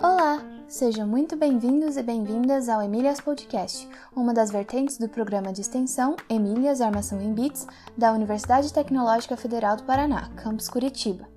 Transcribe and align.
Olá, 0.00 0.40
sejam 0.68 1.04
muito 1.04 1.34
bem-vindos 1.36 1.96
e 1.96 2.02
bem-vindas 2.04 2.68
ao 2.68 2.80
Emílias 2.80 3.20
Podcast, 3.20 3.88
uma 4.14 4.32
das 4.32 4.52
vertentes 4.52 4.98
do 4.98 5.08
programa 5.08 5.52
de 5.52 5.62
extensão 5.62 6.14
Emílias 6.28 6.80
Armação 6.80 7.20
em 7.20 7.34
Bits 7.34 7.66
da 7.98 8.12
Universidade 8.12 8.72
Tecnológica 8.72 9.36
Federal 9.36 9.76
do 9.76 9.82
Paraná, 9.82 10.28
campus 10.36 10.68
Curitiba. 10.68 11.28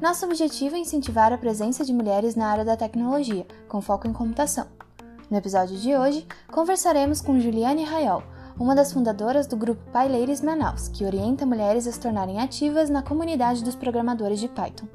Nosso 0.00 0.26
objetivo 0.26 0.74
é 0.74 0.80
incentivar 0.80 1.32
a 1.32 1.38
presença 1.38 1.84
de 1.84 1.92
mulheres 1.92 2.34
na 2.34 2.48
área 2.48 2.64
da 2.64 2.76
tecnologia, 2.76 3.46
com 3.68 3.80
foco 3.80 4.08
em 4.08 4.12
computação. 4.12 4.66
No 5.30 5.36
episódio 5.38 5.78
de 5.78 5.94
hoje, 5.94 6.26
conversaremos 6.50 7.20
com 7.20 7.38
Juliane 7.38 7.84
Raiol, 7.84 8.24
uma 8.58 8.74
das 8.74 8.92
fundadoras 8.92 9.46
do 9.46 9.56
grupo 9.56 9.82
PyLadies 9.92 10.40
Manaus, 10.40 10.88
que 10.88 11.04
orienta 11.04 11.46
mulheres 11.46 11.86
a 11.86 11.92
se 11.92 12.00
tornarem 12.00 12.40
ativas 12.40 12.90
na 12.90 13.02
comunidade 13.02 13.64
dos 13.64 13.74
programadores 13.74 14.40
de 14.40 14.48
Python. 14.48 14.86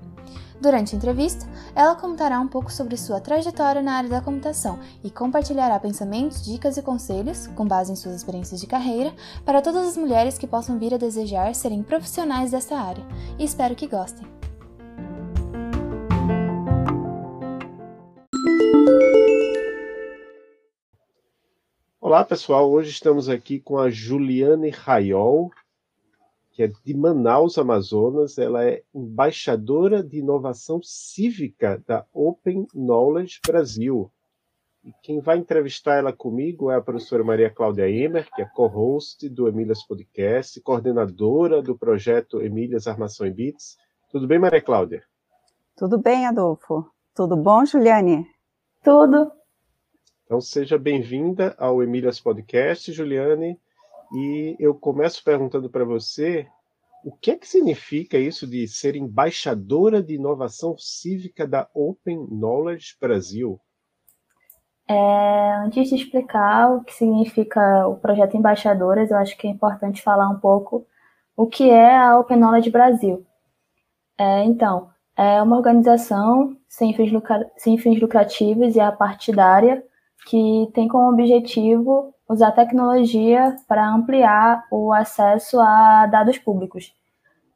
Durante 0.59 0.95
a 0.95 0.97
entrevista, 0.97 1.47
ela 1.75 1.95
contará 1.95 2.39
um 2.39 2.47
pouco 2.47 2.71
sobre 2.71 2.97
sua 2.97 3.19
trajetória 3.19 3.81
na 3.81 3.93
área 3.93 4.09
da 4.09 4.21
computação 4.21 4.79
e 5.03 5.11
compartilhará 5.11 5.79
pensamentos, 5.79 6.43
dicas 6.43 6.77
e 6.77 6.81
conselhos, 6.81 7.47
com 7.47 7.65
base 7.65 7.91
em 7.91 7.95
suas 7.95 8.15
experiências 8.15 8.59
de 8.59 8.65
carreira, 8.65 9.13
para 9.45 9.61
todas 9.61 9.87
as 9.87 9.97
mulheres 9.97 10.37
que 10.37 10.47
possam 10.47 10.79
vir 10.79 10.93
a 10.93 10.97
desejar 10.97 11.53
serem 11.53 11.83
profissionais 11.83 12.51
dessa 12.51 12.75
área. 12.75 13.05
E 13.37 13.45
espero 13.45 13.75
que 13.75 13.87
gostem! 13.87 14.36
Olá 22.07 22.23
pessoal, 22.23 22.71
hoje 22.71 22.91
estamos 22.91 23.27
aqui 23.27 23.59
com 23.59 23.77
a 23.77 23.89
Juliane 23.89 24.69
Raiol, 24.69 25.51
que 26.51 26.63
é 26.63 26.67
de 26.67 26.93
Manaus, 26.93 27.57
Amazonas. 27.57 28.37
Ela 28.37 28.63
é 28.63 28.81
embaixadora 28.95 30.01
de 30.01 30.19
inovação 30.19 30.79
cívica 30.81 31.83
da 31.85 32.05
Open 32.13 32.65
Knowledge 32.73 33.41
Brasil. 33.45 34.09
E 34.85 34.93
quem 35.03 35.19
vai 35.19 35.37
entrevistar 35.37 35.95
ela 35.95 36.13
comigo 36.13 36.71
é 36.71 36.77
a 36.77 36.81
professora 36.81 37.25
Maria 37.25 37.49
Cláudia 37.49 37.89
Emer, 37.89 38.25
que 38.33 38.41
é 38.41 38.45
co-host 38.45 39.27
do 39.27 39.49
Emílias 39.49 39.85
Podcast, 39.85 40.61
coordenadora 40.61 41.61
do 41.61 41.77
projeto 41.77 42.41
Emílias 42.41 42.87
Armação 42.87 43.27
em 43.27 43.33
Bits. 43.33 43.75
Tudo 44.09 44.25
bem, 44.25 44.39
Maria 44.39 44.61
Cláudia? 44.61 45.03
Tudo 45.75 45.97
bem, 45.97 46.25
Adolfo. 46.25 46.89
Tudo 47.13 47.35
bom, 47.35 47.65
Juliane? 47.65 48.25
Tudo. 48.81 49.29
Então, 50.27 50.41
seja 50.41 50.77
bem-vinda 50.77 51.55
ao 51.57 51.81
Emílias 51.81 52.19
Podcast, 52.19 52.91
Juliane. 52.91 53.57
E 54.13 54.57
eu 54.59 54.75
começo 54.75 55.23
perguntando 55.23 55.69
para 55.69 55.85
você 55.85 56.45
o 57.01 57.13
que 57.13 57.31
é 57.31 57.37
que 57.37 57.47
significa 57.47 58.17
isso 58.17 58.45
de 58.45 58.67
ser 58.67 58.97
embaixadora 58.97 60.03
de 60.03 60.15
inovação 60.15 60.77
cívica 60.77 61.47
da 61.47 61.69
Open 61.73 62.27
Knowledge 62.29 62.97
Brasil? 62.99 63.57
É, 64.85 65.53
antes 65.63 65.87
de 65.87 65.95
explicar 65.95 66.73
o 66.73 66.83
que 66.83 66.93
significa 66.93 67.87
o 67.87 67.95
projeto 67.95 68.35
Embaixadoras, 68.35 69.09
eu 69.09 69.17
acho 69.17 69.37
que 69.37 69.47
é 69.47 69.49
importante 69.49 70.01
falar 70.01 70.27
um 70.27 70.39
pouco 70.41 70.85
o 71.37 71.47
que 71.47 71.69
é 71.69 71.95
a 71.95 72.19
Open 72.19 72.37
Knowledge 72.37 72.69
Brasil. 72.69 73.25
É, 74.17 74.43
então, 74.43 74.89
é 75.15 75.41
uma 75.41 75.55
organização 75.55 76.57
sem 76.67 76.93
fins, 76.93 77.13
sem 77.55 77.77
fins 77.77 78.01
lucrativos 78.01 78.75
e 78.75 78.81
apartidária 78.81 79.81
que 80.25 80.69
tem 80.73 80.87
como 80.87 81.11
objetivo 81.11 82.13
usar 82.27 82.51
tecnologia 82.51 83.55
para 83.67 83.87
ampliar 83.87 84.65
o 84.71 84.91
acesso 84.91 85.59
a 85.59 86.05
dados 86.07 86.37
públicos, 86.37 86.93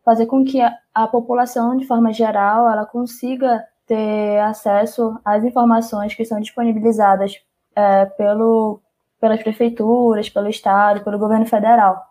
fazer 0.05 0.25
com 0.25 0.43
que 0.43 0.61
a, 0.61 0.77
a 0.93 1.07
população, 1.07 1.75
de 1.75 1.85
forma 1.85 2.13
geral, 2.13 2.69
ela 2.69 2.85
consiga 2.85 3.65
ter 3.85 4.39
acesso 4.39 5.19
às 5.25 5.43
informações 5.43 6.15
que 6.15 6.23
são 6.23 6.39
disponibilizadas 6.39 7.35
é, 7.75 8.05
pelo, 8.05 8.79
pelas 9.19 9.43
prefeituras, 9.43 10.29
pelo 10.29 10.47
Estado, 10.47 11.03
pelo 11.03 11.19
governo 11.19 11.45
federal. 11.45 12.01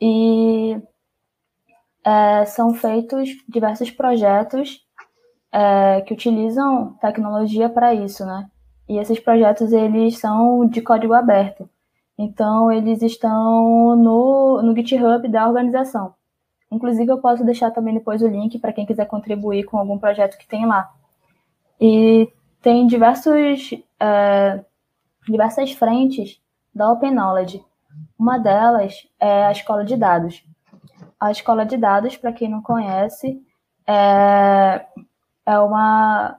E 0.00 0.80
é, 2.04 2.44
são 2.46 2.72
feitos 2.72 3.30
diversos 3.48 3.90
projetos 3.90 4.80
é, 5.52 6.00
que 6.02 6.14
utilizam 6.14 6.94
tecnologia 7.00 7.68
para 7.68 7.94
isso, 7.94 8.24
né? 8.24 8.48
E 8.88 8.98
esses 8.98 9.18
projetos 9.18 9.72
eles 9.72 10.18
são 10.18 10.66
de 10.66 10.80
código 10.80 11.12
aberto. 11.12 11.68
Então 12.18 12.70
eles 12.70 13.02
estão 13.02 13.96
no, 13.96 14.62
no 14.62 14.74
GitHub 14.74 15.28
da 15.28 15.46
organização. 15.46 16.14
Inclusive 16.70 17.10
eu 17.10 17.18
posso 17.18 17.44
deixar 17.44 17.70
também 17.70 17.94
depois 17.94 18.22
o 18.22 18.28
link 18.28 18.58
para 18.58 18.72
quem 18.72 18.86
quiser 18.86 19.06
contribuir 19.06 19.64
com 19.64 19.78
algum 19.78 19.98
projeto 19.98 20.38
que 20.38 20.46
tem 20.46 20.66
lá. 20.66 20.90
E 21.80 22.28
tem 22.62 22.86
diversos 22.86 23.70
é, 24.00 24.64
diversas 25.28 25.72
frentes 25.72 26.40
da 26.74 26.90
Open 26.90 27.12
Knowledge. 27.12 27.64
Uma 28.18 28.38
delas 28.38 29.06
é 29.20 29.46
a 29.46 29.52
escola 29.52 29.84
de 29.84 29.96
dados. 29.96 30.44
A 31.18 31.30
escola 31.30 31.64
de 31.64 31.76
dados, 31.76 32.16
para 32.16 32.32
quem 32.32 32.48
não 32.48 32.62
conhece, 32.62 33.40
é, 33.86 34.86
é 35.46 35.58
uma 35.58 36.38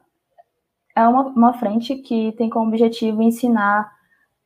é 0.97 1.07
uma, 1.07 1.21
uma 1.27 1.53
frente 1.53 1.95
que 1.95 2.31
tem 2.31 2.49
como 2.49 2.69
objetivo 2.69 3.21
ensinar 3.21 3.95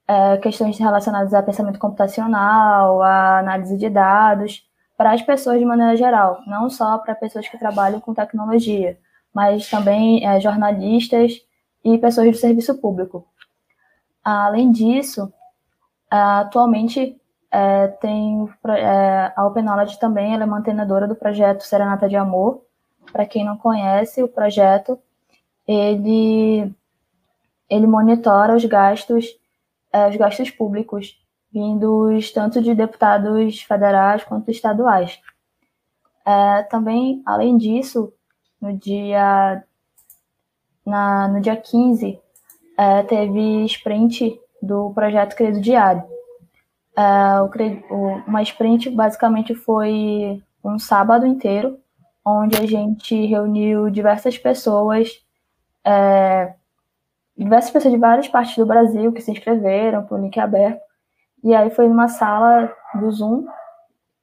é, 0.06 0.38
questões 0.38 0.78
relacionadas 0.78 1.34
a 1.34 1.42
pensamento 1.42 1.80
computacional, 1.80 3.02
a 3.02 3.40
análise 3.40 3.78
de 3.78 3.90
dados, 3.90 4.68
para 4.98 5.14
as 5.14 5.22
pessoas 5.22 5.60
de 5.60 5.66
maneira 5.66 5.96
geral, 5.96 6.42
não 6.46 6.70
só 6.70 6.98
para 6.98 7.16
pessoas 7.16 7.48
que 7.48 7.58
trabalham 7.58 8.02
com 8.02 8.14
tecnologia, 8.14 9.00
mas 9.34 9.70
também 9.70 10.28
é, 10.28 10.42
jornalistas 10.42 11.42
e 11.86 11.98
pessoas 11.98 12.30
do 12.30 12.38
serviço 12.38 12.78
público. 12.80 13.26
Além 14.22 14.74
disso, 14.74 15.32
atualmente 16.10 17.18
é, 17.50 17.88
tem 17.88 18.46
é, 18.68 19.32
a 19.38 19.48
Open 19.48 19.64
Knowledge 19.64 19.98
também, 19.98 20.34
ela 20.34 20.44
é 20.44 20.46
mantenedora 20.46 21.08
do 21.08 21.16
projeto 21.16 21.64
Serenata 21.64 22.10
de 22.10 22.18
Amor. 22.18 22.62
Para 23.12 23.26
quem 23.26 23.46
não 23.46 23.58
conhece, 23.58 24.22
o 24.22 24.28
projeto 24.28 25.00
ele, 25.74 26.74
ele 27.70 27.88
monitora 27.88 28.56
os 28.56 28.66
gastos, 28.66 29.26
é, 29.92 30.10
os 30.10 30.16
gastos 30.16 30.50
públicos 30.50 31.18
vindos 31.52 32.32
tanto 32.32 32.62
de 32.62 32.74
deputados 32.74 33.62
federais 33.62 34.24
quanto 34.24 34.50
estaduais. 34.50 35.20
É, 36.26 36.64
também, 36.64 37.22
além 37.26 37.58
disso, 37.58 38.14
no 38.60 38.78
dia, 38.78 39.64
na, 40.86 41.28
no 41.28 41.42
dia 41.42 41.58
15, 41.58 42.20
é, 42.78 43.04
teve 43.04 43.66
sprint 43.66 44.40
do 44.62 44.92
projeto 44.94 45.36
Credo 45.36 45.60
Diário. 45.60 46.04
É, 46.98 47.42
o, 47.42 48.24
uma 48.28 48.42
sprint 48.44 48.90
basicamente 48.90 49.54
foi 49.54 50.42
um 50.64 50.78
sábado 50.78 51.26
inteiro, 51.26 51.80
onde 52.24 52.56
a 52.58 52.66
gente 52.66 53.26
reuniu 53.26 53.90
diversas 53.90 54.38
pessoas 54.38 55.10
é, 55.86 56.54
diversas 57.38 57.72
pessoas 57.72 57.94
de 57.94 58.00
várias 58.00 58.28
partes 58.28 58.56
do 58.56 58.66
Brasil 58.66 59.12
que 59.12 59.22
se 59.22 59.32
inscreveram 59.32 60.04
para 60.04 60.18
o 60.18 60.22
link 60.22 60.40
aberto. 60.40 60.82
E 61.44 61.56
aí 61.56 61.70
foi 61.72 61.88
numa 61.88 62.08
sala 62.08 62.72
do 62.96 63.12
Zoom 63.12 63.46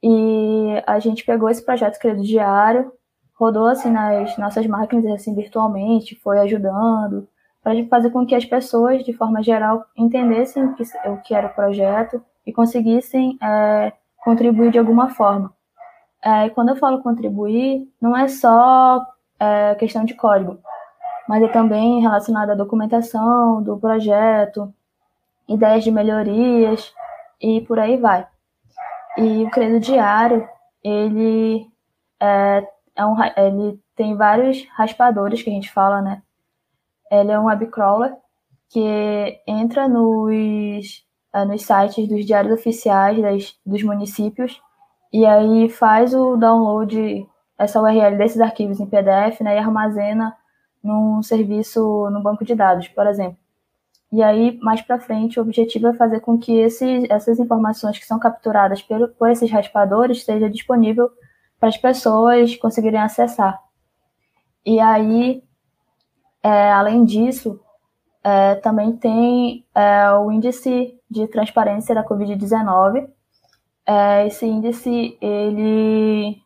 e 0.03 0.83
a 0.87 0.99
gente 0.99 1.25
pegou 1.25 1.51
esse 1.51 1.65
projeto 1.65 1.99
Credo 1.99 2.23
Diário, 2.23 2.93
rodou 3.35 3.67
assim 3.67 3.91
nas 3.91 4.37
nossas 4.39 4.67
máquinas 4.67 5.07
assim 5.07 5.35
virtualmente, 5.35 6.19
foi 6.23 6.39
ajudando 6.39 7.29
para 7.63 7.73
fazer 7.87 8.11
com 8.11 8.25
que 8.25 8.35
as 8.35 8.45
pessoas 8.45 9.05
de 9.05 9.13
forma 9.13 9.43
geral 9.43 9.85
entendessem 9.97 10.65
o 10.65 10.75
que, 10.75 10.83
o 11.07 11.17
que 11.23 11.35
era 11.35 11.49
o 11.49 11.55
projeto 11.55 12.23
e 12.47 12.53
conseguissem 12.53 13.37
é, 13.43 13.93
contribuir 14.19 14.71
de 14.71 14.79
alguma 14.79 15.11
forma. 15.11 15.53
É, 16.25 16.47
e 16.47 16.51
quando 16.51 16.71
eu 16.71 16.77
falo 16.77 17.03
contribuir, 17.03 17.89
não 18.01 18.17
é 18.17 18.29
só 18.29 19.05
é, 19.39 19.75
questão 19.75 20.05
de 20.05 20.15
código, 20.15 20.59
mas 21.29 21.43
é 21.43 21.49
também 21.49 22.01
relacionado 22.01 22.51
à 22.51 22.55
documentação 22.55 23.63
do 23.63 23.77
projeto, 23.79 24.73
ideias 25.47 25.85
de 25.85 25.91
melhorias 25.91 26.93
e 27.39 27.61
por 27.61 27.79
aí 27.79 27.99
vai. 27.99 28.27
E 29.19 29.45
o 29.45 29.51
Credo 29.51 29.79
Diário, 29.79 30.49
ele, 30.83 31.71
é, 32.19 32.67
é 32.97 33.05
um, 33.05 33.15
ele 33.37 33.79
tem 33.95 34.17
vários 34.17 34.67
raspadores 34.71 35.43
que 35.43 35.51
a 35.51 35.53
gente 35.53 35.71
fala, 35.71 36.01
né? 36.01 36.23
Ele 37.11 37.31
é 37.31 37.39
um 37.39 37.45
webcrawler 37.45 38.17
que 38.71 39.41
entra 39.47 39.87
nos, 39.87 41.05
é, 41.35 41.45
nos 41.45 41.63
sites 41.63 42.09
dos 42.09 42.25
diários 42.25 42.55
oficiais 42.55 43.21
das, 43.21 43.59
dos 43.67 43.83
municípios 43.83 44.63
e 45.13 45.27
aí 45.27 45.69
faz 45.69 46.15
o 46.15 46.37
download, 46.37 47.27
essa 47.59 47.81
URL 47.83 48.17
desses 48.17 48.41
arquivos 48.41 48.81
em 48.81 48.87
PDF, 48.87 49.41
né? 49.43 49.57
E 49.57 49.59
armazena 49.59 50.35
num 50.83 51.23
serviço 51.23 52.09
no 52.11 52.23
banco 52.23 52.45
de 52.45 52.55
dados, 52.55 52.89
por 52.89 53.07
exemplo. 53.07 53.39
E 54.11 54.23
aí, 54.23 54.59
mais 54.63 54.81
para 54.81 54.99
frente, 54.99 55.39
o 55.39 55.43
objetivo 55.43 55.89
é 55.89 55.95
fazer 55.95 56.21
com 56.21 56.39
que 56.39 56.53
esse, 56.59 57.07
essas 57.13 57.39
informações 57.39 57.99
que 57.99 58.07
são 58.07 58.19
capturadas 58.19 58.81
por, 58.81 59.09
por 59.11 59.31
esses 59.31 59.51
raspadores 59.51 60.19
esteja 60.19 60.49
disponível 60.49 61.11
para 61.61 61.69
as 61.69 61.77
pessoas 61.77 62.57
conseguirem 62.57 63.01
acessar. 63.01 63.63
E 64.65 64.81
aí, 64.81 65.43
é, 66.43 66.73
além 66.73 67.05
disso, 67.05 67.61
é, 68.25 68.55
também 68.57 68.97
tem 68.97 69.67
é, 69.75 70.11
o 70.13 70.31
índice 70.33 70.99
de 71.11 71.27
transparência 71.29 71.95
da 71.95 72.05
Covid-19. 72.05 73.09
É, 73.87 74.27
esse 74.27 74.47
índice 74.47 75.19
ele, 75.21 76.39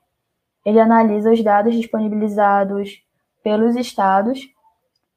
ele 0.64 0.80
analisa 0.80 1.32
os 1.32 1.42
dados 1.42 1.74
disponibilizados 1.74 3.02
pelos 3.42 3.76
estados 3.76 4.48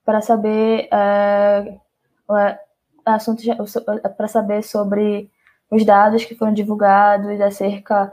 para 0.04 0.22
saber 0.22 0.88
é, 0.92 1.78
assuntos 3.06 3.44
para 4.18 4.28
saber 4.28 4.64
sobre 4.64 5.30
os 5.70 5.86
dados 5.86 6.26
que 6.26 6.36
foram 6.36 6.54
divulgados 6.54 7.40
acerca 7.42 8.12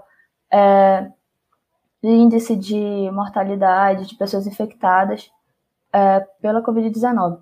é, 0.51 1.11
do 2.03 2.09
índice 2.09 2.57
de 2.57 3.11
mortalidade 3.13 4.07
de 4.07 4.17
pessoas 4.17 4.47
infectadas 4.47 5.31
é, 5.93 6.21
pela 6.41 6.63
Covid-19. 6.63 7.39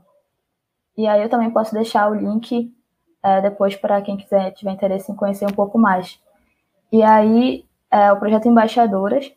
E 0.97 1.07
aí 1.07 1.23
eu 1.23 1.29
também 1.29 1.51
posso 1.51 1.73
deixar 1.73 2.11
o 2.11 2.15
link 2.15 2.75
é, 3.23 3.41
depois 3.41 3.77
para 3.77 4.03
quem 4.03 4.17
quiser 4.17 4.51
tiver 4.53 4.73
interesse 4.73 5.11
em 5.11 5.17
conhecer 5.17 5.47
um 5.47 5.53
pouco 5.53 5.79
mais. 5.79 6.21
E 6.93 7.03
aí 7.03 7.65
é, 7.91 8.13
o 8.13 8.19
projeto 8.19 8.49
Embaixadoras, 8.49 9.33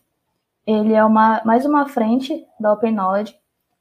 ele 0.66 0.94
é 0.94 1.04
uma 1.04 1.42
mais 1.46 1.66
uma 1.66 1.88
frente 1.88 2.46
da 2.60 2.74
Open 2.74 2.94
Knowledge 2.94 3.36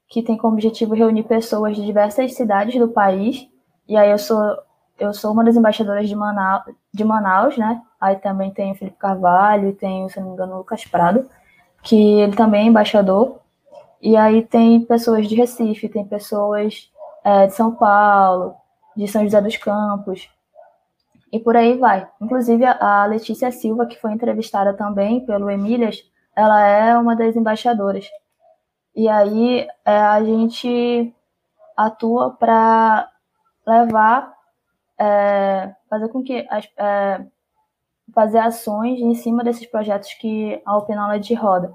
que 0.07 0.21
tem 0.21 0.37
como 0.37 0.53
objetivo 0.53 0.93
reunir 0.93 1.23
pessoas 1.23 1.75
de 1.75 1.85
diversas 1.85 2.35
cidades 2.35 2.77
do 2.77 2.89
país. 2.89 3.47
E 3.87 3.97
aí 3.97 4.11
eu 4.11 4.17
sou 4.17 4.57
eu 4.99 5.13
sou 5.13 5.31
uma 5.31 5.43
das 5.43 5.55
embaixadoras 5.55 6.07
de 6.07 6.15
Manaus, 6.15 6.63
de 6.93 7.03
Manaus, 7.03 7.57
né? 7.57 7.81
Aí 7.99 8.15
também 8.17 8.51
tem 8.51 8.71
o 8.71 8.75
Felipe 8.75 8.97
Carvalho 8.97 9.69
e 9.69 9.73
tem, 9.73 10.07
se 10.07 10.19
não 10.19 10.27
me 10.27 10.33
engano, 10.33 10.53
o 10.53 10.57
Lucas 10.59 10.85
Prado, 10.85 11.27
que 11.81 11.95
ele 12.21 12.35
também 12.35 12.65
é 12.65 12.69
embaixador. 12.69 13.39
E 14.01 14.15
aí 14.15 14.43
tem 14.43 14.81
pessoas 14.81 15.27
de 15.27 15.35
Recife, 15.35 15.89
tem 15.89 16.05
pessoas 16.05 16.91
é, 17.23 17.47
de 17.47 17.55
São 17.55 17.73
Paulo, 17.73 18.53
de 18.95 19.07
São 19.07 19.23
José 19.23 19.41
dos 19.41 19.57
Campos, 19.57 20.29
e 21.31 21.39
por 21.39 21.57
aí 21.57 21.75
vai. 21.79 22.07
Inclusive, 22.21 22.63
a 22.63 23.05
Letícia 23.07 23.51
Silva, 23.51 23.87
que 23.87 23.99
foi 23.99 24.11
entrevistada 24.11 24.71
também 24.73 25.25
pelo 25.25 25.49
Emílias, 25.49 26.03
ela 26.35 26.65
é 26.67 26.97
uma 26.97 27.15
das 27.15 27.35
embaixadoras. 27.35 28.09
E 28.95 29.07
aí 29.09 29.67
é, 29.85 29.97
a 29.97 30.23
gente 30.23 31.13
atua 31.75 32.31
para 32.31 33.09
levar, 33.65 34.33
é, 34.97 35.73
fazer 35.89 36.09
com 36.09 36.23
que 36.23 36.45
as, 36.49 36.69
é, 36.77 37.25
fazer 38.13 38.39
ações 38.39 38.99
em 38.99 39.15
cima 39.15 39.43
desses 39.43 39.65
projetos 39.65 40.13
que 40.13 40.61
a 40.65 40.77
Open 40.77 40.95
Knowledge 40.95 41.33
roda. 41.33 41.73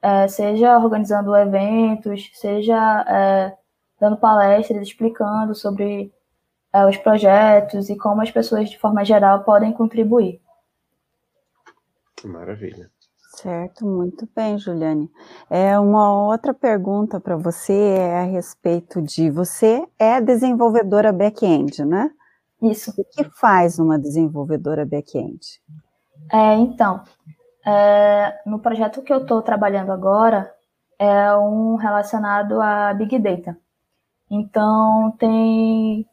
É, 0.00 0.28
seja 0.28 0.78
organizando 0.78 1.34
eventos, 1.34 2.30
seja 2.34 3.04
é, 3.08 3.56
dando 3.98 4.16
palestras, 4.16 4.82
explicando 4.82 5.54
sobre 5.54 6.12
é, 6.72 6.84
os 6.86 6.96
projetos 6.96 7.88
e 7.88 7.96
como 7.96 8.20
as 8.20 8.30
pessoas, 8.30 8.68
de 8.68 8.78
forma 8.78 9.04
geral, 9.04 9.44
podem 9.44 9.72
contribuir. 9.72 10.40
Maravilha. 12.24 12.90
Certo, 13.44 13.84
muito 13.84 14.26
bem, 14.34 14.56
Juliane. 14.56 15.10
É 15.50 15.78
uma 15.78 16.10
outra 16.28 16.54
pergunta 16.54 17.20
para 17.20 17.36
você 17.36 17.74
é 17.74 18.20
a 18.20 18.22
respeito 18.22 19.02
de 19.02 19.28
você 19.28 19.86
é 19.98 20.18
desenvolvedora 20.18 21.12
back-end, 21.12 21.84
né? 21.84 22.10
Isso. 22.62 22.90
O 22.96 23.04
que 23.04 23.22
faz 23.38 23.78
uma 23.78 23.98
desenvolvedora 23.98 24.86
back-end? 24.86 25.60
É, 26.32 26.54
então, 26.54 27.04
é, 27.66 28.40
no 28.46 28.60
projeto 28.60 29.02
que 29.02 29.12
eu 29.12 29.18
estou 29.18 29.42
trabalhando 29.42 29.92
agora 29.92 30.50
é 30.98 31.36
um 31.36 31.74
relacionado 31.74 32.62
a 32.62 32.94
Big 32.94 33.18
Data. 33.18 33.58
Então, 34.30 35.14
tem. 35.18 36.08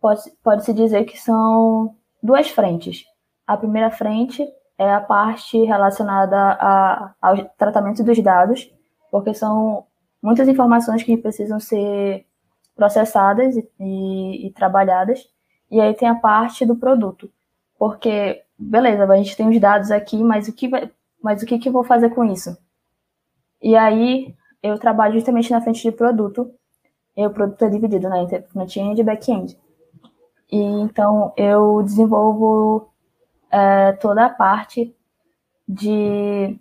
Pode-se 0.00 0.36
pode 0.42 0.72
dizer 0.72 1.04
que 1.04 1.16
são 1.16 1.94
duas 2.20 2.48
frentes. 2.50 3.04
A 3.46 3.56
primeira 3.56 3.88
frente 3.88 4.44
é 4.78 4.92
a 4.92 5.00
parte 5.00 5.58
relacionada 5.64 6.36
a, 6.36 7.14
ao 7.20 7.44
tratamento 7.56 8.04
dos 8.04 8.18
dados, 8.22 8.70
porque 9.10 9.32
são 9.32 9.84
muitas 10.22 10.48
informações 10.48 11.02
que 11.02 11.16
precisam 11.16 11.58
ser 11.58 12.26
processadas 12.74 13.56
e, 13.56 13.68
e, 13.80 14.46
e 14.46 14.50
trabalhadas. 14.52 15.26
E 15.70 15.80
aí 15.80 15.94
tem 15.94 16.08
a 16.08 16.14
parte 16.14 16.64
do 16.64 16.76
produto, 16.76 17.30
porque 17.78 18.42
beleza, 18.58 19.04
a 19.04 19.16
gente 19.16 19.36
tem 19.36 19.48
os 19.48 19.60
dados 19.60 19.90
aqui, 19.90 20.22
mas 20.22 20.48
o 20.48 20.52
que 20.52 20.68
vai, 20.68 20.90
mas 21.22 21.42
o 21.42 21.46
que 21.46 21.58
que 21.58 21.68
eu 21.68 21.72
vou 21.72 21.84
fazer 21.84 22.10
com 22.10 22.24
isso? 22.24 22.56
E 23.62 23.74
aí 23.74 24.34
eu 24.62 24.78
trabalho 24.78 25.14
justamente 25.14 25.50
na 25.50 25.60
frente 25.60 25.82
de 25.82 25.92
produto 25.92 26.50
e 27.16 27.26
o 27.26 27.30
produto 27.30 27.64
é 27.64 27.68
dividido 27.68 28.08
né, 28.08 28.22
entre 28.22 28.42
front-end 28.42 29.00
e 29.00 29.04
back-end. 29.04 29.58
E 30.50 30.56
então 30.56 31.32
eu 31.36 31.82
desenvolvo 31.82 32.88
é, 33.50 33.92
toda 33.92 34.26
a 34.26 34.30
parte 34.30 34.94
de 35.68 36.58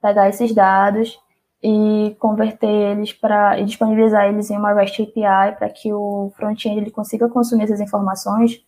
pegar 0.00 0.28
esses 0.28 0.54
dados 0.54 1.18
e 1.62 2.14
converter 2.18 2.68
eles 2.68 3.12
para 3.12 3.58
e 3.58 3.64
disponibilizar 3.64 4.26
eles 4.26 4.50
em 4.50 4.56
uma 4.56 4.74
REST 4.74 5.00
API 5.00 5.56
para 5.56 5.70
que 5.70 5.92
o 5.92 6.30
front-end 6.36 6.78
ele 6.78 6.90
consiga 6.90 7.28
consumir 7.28 7.64
essas 7.64 7.80
informações 7.80 8.62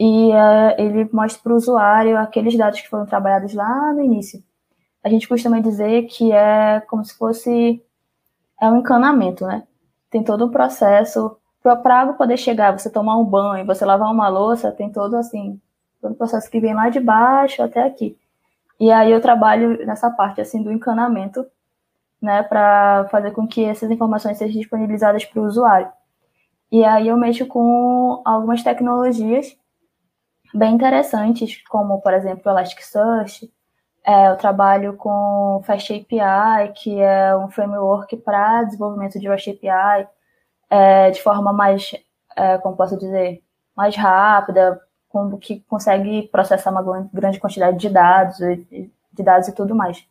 e 0.00 0.30
uh, 0.30 0.74
ele 0.78 1.08
mostre 1.12 1.42
para 1.42 1.52
o 1.52 1.56
usuário 1.56 2.16
aqueles 2.16 2.56
dados 2.56 2.80
que 2.80 2.88
foram 2.88 3.04
trabalhados 3.04 3.52
lá 3.52 3.92
no 3.92 4.02
início. 4.02 4.42
A 5.04 5.08
gente 5.08 5.28
costuma 5.28 5.60
dizer 5.60 6.04
que 6.04 6.32
é 6.32 6.80
como 6.88 7.04
se 7.04 7.16
fosse 7.18 7.84
é 8.60 8.68
um 8.68 8.78
encanamento, 8.78 9.44
né? 9.46 9.64
tem 10.12 10.22
todo 10.22 10.44
um 10.44 10.50
processo 10.50 11.36
para 11.62 11.96
a 11.96 12.00
água 12.00 12.14
poder 12.14 12.36
chegar, 12.36 12.78
você 12.78 12.90
tomar 12.90 13.16
um 13.16 13.24
banho, 13.24 13.64
você 13.64 13.84
lavar 13.84 14.12
uma 14.12 14.28
louça, 14.28 14.70
tem 14.70 14.92
todo 14.92 15.16
assim, 15.16 15.58
todo 16.02 16.12
o 16.12 16.16
processo 16.16 16.50
que 16.50 16.60
vem 16.60 16.74
lá 16.74 16.90
de 16.90 17.00
baixo 17.00 17.62
até 17.62 17.84
aqui. 17.84 18.18
E 18.78 18.90
aí 18.90 19.10
eu 19.10 19.20
trabalho 19.20 19.86
nessa 19.86 20.10
parte 20.10 20.40
assim 20.40 20.62
do 20.62 20.72
encanamento, 20.72 21.46
né, 22.20 22.42
para 22.42 23.06
fazer 23.10 23.30
com 23.30 23.46
que 23.46 23.64
essas 23.64 23.90
informações 23.90 24.36
sejam 24.36 24.60
disponibilizadas 24.60 25.24
para 25.24 25.40
o 25.40 25.46
usuário. 25.46 25.90
E 26.70 26.84
aí 26.84 27.08
eu 27.08 27.16
mexo 27.16 27.46
com 27.46 28.20
algumas 28.24 28.62
tecnologias 28.62 29.56
bem 30.52 30.74
interessantes, 30.74 31.62
como 31.68 32.00
por 32.00 32.12
exemplo 32.12 32.50
Elasticsearch. 32.50 33.52
É, 34.04 34.30
eu 34.30 34.36
trabalho 34.36 34.96
com 34.96 35.62
Fast 35.64 35.92
API, 35.92 36.72
que 36.74 37.00
é 37.00 37.36
um 37.36 37.48
framework 37.48 38.16
para 38.16 38.64
desenvolvimento 38.64 39.18
de 39.20 39.28
REST 39.28 39.50
API 39.50 40.08
é, 40.68 41.10
de 41.10 41.22
forma 41.22 41.52
mais, 41.52 41.92
é, 42.36 42.58
como 42.58 42.76
posso 42.76 42.98
dizer, 42.98 43.42
mais 43.76 43.94
rápida, 43.94 44.80
como 45.12 45.38
que 45.38 45.60
consegue 45.68 46.28
processar 46.28 46.70
uma 46.70 47.08
grande 47.12 47.38
quantidade 47.38 47.78
de 47.78 47.88
dados, 47.90 48.38
de 48.38 49.22
dados 49.22 49.48
e 49.48 49.52
tudo 49.52 49.74
mais. 49.74 50.04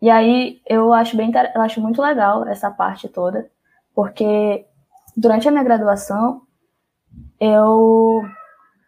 E 0.00 0.08
aí 0.08 0.60
eu 0.66 0.92
acho 0.92 1.16
bem, 1.16 1.32
eu 1.54 1.60
acho 1.60 1.80
muito 1.80 2.00
legal 2.00 2.46
essa 2.46 2.70
parte 2.70 3.08
toda, 3.08 3.50
porque 3.94 4.64
durante 5.16 5.48
a 5.48 5.50
minha 5.50 5.64
graduação 5.64 6.42
eu 7.40 8.22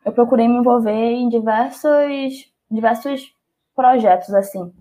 eu 0.05 0.13
procurei 0.13 0.47
me 0.49 0.57
envolver 0.59 0.93
em 0.93 1.29
diversos 1.29 2.51
diversos 2.71 3.35
projetos, 3.75 4.33
assim. 4.35 4.73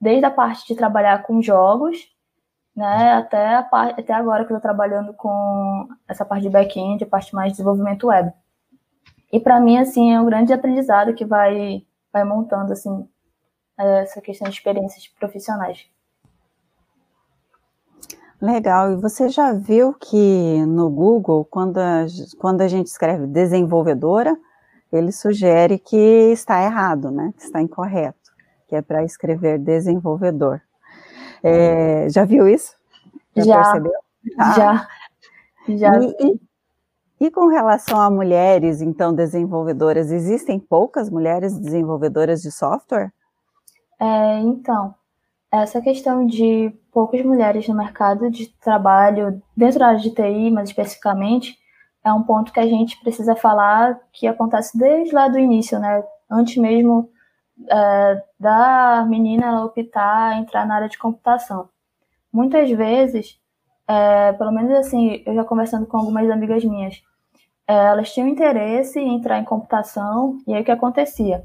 Desde 0.00 0.24
a 0.24 0.30
parte 0.30 0.66
de 0.66 0.74
trabalhar 0.74 1.22
com 1.22 1.42
jogos, 1.42 1.96
né, 2.74 3.12
até, 3.14 3.54
a 3.56 3.60
até 3.98 4.12
agora 4.12 4.44
que 4.44 4.52
eu 4.52 4.56
estou 4.56 4.70
trabalhando 4.70 5.12
com 5.14 5.88
essa 6.08 6.24
parte 6.24 6.42
de 6.42 6.50
back-end, 6.50 7.04
a 7.04 7.06
parte 7.06 7.34
mais 7.34 7.48
de 7.48 7.52
desenvolvimento 7.54 8.06
web. 8.08 8.32
E 9.32 9.38
para 9.38 9.60
mim, 9.60 9.78
assim, 9.78 10.12
é 10.12 10.20
um 10.20 10.26
grande 10.26 10.52
aprendizado 10.52 11.14
que 11.14 11.24
vai, 11.24 11.82
vai 12.12 12.24
montando, 12.24 12.72
assim, 12.72 13.08
essa 13.78 14.20
questão 14.20 14.48
de 14.48 14.54
experiências 14.54 15.06
profissionais. 15.08 15.86
Legal. 18.40 18.92
E 18.92 18.96
você 18.96 19.28
já 19.28 19.52
viu 19.52 19.94
que 19.94 20.64
no 20.66 20.90
Google, 20.90 21.44
quando 21.44 21.78
a, 21.78 22.06
quando 22.38 22.62
a 22.62 22.68
gente 22.68 22.86
escreve 22.86 23.26
desenvolvedora, 23.26 24.36
ele 24.92 25.12
sugere 25.12 25.78
que 25.78 25.96
está 26.32 26.62
errado, 26.62 27.10
né? 27.10 27.32
Que 27.36 27.44
está 27.44 27.60
incorreto 27.60 28.20
que 28.70 28.76
é 28.76 28.80
para 28.80 29.02
escrever 29.02 29.58
desenvolvedor. 29.58 30.62
É, 31.42 32.08
já 32.08 32.24
viu 32.24 32.48
isso? 32.48 32.76
Já, 33.34 33.42
já 33.42 33.62
percebeu? 33.62 33.92
Ah. 34.38 34.54
Já. 34.54 35.76
já. 35.76 35.98
E, 35.98 36.16
e, 36.20 36.40
e, 37.20 37.30
com 37.30 37.48
relação 37.48 38.00
a 38.00 38.10
mulheres, 38.10 38.80
então, 38.80 39.14
desenvolvedoras, 39.14 40.10
existem 40.10 40.58
poucas 40.58 41.10
mulheres 41.10 41.58
desenvolvedoras 41.58 42.40
de 42.40 42.50
software? 42.50 43.12
É, 44.00 44.38
então, 44.38 44.94
essa 45.52 45.82
questão 45.82 46.24
de 46.26 46.72
poucas 46.90 47.22
mulheres 47.22 47.68
no 47.68 47.74
mercado 47.74 48.30
de 48.30 48.48
trabalho, 48.60 49.42
dentro 49.54 49.80
da 49.80 49.88
área 49.88 50.00
de 50.00 50.10
TI, 50.10 50.50
mais 50.50 50.70
especificamente, 50.70 51.58
é 52.02 52.12
um 52.12 52.22
ponto 52.22 52.52
que 52.52 52.60
a 52.60 52.66
gente 52.66 52.98
precisa 53.00 53.36
falar 53.36 54.00
que 54.12 54.26
acontece 54.26 54.78
desde 54.78 55.14
lá 55.14 55.28
do 55.28 55.38
início, 55.38 55.78
né? 55.78 56.02
Antes 56.30 56.56
mesmo 56.56 57.10
é, 57.68 58.22
da 58.38 59.04
menina 59.06 59.62
optar 59.64 60.38
entrar 60.38 60.66
na 60.66 60.76
área 60.76 60.88
de 60.88 60.96
computação. 60.96 61.68
Muitas 62.32 62.70
vezes, 62.70 63.38
é, 63.86 64.32
pelo 64.32 64.52
menos 64.52 64.70
assim, 64.72 65.22
eu 65.26 65.34
já 65.34 65.44
conversando 65.44 65.86
com 65.86 65.98
algumas 65.98 66.30
amigas 66.30 66.64
minhas, 66.64 67.02
elas 67.72 68.12
tinham 68.12 68.28
interesse 68.28 68.98
em 68.98 69.14
entrar 69.14 69.38
em 69.38 69.44
computação, 69.44 70.38
e 70.46 70.54
aí 70.54 70.62
o 70.62 70.64
que 70.64 70.70
acontecia? 70.70 71.44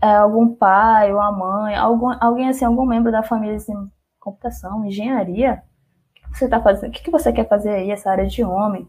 É, 0.00 0.16
algum 0.16 0.54
pai 0.54 1.12
ou 1.12 1.20
a 1.20 1.30
mãe, 1.30 1.76
algum, 1.76 2.12
alguém 2.20 2.48
assim, 2.48 2.64
algum 2.64 2.84
membro 2.84 3.12
da 3.12 3.22
família 3.22 3.56
assim, 3.56 3.74
computação, 4.18 4.84
engenharia, 4.84 5.62
o 6.28 6.32
que 6.32 6.38
você 6.38 6.48
tá 6.48 6.60
fazendo? 6.60 6.90
O 6.90 6.92
que, 6.92 7.02
que 7.02 7.10
você 7.10 7.32
quer 7.32 7.48
fazer 7.48 7.70
aí, 7.70 7.90
essa 7.90 8.10
área 8.10 8.26
de 8.26 8.42
homem? 8.42 8.88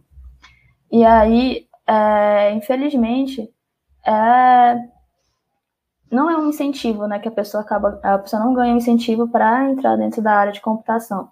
E 0.91 1.03
aí, 1.03 1.67
é, 1.87 2.53
infelizmente, 2.53 3.49
é, 4.05 4.75
não 6.09 6.29
é 6.29 6.37
um 6.37 6.49
incentivo, 6.49 7.07
né, 7.07 7.19
que 7.19 7.27
a 7.27 7.31
pessoa 7.31 7.63
acaba, 7.63 7.99
a 8.03 8.19
pessoa 8.19 8.43
não 8.43 8.53
ganha 8.53 8.73
um 8.73 8.77
incentivo 8.77 9.27
para 9.27 9.69
entrar 9.69 9.95
dentro 9.97 10.21
da 10.21 10.33
área 10.33 10.53
de 10.53 10.61
computação. 10.61 11.29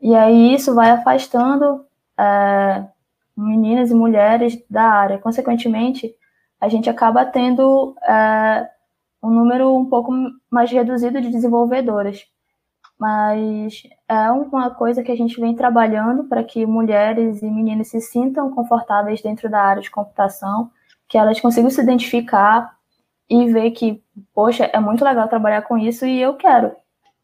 E 0.00 0.14
aí 0.14 0.54
isso 0.54 0.74
vai 0.74 0.90
afastando 0.90 1.84
é, 2.18 2.84
meninas 3.36 3.90
e 3.90 3.94
mulheres 3.94 4.62
da 4.68 4.84
área. 4.84 5.18
Consequentemente, 5.18 6.14
a 6.60 6.68
gente 6.68 6.90
acaba 6.90 7.24
tendo 7.24 7.94
é, 8.06 8.68
um 9.22 9.30
número 9.30 9.74
um 9.76 9.86
pouco 9.86 10.12
mais 10.50 10.70
reduzido 10.70 11.20
de 11.20 11.30
desenvolvedoras. 11.30 12.26
Mas 12.98 13.82
é 14.06 14.30
uma 14.30 14.70
coisa 14.70 15.02
que 15.02 15.10
a 15.10 15.16
gente 15.16 15.40
vem 15.40 15.54
trabalhando 15.54 16.24
para 16.24 16.44
que 16.44 16.66
mulheres 16.66 17.42
e 17.42 17.50
meninas 17.50 17.88
se 17.88 18.00
sintam 18.00 18.50
confortáveis 18.50 19.22
dentro 19.22 19.48
da 19.48 19.62
área 19.62 19.82
de 19.82 19.90
computação, 19.90 20.70
que 21.08 21.16
elas 21.16 21.40
consigam 21.40 21.70
se 21.70 21.80
identificar 21.80 22.76
e 23.28 23.50
ver 23.50 23.70
que, 23.70 24.02
poxa, 24.34 24.64
é 24.64 24.78
muito 24.78 25.04
legal 25.04 25.28
trabalhar 25.28 25.62
com 25.62 25.78
isso 25.78 26.04
e 26.04 26.20
eu 26.20 26.34
quero. 26.34 26.72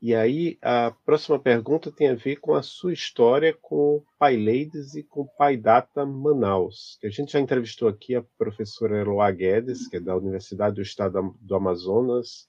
E 0.00 0.15
aí, 0.15 0.59
a 0.61 0.93
próxima 1.05 1.38
pergunta 1.38 1.91
tem 1.91 2.11
a 2.11 2.15
ver 2.15 2.37
com 2.37 2.55
a 2.55 2.62
sua 2.62 2.93
história 2.93 3.57
com 3.62 3.97
o 3.97 4.05
PyLadies 4.19 4.95
e 4.95 5.03
com 5.03 5.23
o 5.23 5.29
PyData 5.38 6.05
Manaus. 6.05 6.99
A 7.03 7.09
gente 7.09 7.33
já 7.33 7.41
entrevistou 7.41 7.88
aqui 7.88 8.15
a 8.15 8.25
professora 8.37 9.00
Eloá 9.00 9.31
Guedes, 9.31 9.88
que 9.88 9.97
é 9.97 10.00
da 10.00 10.15
Universidade 10.15 10.76
do 10.76 10.83
Estado 10.83 11.35
do 11.41 11.55
Amazonas, 11.57 12.47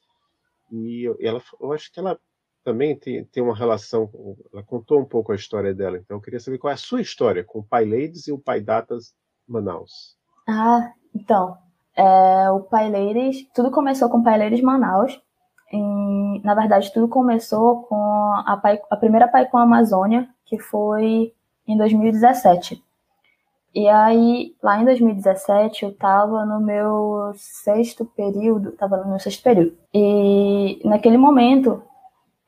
e 0.72 1.06
ela, 1.22 1.42
eu 1.62 1.72
acho 1.72 1.92
que 1.92 2.00
ela 2.00 2.20
também 2.64 2.98
tem, 3.00 3.24
tem 3.24 3.42
uma 3.42 3.56
relação, 3.56 4.10
ela 4.52 4.62
contou 4.62 5.00
um 5.00 5.06
pouco 5.06 5.32
a 5.32 5.36
história 5.36 5.74
dela, 5.74 5.98
então 5.98 6.18
eu 6.18 6.22
queria 6.22 6.40
saber 6.40 6.58
qual 6.58 6.72
é 6.72 6.74
a 6.74 6.78
sua 6.78 7.00
história 7.00 7.44
com 7.44 7.60
o 7.60 7.64
PyLadies 7.64 8.28
e 8.28 8.32
o 8.34 8.40
PyData 8.40 8.98
Manaus. 9.48 10.18
Ah, 10.46 10.92
então, 11.16 11.58
é, 11.96 12.52
o 12.52 12.64
PyLadies, 12.64 13.48
tudo 13.56 13.72
começou 13.72 14.10
com 14.10 14.18
o 14.18 14.24
PyLadies 14.24 14.62
Manaus, 14.62 15.18
em, 15.72 16.42
na 16.44 16.56
verdade, 16.56 16.94
tudo 16.94 17.08
começou 17.08 17.84
com 17.84 18.34
a, 18.46 18.58
Pai, 18.58 18.80
a 18.90 18.96
primeira 18.96 19.28
PyCon 19.28 19.58
Amazônia, 19.58 20.28
que 20.46 20.58
foi 20.58 21.34
em 21.68 21.78
2017. 21.78 22.82
E 23.76 23.88
aí, 23.88 24.56
lá 24.64 24.82
em 24.82 24.86
2017, 24.86 25.84
eu 25.84 25.92
estava 25.92 26.46
no 26.46 26.60
meu 26.60 27.32
sexto 27.36 28.06
período, 28.06 28.70
estava 28.70 28.98
no 28.98 29.10
meu 29.10 29.20
sexto 29.20 29.44
período. 29.44 29.78
E 29.94 30.80
naquele 30.84 31.18
momento, 31.18 31.84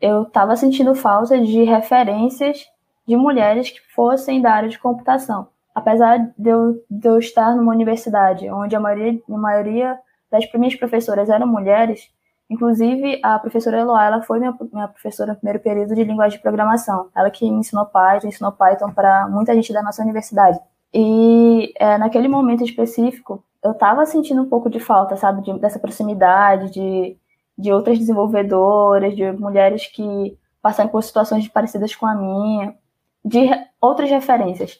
eu 0.01 0.23
estava 0.23 0.55
sentindo 0.55 0.95
falta 0.95 1.39
de 1.39 1.63
referências 1.63 2.65
de 3.05 3.15
mulheres 3.15 3.69
que 3.69 3.81
fossem 3.93 4.41
da 4.41 4.53
área 4.53 4.69
de 4.69 4.79
computação. 4.79 5.47
Apesar 5.75 6.17
de 6.37 6.49
eu, 6.49 6.83
de 6.89 7.07
eu 7.07 7.19
estar 7.19 7.55
numa 7.55 7.73
universidade 7.73 8.49
onde 8.49 8.75
a 8.75 8.79
maioria, 8.79 9.21
a 9.29 9.37
maioria 9.37 9.99
das 10.31 10.51
minhas 10.53 10.75
professoras 10.75 11.29
eram 11.29 11.47
mulheres, 11.47 12.09
Inclusive, 12.49 13.19
a 13.23 13.37
professora 13.37 13.79
Eloá, 13.79 14.05
ela 14.05 14.21
foi 14.23 14.39
minha, 14.39 14.57
minha 14.73 14.87
professora 14.87 15.33
no 15.33 15.37
primeiro 15.37 15.59
período 15.59 15.93
de 15.93 16.03
linguagem 16.03 16.37
de 16.37 16.41
programação. 16.41 17.09
Ela 17.15 17.29
que 17.29 17.49
me 17.49 17.59
ensinou 17.59 17.85
Python, 17.85 18.27
ensinou 18.27 18.51
Python 18.51 18.91
para 18.91 19.27
muita 19.29 19.53
gente 19.53 19.71
da 19.71 19.83
nossa 19.83 20.01
universidade. 20.01 20.59
E 20.91 21.71
é, 21.77 21.97
naquele 21.99 22.27
momento 22.27 22.63
específico, 22.63 23.43
eu 23.63 23.71
estava 23.71 24.03
sentindo 24.05 24.41
um 24.41 24.49
pouco 24.49 24.67
de 24.67 24.79
falta, 24.79 25.15
sabe, 25.15 25.43
de, 25.43 25.59
dessa 25.59 25.77
proximidade, 25.77 26.71
de, 26.71 27.17
de 27.55 27.71
outras 27.71 27.99
desenvolvedoras, 27.99 29.15
de 29.15 29.31
mulheres 29.33 29.85
que 29.85 30.35
passaram 30.59 30.89
por 30.89 31.03
situações 31.03 31.47
parecidas 31.47 31.95
com 31.95 32.07
a 32.07 32.15
minha, 32.15 32.75
de 33.23 33.47
outras 33.79 34.09
referências. 34.09 34.79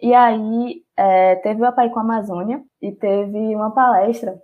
E 0.00 0.14
aí, 0.14 0.84
é, 0.96 1.36
teve 1.36 1.60
o 1.60 1.66
Apai 1.66 1.90
com 1.90 1.98
a 1.98 2.02
Amazônia 2.02 2.62
e 2.80 2.92
teve 2.92 3.56
uma 3.56 3.72
palestra 3.72 4.40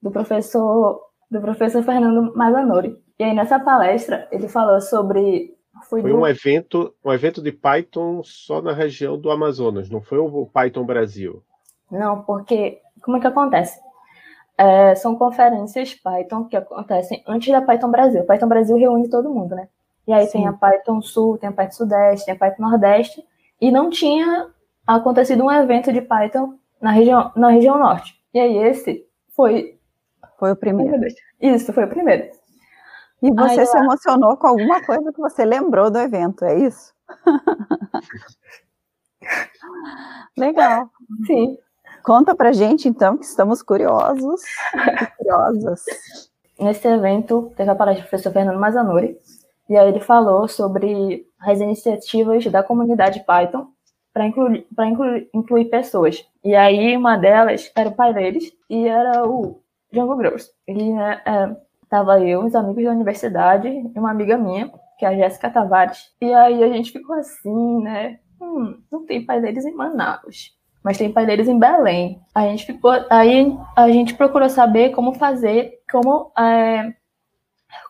do 0.00 0.12
professor 0.12 1.07
do 1.30 1.40
professor 1.40 1.82
Fernando 1.82 2.34
Mazanori. 2.34 2.98
E 3.18 3.24
aí 3.24 3.34
nessa 3.34 3.58
palestra 3.58 4.28
ele 4.30 4.48
falou 4.48 4.80
sobre 4.80 5.54
foi, 5.88 6.02
foi 6.02 6.10
do... 6.10 6.18
um 6.18 6.26
evento, 6.26 6.94
um 7.04 7.12
evento 7.12 7.42
de 7.42 7.52
Python 7.52 8.22
só 8.22 8.60
na 8.60 8.72
região 8.72 9.18
do 9.18 9.30
Amazonas, 9.30 9.88
não 9.88 10.00
foi 10.00 10.18
o 10.18 10.46
Python 10.46 10.84
Brasil. 10.84 11.42
Não, 11.90 12.22
porque 12.22 12.80
como 13.02 13.16
é 13.16 13.20
que 13.20 13.26
acontece? 13.26 13.78
É, 14.56 14.94
são 14.96 15.14
conferências 15.14 15.94
Python 15.94 16.44
que 16.44 16.56
acontecem 16.56 17.22
antes 17.26 17.52
da 17.52 17.62
Python 17.62 17.90
Brasil. 17.90 18.24
Python 18.24 18.48
Brasil 18.48 18.76
reúne 18.76 19.08
todo 19.08 19.30
mundo, 19.30 19.54
né? 19.54 19.68
E 20.06 20.12
aí 20.12 20.26
Sim. 20.26 20.38
tem 20.38 20.48
a 20.48 20.52
Python 20.52 21.00
Sul, 21.00 21.38
tem 21.38 21.48
a 21.48 21.52
Python 21.52 21.72
Sudeste, 21.72 22.26
tem 22.26 22.34
a 22.34 22.38
Python 22.38 22.62
Nordeste, 22.62 23.24
e 23.60 23.70
não 23.70 23.90
tinha 23.90 24.48
acontecido 24.86 25.44
um 25.44 25.52
evento 25.52 25.92
de 25.92 26.00
Python 26.00 26.54
na 26.80 26.90
região, 26.90 27.30
na 27.36 27.50
região 27.50 27.78
Norte. 27.78 28.14
E 28.32 28.40
aí 28.40 28.56
esse 28.56 29.06
foi 29.36 29.77
foi 30.38 30.52
o 30.52 30.56
primeiro. 30.56 31.06
Isso, 31.40 31.72
foi 31.72 31.84
o 31.84 31.88
primeiro. 31.88 32.30
E 33.20 33.32
você 33.32 33.60
Ai, 33.60 33.66
se 33.66 33.76
emocionou 33.76 34.36
com 34.36 34.46
alguma 34.46 34.84
coisa 34.84 35.12
que 35.12 35.20
você 35.20 35.44
lembrou 35.44 35.90
do 35.90 35.98
evento, 35.98 36.44
é 36.44 36.56
isso? 36.58 36.94
Legal. 40.36 40.88
Sim. 41.26 41.58
Conta 42.04 42.34
pra 42.34 42.52
gente, 42.52 42.88
então, 42.88 43.16
que 43.16 43.24
estamos 43.24 43.62
curiosos 43.62 44.40
curiosas. 45.18 45.84
Nesse 46.58 46.88
evento, 46.88 47.52
teve 47.56 47.70
a 47.70 47.74
palestra 47.74 48.04
do 48.04 48.08
professor 48.08 48.32
Fernando 48.32 48.58
Mazanuri, 48.58 49.18
e 49.68 49.76
aí 49.76 49.88
ele 49.88 50.00
falou 50.00 50.48
sobre 50.48 51.26
as 51.40 51.60
iniciativas 51.60 52.44
da 52.46 52.62
comunidade 52.62 53.24
Python 53.24 53.68
para 54.12 54.26
incluir, 54.26 54.66
incluir, 54.80 55.30
incluir 55.34 55.64
pessoas. 55.66 56.24
E 56.42 56.54
aí, 56.54 56.96
uma 56.96 57.16
delas 57.16 57.70
era 57.76 57.88
o 57.88 57.94
pai 57.94 58.14
deles, 58.14 58.52
e 58.70 58.86
era 58.86 59.28
o 59.28 59.60
Django 59.92 60.16
Gross. 60.16 60.50
E 60.66 60.92
né, 60.92 61.20
é, 61.24 61.56
tava 61.88 62.20
eu, 62.20 62.40
uns 62.40 62.54
amigos 62.54 62.84
da 62.84 62.90
universidade 62.90 63.68
e 63.68 63.98
uma 63.98 64.10
amiga 64.10 64.36
minha, 64.36 64.70
que 64.98 65.04
é 65.04 65.08
a 65.08 65.14
Jéssica 65.14 65.50
Tavares. 65.50 66.10
E 66.20 66.32
aí 66.32 66.62
a 66.62 66.68
gente 66.68 66.92
ficou 66.92 67.16
assim, 67.16 67.82
né? 67.82 68.18
Hum, 68.40 68.78
não 68.90 69.04
tem 69.04 69.24
pai 69.24 69.40
deles 69.40 69.64
em 69.64 69.74
Manaus, 69.74 70.56
mas 70.82 70.98
tem 70.98 71.12
pai 71.12 71.26
deles 71.26 71.48
em 71.48 71.58
Belém. 71.58 72.20
A 72.34 72.42
gente 72.42 72.66
ficou, 72.66 72.92
aí 73.10 73.56
a 73.76 73.88
gente 73.88 74.14
procurou 74.14 74.48
saber 74.48 74.90
como 74.90 75.14
fazer, 75.14 75.80
como, 75.90 76.32
é, 76.38 76.92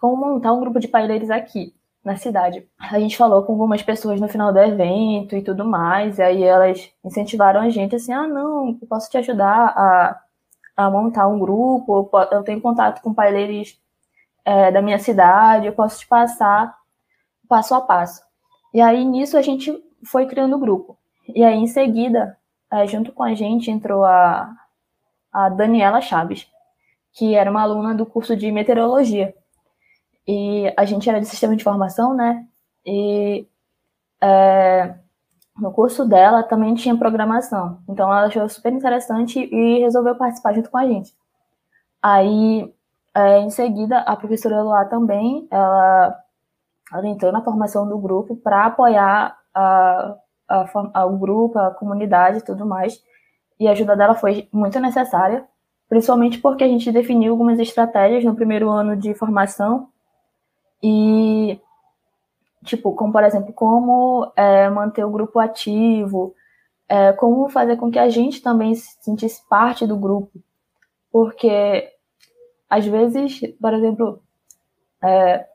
como 0.00 0.16
montar 0.16 0.52
um 0.52 0.60
grupo 0.60 0.78
de 0.80 0.88
pai 0.88 1.06
deles 1.06 1.30
aqui 1.30 1.74
na 2.04 2.16
cidade. 2.16 2.66
A 2.78 2.98
gente 2.98 3.16
falou 3.16 3.42
com 3.42 3.52
algumas 3.52 3.82
pessoas 3.82 4.20
no 4.20 4.28
final 4.28 4.52
do 4.52 4.58
evento 4.58 5.36
e 5.36 5.42
tudo 5.42 5.64
mais, 5.64 6.18
e 6.18 6.22
aí 6.22 6.42
elas 6.42 6.90
incentivaram 7.04 7.60
a 7.60 7.68
gente 7.68 7.94
assim, 7.94 8.12
ah, 8.12 8.26
não, 8.26 8.78
eu 8.80 8.88
posso 8.88 9.10
te 9.10 9.18
ajudar 9.18 9.74
a 9.76 10.20
a 10.78 10.88
montar 10.88 11.26
um 11.26 11.40
grupo, 11.40 12.08
eu 12.30 12.44
tenho 12.44 12.60
contato 12.60 13.02
com 13.02 13.12
paileiros 13.12 13.76
é, 14.44 14.70
da 14.70 14.80
minha 14.80 14.98
cidade, 15.00 15.66
eu 15.66 15.72
posso 15.72 15.98
te 15.98 16.06
passar 16.06 16.78
passo 17.48 17.74
a 17.74 17.80
passo. 17.80 18.22
E 18.72 18.80
aí, 18.80 19.04
nisso, 19.04 19.36
a 19.36 19.42
gente 19.42 19.72
foi 20.04 20.26
criando 20.26 20.54
o 20.54 20.58
grupo. 20.60 20.96
E 21.34 21.42
aí, 21.42 21.56
em 21.56 21.66
seguida, 21.66 22.38
é, 22.70 22.86
junto 22.86 23.10
com 23.10 23.24
a 23.24 23.34
gente, 23.34 23.72
entrou 23.72 24.04
a, 24.04 24.54
a 25.32 25.48
Daniela 25.48 26.00
Chaves, 26.00 26.46
que 27.12 27.34
era 27.34 27.50
uma 27.50 27.62
aluna 27.62 27.92
do 27.92 28.06
curso 28.06 28.36
de 28.36 28.52
meteorologia. 28.52 29.34
E 30.26 30.72
a 30.76 30.84
gente 30.84 31.08
era 31.08 31.20
de 31.20 31.26
sistema 31.26 31.56
de 31.56 31.62
informação, 31.62 32.14
né? 32.14 32.46
E 32.86 33.48
é, 34.20 34.94
no 35.60 35.72
curso 35.72 36.04
dela 36.04 36.42
também 36.42 36.74
tinha 36.74 36.96
programação. 36.96 37.80
Então 37.88 38.12
ela 38.12 38.26
achou 38.26 38.48
super 38.48 38.72
interessante 38.72 39.38
e 39.40 39.80
resolveu 39.80 40.14
participar 40.14 40.54
junto 40.54 40.70
com 40.70 40.78
a 40.78 40.86
gente. 40.86 41.12
Aí, 42.02 42.72
é, 43.14 43.40
em 43.40 43.50
seguida, 43.50 43.98
a 44.00 44.16
professora 44.16 44.56
Eloá 44.56 44.84
também, 44.84 45.48
ela, 45.50 46.16
ela 46.92 47.08
entrou 47.08 47.32
na 47.32 47.42
formação 47.42 47.88
do 47.88 47.98
grupo 47.98 48.36
para 48.36 48.66
apoiar 48.66 49.36
a, 49.54 50.16
a, 50.48 50.64
a, 50.94 51.06
o 51.06 51.18
grupo, 51.18 51.58
a 51.58 51.72
comunidade 51.72 52.38
e 52.38 52.44
tudo 52.44 52.64
mais. 52.64 53.02
E 53.58 53.66
a 53.66 53.72
ajuda 53.72 53.96
dela 53.96 54.14
foi 54.14 54.48
muito 54.52 54.78
necessária, 54.78 55.44
principalmente 55.88 56.38
porque 56.38 56.62
a 56.62 56.68
gente 56.68 56.92
definiu 56.92 57.32
algumas 57.32 57.58
estratégias 57.58 58.24
no 58.24 58.36
primeiro 58.36 58.70
ano 58.70 58.96
de 58.96 59.12
formação 59.14 59.88
e 60.80 61.60
Tipo, 62.64 62.94
como 62.94 63.12
por 63.12 63.22
exemplo, 63.22 63.52
como 63.52 64.32
é, 64.36 64.68
manter 64.68 65.04
o 65.04 65.10
grupo 65.10 65.38
ativo, 65.38 66.34
é, 66.88 67.12
como 67.12 67.48
fazer 67.48 67.76
com 67.76 67.90
que 67.90 67.98
a 67.98 68.08
gente 68.08 68.42
também 68.42 68.74
se 68.74 68.96
sentisse 69.00 69.46
parte 69.48 69.86
do 69.86 69.96
grupo. 69.96 70.42
Porque 71.10 71.92
às 72.68 72.84
vezes, 72.86 73.40
por 73.60 73.72
exemplo, 73.74 74.22
é, 75.02 75.46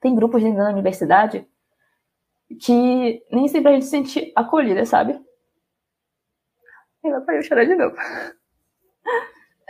tem 0.00 0.14
grupos 0.14 0.42
dentro 0.42 0.62
da 0.62 0.70
universidade 0.70 1.46
que 2.60 3.24
nem 3.30 3.48
sempre 3.48 3.70
a 3.70 3.74
gente 3.74 3.84
se 3.84 3.90
sente 3.90 4.32
acolhida, 4.36 4.84
sabe? 4.86 5.20
Meu 7.02 7.24
pai, 7.24 7.38
eu 7.38 7.42
chorar 7.42 7.64
de 7.64 7.74
novo. 7.74 7.96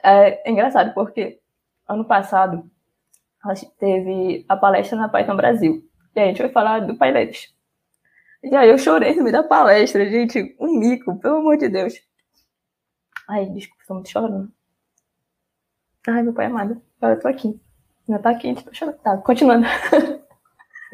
É, 0.05 0.49
é 0.49 0.51
engraçado 0.53 0.95
porque 0.95 1.41
ano 1.89 2.05
passado 2.05 2.71
teve 3.79 4.45
a 4.49 4.57
palestra 4.57 4.99
na 4.99 5.09
Python 5.09 5.37
Brasil. 5.37 5.83
E 6.15 6.21
a 6.21 6.26
gente 6.26 6.43
vai 6.43 6.50
falar 6.50 6.81
do 6.81 6.97
PyLabs. 6.97 7.55
E 8.43 8.55
aí 8.55 8.69
eu 8.69 8.79
chorei 8.79 9.15
no 9.15 9.25
meio 9.25 9.37
da 9.37 9.43
palestra, 9.43 10.09
gente. 10.09 10.57
Um 10.61 10.79
mico, 10.79 11.19
pelo 11.19 11.37
amor 11.37 11.57
de 11.57 11.69
Deus. 11.69 11.95
Ai, 13.29 13.47
desculpa, 13.47 13.85
tô 13.87 13.95
muito 13.95 14.09
chorando. 14.09 14.53
Ai, 16.07 16.23
meu 16.23 16.33
pai 16.33 16.47
amado. 16.47 16.81
Agora 16.99 17.17
eu 17.17 17.21
tô 17.21 17.29
aqui. 17.29 17.61
Ainda 18.09 18.23
tá 18.23 18.35
quente, 18.35 18.65
tô 18.65 18.73
chorando. 18.73 18.99
Tá, 18.99 19.17
continuando. 19.19 19.67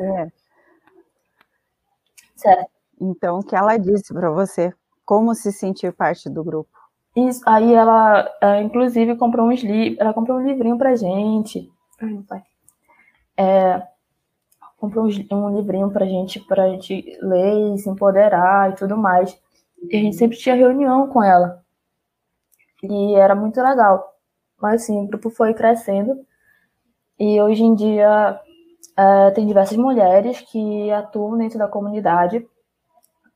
É. 0.01 0.33
Certo. 2.35 2.71
Então, 2.99 3.39
o 3.39 3.43
que 3.45 3.55
ela 3.55 3.77
disse 3.77 4.15
para 4.15 4.31
você? 4.31 4.73
Como 5.05 5.35
se 5.35 5.53
sentir 5.53 5.93
parte 5.93 6.31
do 6.31 6.43
grupo? 6.43 6.71
Isso, 7.15 7.43
aí 7.47 7.75
ela, 7.75 8.29
ela 8.41 8.63
inclusive, 8.63 9.17
comprou 9.17 9.49
uns 9.49 9.63
livros. 9.63 10.01
Ela 10.01 10.15
comprou 10.15 10.39
um 10.39 10.47
livrinho 10.47 10.79
pra 10.79 10.97
gente. 10.97 11.71
É, 13.37 13.83
comprou 14.77 15.07
um 15.07 15.57
livrinho 15.57 15.91
pra 15.91 16.05
gente, 16.07 16.41
pra 16.41 16.69
gente 16.71 17.19
ler 17.23 17.75
e 17.75 17.79
se 17.79 17.89
empoderar 17.89 18.71
e 18.71 18.75
tudo 18.75 18.97
mais. 18.97 19.39
E 19.91 19.97
a 19.97 20.01
gente 20.01 20.17
sempre 20.17 20.37
tinha 20.37 20.55
reunião 20.55 21.09
com 21.09 21.23
ela. 21.23 21.63
E 22.83 23.15
era 23.15 23.35
muito 23.35 23.61
legal. 23.61 24.17
Mas 24.61 24.83
assim, 24.83 25.01
o 25.01 25.07
grupo 25.07 25.31
foi 25.31 25.55
crescendo. 25.55 26.27
E 27.19 27.41
hoje 27.41 27.63
em 27.63 27.75
dia 27.75 28.41
é, 28.97 29.31
tem 29.31 29.47
diversas 29.47 29.77
mulheres 29.77 30.41
que 30.41 30.91
atuam 30.91 31.39
dentro 31.39 31.59
da 31.59 31.69
comunidade. 31.69 32.47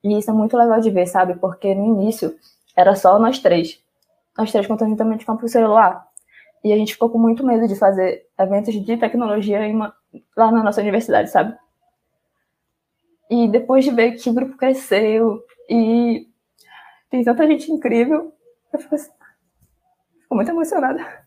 E 0.03 0.19
isso 0.19 0.31
é 0.31 0.35
muito 0.35 0.57
legal 0.57 0.81
de 0.81 0.91
ver, 0.91 1.07
sabe? 1.07 1.35
Porque 1.37 1.75
no 1.75 1.85
início 1.85 2.37
era 2.77 2.95
só 2.95 3.19
nós 3.19 3.39
três. 3.39 3.81
Nós 4.37 4.51
três 4.53 4.67
conjuntamente 4.67 5.25
com 5.25 5.33
o 5.33 5.49
celular. 5.49 6.06
E 6.65 6.73
a 6.73 6.77
gente 6.77 6.93
ficou 6.93 7.11
com 7.11 7.19
muito 7.19 7.45
medo 7.47 7.69
de 7.69 7.77
fazer 7.77 8.27
eventos 8.39 8.75
de 8.75 8.97
tecnologia 8.97 9.61
uma, 9.69 9.95
lá 10.37 10.51
na 10.51 10.63
nossa 10.63 10.81
universidade, 10.81 11.31
sabe? 11.31 11.57
E 13.31 13.49
depois 13.49 13.85
de 13.85 13.91
ver 13.91 14.13
que 14.13 14.31
o 14.31 14.35
grupo 14.35 14.57
cresceu 14.57 15.41
e 15.69 16.29
tem 17.11 17.25
tanta 17.25 17.47
gente 17.47 17.71
incrível, 17.71 18.33
eu 18.73 18.79
fico, 18.79 18.95
assim, 18.95 19.11
fico 20.23 20.35
muito 20.35 20.51
emocionada. 20.51 21.27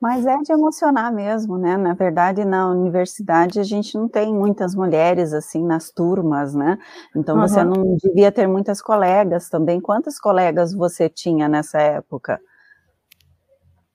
Mas 0.00 0.24
é 0.24 0.34
de 0.38 0.50
emocionar 0.50 1.12
mesmo, 1.12 1.58
né? 1.58 1.76
Na 1.76 1.92
verdade, 1.92 2.42
na 2.42 2.70
universidade 2.70 3.60
a 3.60 3.62
gente 3.62 3.98
não 3.98 4.08
tem 4.08 4.32
muitas 4.32 4.74
mulheres 4.74 5.34
assim 5.34 5.62
nas 5.62 5.90
turmas, 5.90 6.54
né? 6.54 6.78
Então 7.14 7.36
uhum. 7.36 7.42
você 7.42 7.62
não 7.62 7.96
devia 7.96 8.32
ter 8.32 8.46
muitas 8.46 8.80
colegas 8.80 9.50
também. 9.50 9.78
Quantas 9.78 10.18
colegas 10.18 10.72
você 10.72 11.10
tinha 11.10 11.48
nessa 11.48 11.78
época? 11.78 12.40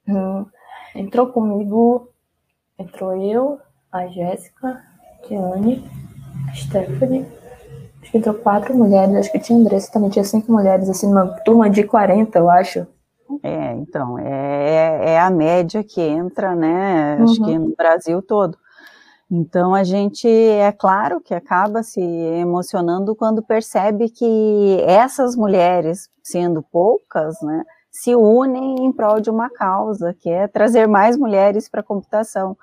Hum, 0.07 0.45
entrou 0.95 1.27
comigo, 1.27 2.09
entrou 2.77 3.15
eu, 3.15 3.59
a 3.91 4.07
Jéssica, 4.07 4.67
a 4.69 5.27
Diane, 5.27 5.89
a 6.49 6.55
Stephanie. 6.55 7.25
Acho 8.01 8.11
que 8.11 8.17
entrou 8.17 8.35
quatro 8.35 8.75
mulheres, 8.75 9.15
acho 9.15 9.31
que 9.31 9.39
tinha 9.39 9.57
Andressa 9.57 9.91
também, 9.91 10.09
tinha 10.09 10.23
cinco 10.23 10.51
mulheres, 10.51 10.89
assim, 10.89 11.07
numa 11.07 11.27
turma 11.39 11.69
de 11.69 11.83
40, 11.83 12.37
eu 12.37 12.49
acho. 12.49 12.85
É, 13.41 13.73
então, 13.73 14.19
é, 14.19 15.13
é 15.13 15.19
a 15.19 15.29
média 15.29 15.83
que 15.83 16.01
entra, 16.01 16.55
né? 16.55 17.17
Acho 17.19 17.35
que 17.35 17.51
uhum. 17.51 17.69
no 17.69 17.75
Brasil 17.75 18.21
todo. 18.21 18.57
Então 19.29 19.73
a 19.73 19.83
gente 19.83 20.27
é 20.27 20.71
claro 20.71 21.19
que 21.19 21.33
acaba 21.33 21.81
se 21.81 21.99
emocionando 21.99 23.15
quando 23.15 23.41
percebe 23.41 24.09
que 24.09 24.79
essas 24.85 25.35
mulheres, 25.35 26.09
sendo 26.21 26.61
poucas, 26.61 27.41
né, 27.41 27.63
se 27.95 28.13
unem 28.13 28.85
em 28.85 28.91
prol 28.91 29.21
de 29.21 29.29
uma 29.29 29.49
causa, 29.49 30.13
que 30.13 30.29
é 30.29 30.49
trazer 30.49 30.85
mais 30.85 31.15
mulheres 31.17 31.69
para 31.69 31.79
a 31.79 31.83
computação. 31.83 32.57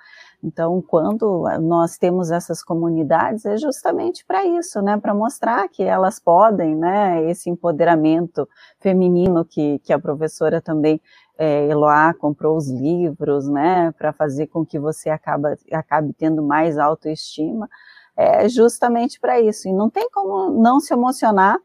Então, 0.44 0.82
quando 0.82 1.44
nós 1.62 1.96
temos 1.96 2.30
essas 2.30 2.62
comunidades, 2.62 3.46
é 3.46 3.56
justamente 3.56 4.26
para 4.26 4.44
isso, 4.44 4.82
né, 4.82 4.98
para 4.98 5.14
mostrar 5.14 5.66
que 5.70 5.82
elas 5.82 6.20
podem, 6.20 6.76
né, 6.76 7.24
esse 7.30 7.48
empoderamento 7.48 8.46
feminino 8.78 9.42
que, 9.42 9.78
que 9.78 9.94
a 9.94 9.98
professora 9.98 10.60
também, 10.60 11.00
é, 11.38 11.66
Eloá, 11.66 12.12
comprou 12.12 12.54
os 12.54 12.68
livros, 12.68 13.48
né, 13.48 13.90
para 13.92 14.12
fazer 14.12 14.48
com 14.48 14.66
que 14.66 14.78
você 14.78 15.08
acaba, 15.08 15.56
acabe 15.72 16.12
tendo 16.12 16.42
mais 16.42 16.76
autoestima, 16.76 17.70
é 18.14 18.46
justamente 18.50 19.18
para 19.18 19.40
isso. 19.40 19.66
E 19.66 19.72
não 19.72 19.88
tem 19.88 20.10
como 20.10 20.50
não 20.62 20.78
se 20.78 20.92
emocionar 20.92 21.58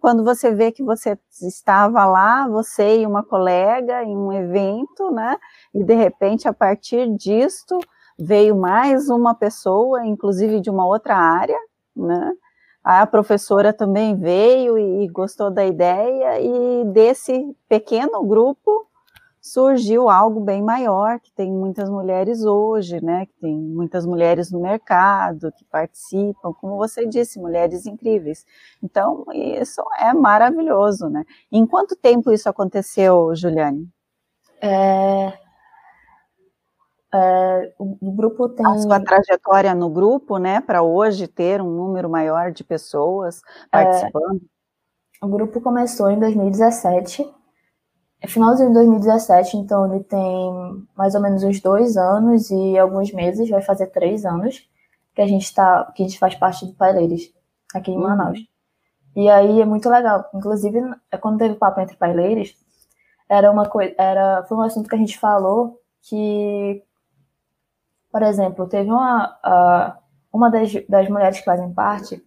quando 0.00 0.24
você 0.24 0.52
vê 0.54 0.72
que 0.72 0.82
você 0.82 1.18
estava 1.42 2.04
lá, 2.06 2.48
você 2.48 3.00
e 3.00 3.06
uma 3.06 3.22
colega 3.22 4.02
em 4.04 4.16
um 4.16 4.32
evento, 4.32 5.10
né, 5.10 5.36
e 5.74 5.84
de 5.84 5.94
repente, 5.94 6.48
a 6.48 6.52
partir 6.52 7.08
disto, 7.16 7.78
veio 8.18 8.56
mais 8.56 9.08
uma 9.08 9.34
pessoa, 9.34 10.04
inclusive 10.06 10.60
de 10.60 10.70
uma 10.70 10.86
outra 10.86 11.16
área, 11.16 11.58
né? 11.94 12.32
A 12.82 13.06
professora 13.06 13.72
também 13.72 14.16
veio 14.16 14.78
e 14.78 15.06
gostou 15.08 15.50
da 15.50 15.64
ideia, 15.64 16.40
e 16.40 16.84
desse 16.86 17.54
pequeno 17.68 18.24
grupo 18.24 18.87
surgiu 19.40 20.08
algo 20.08 20.40
bem 20.40 20.62
maior, 20.62 21.20
que 21.20 21.32
tem 21.32 21.50
muitas 21.50 21.88
mulheres 21.88 22.44
hoje, 22.44 23.02
né? 23.04 23.26
Que 23.26 23.34
tem 23.40 23.56
muitas 23.56 24.04
mulheres 24.04 24.50
no 24.50 24.60
mercado 24.60 25.52
que 25.52 25.64
participam, 25.64 26.52
como 26.52 26.76
você 26.76 27.06
disse, 27.06 27.38
mulheres 27.38 27.86
incríveis. 27.86 28.44
Então, 28.82 29.24
isso 29.32 29.82
é 29.98 30.12
maravilhoso, 30.12 31.08
né? 31.08 31.24
Em 31.50 31.66
quanto 31.66 31.96
tempo 31.96 32.32
isso 32.32 32.48
aconteceu, 32.48 33.34
Juliane? 33.34 33.88
É, 34.60 35.32
é, 37.14 37.72
o 37.78 38.12
grupo 38.12 38.48
tem. 38.50 38.66
A 38.66 38.78
sua 38.78 39.00
trajetória 39.00 39.74
no 39.74 39.88
grupo, 39.88 40.36
né, 40.36 40.60
para 40.60 40.82
hoje 40.82 41.26
ter 41.26 41.60
um 41.62 41.70
número 41.70 42.08
maior 42.08 42.52
de 42.52 42.62
pessoas 42.62 43.40
participando? 43.70 44.42
É, 45.22 45.24
o 45.24 45.28
grupo 45.28 45.60
começou 45.60 46.10
em 46.10 46.18
2017, 46.18 47.26
é 48.20 48.26
finalzinho 48.26 48.68
de 48.68 48.74
2017, 48.74 49.56
então 49.56 49.92
ele 49.92 50.04
tem 50.04 50.86
mais 50.96 51.14
ou 51.14 51.20
menos 51.20 51.42
uns 51.44 51.60
dois 51.60 51.96
anos 51.96 52.50
e 52.50 52.78
alguns 52.78 53.12
meses, 53.12 53.48
vai 53.48 53.62
fazer 53.62 53.86
três 53.88 54.24
anos, 54.24 54.68
que 55.14 55.20
a 55.20 55.26
gente 55.26 55.52
tá, 55.54 55.84
que 55.94 56.02
a 56.02 56.06
gente 56.06 56.18
faz 56.18 56.34
parte 56.34 56.66
do 56.66 56.74
Paileiros, 56.74 57.32
aqui 57.74 57.90
em 57.90 57.96
uhum. 57.96 58.02
Manaus. 58.02 58.38
E 59.16 59.28
aí 59.28 59.60
é 59.60 59.64
muito 59.64 59.88
legal. 59.88 60.28
Inclusive, 60.34 60.80
quando 61.20 61.38
teve 61.38 61.54
o 61.54 61.58
papo 61.58 61.80
entre 61.80 61.96
Paileiros, 61.96 62.54
era 63.28 63.50
uma 63.50 63.68
coisa, 63.68 63.94
era, 63.98 64.44
foi 64.44 64.56
um 64.56 64.62
assunto 64.62 64.88
que 64.88 64.94
a 64.94 64.98
gente 64.98 65.18
falou 65.18 65.80
que 66.02 66.82
por 68.10 68.22
exemplo, 68.22 68.66
teve 68.66 68.90
uma, 68.90 70.00
uma 70.32 70.50
das, 70.50 70.72
das 70.88 71.08
mulheres 71.08 71.38
que 71.38 71.44
fazem 71.44 71.72
parte, 71.72 72.22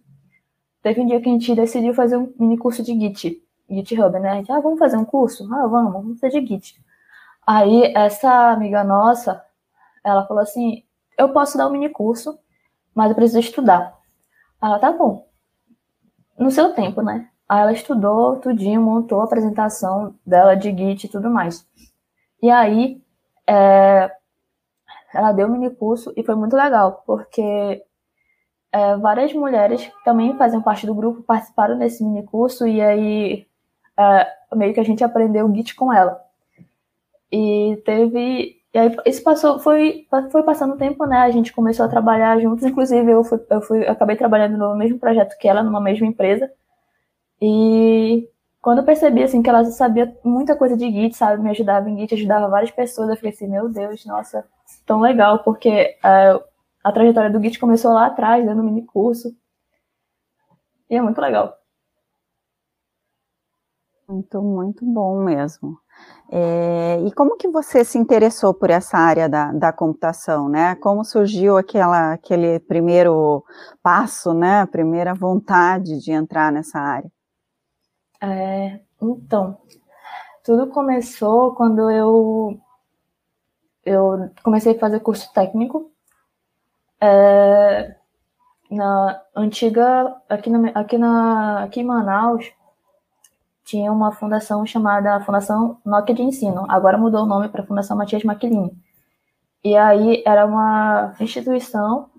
teve 0.82 1.00
um 1.00 1.06
dia 1.06 1.20
que 1.20 1.28
a 1.28 1.32
gente 1.32 1.54
decidiu 1.54 1.94
fazer 1.94 2.16
um 2.16 2.32
mini 2.38 2.56
curso 2.56 2.82
de 2.82 2.98
Git, 2.98 3.42
GitHub, 3.74 4.18
né? 4.18 4.42
Ah, 4.48 4.60
vamos 4.60 4.78
fazer 4.78 4.96
um 4.96 5.04
curso? 5.04 5.44
Ah, 5.52 5.66
vamos, 5.66 5.92
vamos 5.92 6.20
fazer 6.20 6.40
de 6.40 6.46
Git. 6.46 6.82
Aí, 7.46 7.92
essa 7.94 8.52
amiga 8.52 8.84
nossa, 8.84 9.44
ela 10.04 10.26
falou 10.26 10.42
assim, 10.42 10.84
eu 11.18 11.32
posso 11.32 11.58
dar 11.58 11.68
um 11.68 11.72
mini 11.72 11.88
curso, 11.88 12.38
mas 12.94 13.10
eu 13.10 13.14
preciso 13.14 13.40
estudar. 13.40 13.98
Ela, 14.62 14.78
tá 14.78 14.92
bom. 14.92 15.28
No 16.38 16.50
seu 16.50 16.72
tempo, 16.72 17.02
né? 17.02 17.28
Aí 17.48 17.60
ela 17.60 17.72
estudou 17.72 18.36
tudinho, 18.36 18.80
montou 18.80 19.20
a 19.20 19.24
apresentação 19.24 20.14
dela 20.26 20.54
de 20.54 20.70
Git 20.76 21.06
e 21.06 21.10
tudo 21.10 21.30
mais. 21.30 21.66
E 22.42 22.50
aí, 22.50 23.02
é, 23.46 24.10
ela 25.14 25.32
deu 25.32 25.46
um 25.46 25.52
mini 25.52 25.70
curso 25.70 26.12
e 26.16 26.22
foi 26.22 26.34
muito 26.34 26.56
legal, 26.56 27.02
porque 27.06 27.84
é, 28.72 28.96
várias 28.96 29.32
mulheres 29.34 29.84
que 29.84 30.04
também 30.04 30.36
faziam 30.36 30.62
parte 30.62 30.86
do 30.86 30.94
grupo 30.94 31.22
participaram 31.22 31.78
desse 31.78 32.02
mini 32.02 32.24
curso 32.24 32.66
e 32.66 32.80
aí 32.80 33.46
é, 33.98 34.32
meio 34.54 34.74
que 34.74 34.80
a 34.80 34.84
gente 34.84 35.04
aprendeu 35.04 35.52
Git 35.54 35.74
com 35.74 35.92
ela. 35.92 36.20
E 37.30 37.80
teve. 37.84 38.60
E 38.74 38.78
aí 38.78 38.96
isso 39.06 39.22
passou, 39.22 39.58
foi, 39.58 40.06
foi 40.30 40.42
passando 40.42 40.74
o 40.74 40.78
tempo, 40.78 41.04
né? 41.06 41.18
A 41.18 41.30
gente 41.30 41.52
começou 41.52 41.84
a 41.84 41.88
trabalhar 41.88 42.40
juntos, 42.40 42.64
inclusive 42.64 43.10
eu 43.10 43.22
fui, 43.24 43.38
eu 43.50 43.60
fui, 43.62 43.86
eu 43.86 43.92
acabei 43.92 44.16
trabalhando 44.16 44.56
no 44.56 44.74
mesmo 44.76 44.98
projeto 44.98 45.36
que 45.38 45.46
ela, 45.48 45.62
numa 45.62 45.80
mesma 45.80 46.06
empresa. 46.06 46.50
E 47.40 48.28
quando 48.62 48.78
eu 48.78 48.84
percebi 48.84 49.22
assim 49.22 49.42
que 49.42 49.50
ela 49.50 49.64
sabia 49.64 50.16
muita 50.24 50.56
coisa 50.56 50.76
de 50.76 50.90
Git, 50.90 51.16
sabe, 51.16 51.42
me 51.42 51.50
ajudava 51.50 51.90
em 51.90 51.98
Git, 51.98 52.14
ajudava 52.14 52.48
várias 52.48 52.70
pessoas, 52.70 53.10
eu 53.10 53.16
falei 53.16 53.32
assim, 53.32 53.48
meu 53.48 53.68
Deus, 53.68 54.06
nossa, 54.06 54.46
tão 54.86 55.00
legal, 55.00 55.40
porque 55.40 55.96
uh, 56.04 56.42
a 56.84 56.92
trajetória 56.92 57.30
do 57.30 57.42
Git 57.42 57.58
começou 57.58 57.92
lá 57.92 58.06
atrás, 58.06 58.44
dando 58.46 58.62
mini 58.62 58.82
curso. 58.86 59.34
E 60.88 60.96
é 60.96 61.02
muito 61.02 61.20
legal. 61.20 61.58
Muito, 64.08 64.42
muito 64.42 64.84
bom 64.84 65.22
mesmo. 65.24 65.78
É, 66.30 67.00
e 67.06 67.12
como 67.12 67.36
que 67.36 67.48
você 67.48 67.84
se 67.84 67.98
interessou 67.98 68.54
por 68.54 68.70
essa 68.70 68.96
área 68.96 69.28
da, 69.28 69.52
da 69.52 69.72
computação, 69.72 70.48
né? 70.48 70.74
Como 70.76 71.04
surgiu 71.04 71.56
aquela, 71.56 72.14
aquele 72.14 72.58
primeiro 72.60 73.44
passo, 73.82 74.32
né? 74.32 74.62
A 74.62 74.66
primeira 74.66 75.14
vontade 75.14 75.98
de 76.00 76.10
entrar 76.10 76.50
nessa 76.50 76.78
área? 76.78 77.10
É, 78.20 78.80
então, 79.00 79.58
tudo 80.42 80.68
começou 80.68 81.54
quando 81.54 81.90
eu 81.90 82.58
eu 83.84 84.30
comecei 84.44 84.76
a 84.76 84.78
fazer 84.78 85.00
curso 85.00 85.32
técnico 85.32 85.90
é, 87.00 87.96
na 88.70 89.20
antiga 89.34 90.16
aqui 90.28 90.48
na, 90.48 90.68
aqui 90.68 90.96
na 90.96 91.64
aqui 91.64 91.80
em 91.80 91.84
Manaus 91.84 92.52
tinha 93.64 93.92
uma 93.92 94.12
fundação 94.12 94.64
chamada 94.66 95.20
Fundação 95.20 95.78
Nokia 95.84 96.14
de 96.14 96.22
Ensino. 96.22 96.66
Agora 96.68 96.98
mudou 96.98 97.22
o 97.22 97.26
nome 97.26 97.48
para 97.48 97.64
Fundação 97.64 97.96
Matias 97.96 98.24
Maquilini. 98.24 98.72
E 99.64 99.76
aí 99.76 100.22
era 100.26 100.44
uma 100.46 101.14
instituição 101.20 102.10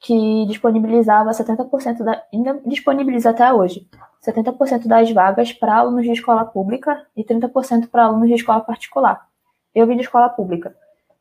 que 0.00 0.46
disponibilizava 0.46 1.30
70% 1.30 2.04
da 2.04 2.22
ainda 2.32 2.60
disponibiliza 2.64 3.30
até 3.30 3.52
hoje 3.52 3.88
70% 4.24 4.86
das 4.86 5.10
vagas 5.12 5.52
para 5.52 5.76
alunos 5.76 6.04
de 6.04 6.12
escola 6.12 6.44
pública 6.44 7.06
e 7.16 7.24
30% 7.24 7.88
para 7.88 8.04
alunos 8.04 8.28
de 8.28 8.34
escola 8.34 8.60
particular. 8.60 9.26
Eu 9.74 9.86
vim 9.86 9.96
de 9.96 10.02
escola 10.02 10.28
pública. 10.28 10.74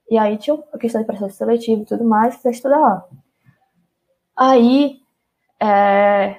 E 0.10 0.18
aí 0.18 0.38
tinha 0.38 0.58
a 0.74 0.78
questão 0.78 1.02
de 1.02 1.08
processo 1.08 1.38
seletivo 1.38 1.82
e 1.82 1.86
tudo 1.86 2.04
mais, 2.04 2.38
para 2.38 2.52
estudar 2.52 2.80
lá. 2.80 3.06
Aí, 4.36 5.00
é, 5.60 6.38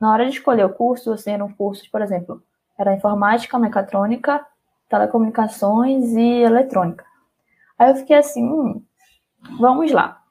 na 0.00 0.12
hora 0.12 0.24
de 0.26 0.32
escolher 0.32 0.64
o 0.64 0.74
curso, 0.74 1.12
assim, 1.12 1.30
eram 1.30 1.52
cursos, 1.52 1.86
por 1.88 2.02
exemplo, 2.02 2.42
era 2.78 2.94
informática, 2.94 3.58
mecatrônica, 3.58 4.44
telecomunicações 4.88 6.12
e 6.12 6.42
eletrônica. 6.42 7.04
Aí 7.78 7.90
eu 7.90 7.96
fiquei 7.96 8.16
assim, 8.16 8.44
hum, 8.44 8.82
vamos 9.58 9.90
lá. 9.92 10.22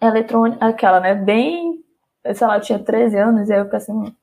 Eletrônica, 0.00 0.64
aquela, 0.64 1.00
né, 1.00 1.14
bem, 1.14 1.84
sei 2.34 2.46
lá, 2.46 2.56
eu 2.56 2.60
tinha 2.60 2.78
13 2.78 3.16
anos, 3.18 3.48
e 3.48 3.52
aí 3.52 3.60
eu 3.60 3.64
fiquei 3.64 3.78
assim, 3.78 3.92
hum, 3.92 4.14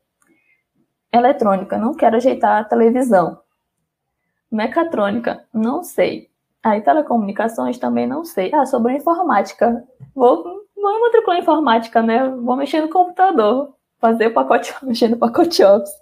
eletrônica, 1.12 1.78
não 1.78 1.94
quero 1.94 2.16
ajeitar 2.18 2.62
a 2.62 2.64
televisão. 2.64 3.40
Mecatrônica, 4.52 5.46
não 5.54 5.84
sei. 5.84 6.30
Aí 6.64 6.82
telecomunicações 6.82 7.78
também 7.78 8.08
não 8.08 8.26
sei. 8.26 8.54
Ah, 8.54 8.66
sobre 8.66 8.94
informática. 8.94 9.84
Vou, 10.14 10.44
vou 10.76 11.02
matricular 11.02 11.40
informática, 11.40 12.02
né? 12.02 12.28
Vou 12.30 12.56
mexer 12.56 12.82
no 12.82 12.90
computador, 12.90 13.76
fazer 14.00 14.28
o 14.28 14.34
pacote, 14.34 14.74
mexer 14.84 15.08
no 15.08 15.18
pacote 15.18 15.64
Office. 15.64 15.94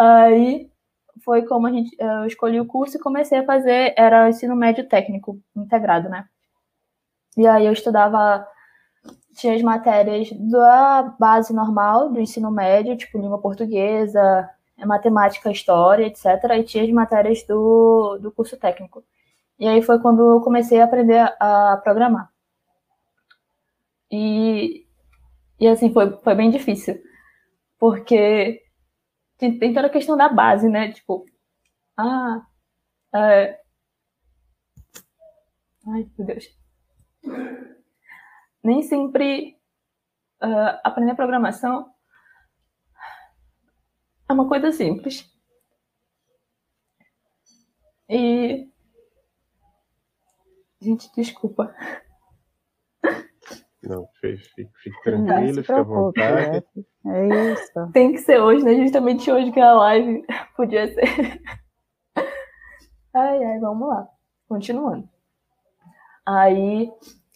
Aí 0.00 0.70
foi 1.22 1.42
como 1.46 1.66
a 1.66 1.70
gente, 1.72 1.94
eu 1.98 2.24
escolhi 2.24 2.58
o 2.58 2.66
curso 2.66 2.96
e 2.96 3.00
comecei 3.00 3.38
a 3.38 3.44
fazer, 3.44 3.92
era 3.98 4.30
ensino 4.30 4.56
médio 4.56 4.88
técnico 4.88 5.38
integrado, 5.54 6.08
né? 6.08 6.26
E 7.36 7.46
aí 7.46 7.66
eu 7.66 7.72
estudava, 7.72 8.46
tinha 9.34 9.54
as 9.54 9.60
matérias 9.62 10.30
da 10.32 11.02
base 11.20 11.52
normal 11.52 12.10
do 12.10 12.18
ensino 12.18 12.50
médio, 12.50 12.96
tipo 12.96 13.18
língua 13.18 13.38
portuguesa, 13.42 14.48
matemática, 14.86 15.50
história, 15.50 16.06
etc. 16.06 16.26
E 16.58 16.64
tinha 16.64 16.84
as 16.84 16.90
matérias 16.90 17.42
do, 17.42 18.18
do 18.18 18.32
curso 18.32 18.56
técnico. 18.56 19.04
E 19.58 19.68
aí 19.68 19.82
foi 19.82 19.98
quando 20.00 20.22
eu 20.22 20.40
comecei 20.40 20.80
a 20.80 20.84
aprender 20.84 21.18
a 21.38 21.78
programar. 21.84 22.30
E, 24.10 24.86
e 25.60 25.68
assim, 25.68 25.92
foi, 25.92 26.10
foi 26.22 26.34
bem 26.34 26.50
difícil. 26.50 26.98
Porque 27.78 28.62
tem, 29.40 29.58
tem 29.58 29.72
toda 29.72 29.86
a 29.86 29.90
questão 29.90 30.16
da 30.16 30.28
base, 30.28 30.68
né? 30.68 30.92
Tipo, 30.92 31.24
ah, 31.96 32.46
é... 33.14 33.60
ai, 35.88 36.06
meu 36.18 36.26
Deus. 36.26 36.56
Nem 38.62 38.82
sempre 38.82 39.58
uh, 40.42 40.78
aprender 40.84 41.14
programação 41.14 41.90
é 44.28 44.32
uma 44.32 44.46
coisa 44.46 44.70
simples. 44.70 45.26
E. 48.08 48.68
Gente, 50.82 51.10
desculpa. 51.14 51.74
Não, 53.82 54.06
fique, 54.20 54.68
fique 54.82 55.02
tranquilo, 55.02 55.62
fique 55.62 55.72
à 55.72 55.82
vontade. 55.82 56.64
É, 57.06 57.10
é 57.10 57.52
isso. 57.52 57.92
Tem 57.92 58.12
que 58.12 58.18
ser 58.18 58.40
hoje, 58.40 58.62
né? 58.64 58.74
Justamente 58.74 59.30
hoje 59.30 59.50
que 59.52 59.60
a 59.60 59.72
live 59.72 60.24
podia 60.56 60.86
ser. 60.92 61.42
Ai, 63.14 63.42
ai, 63.42 63.58
vamos 63.58 63.88
lá. 63.88 64.06
Continuando. 64.48 65.08
Aí 66.26 66.90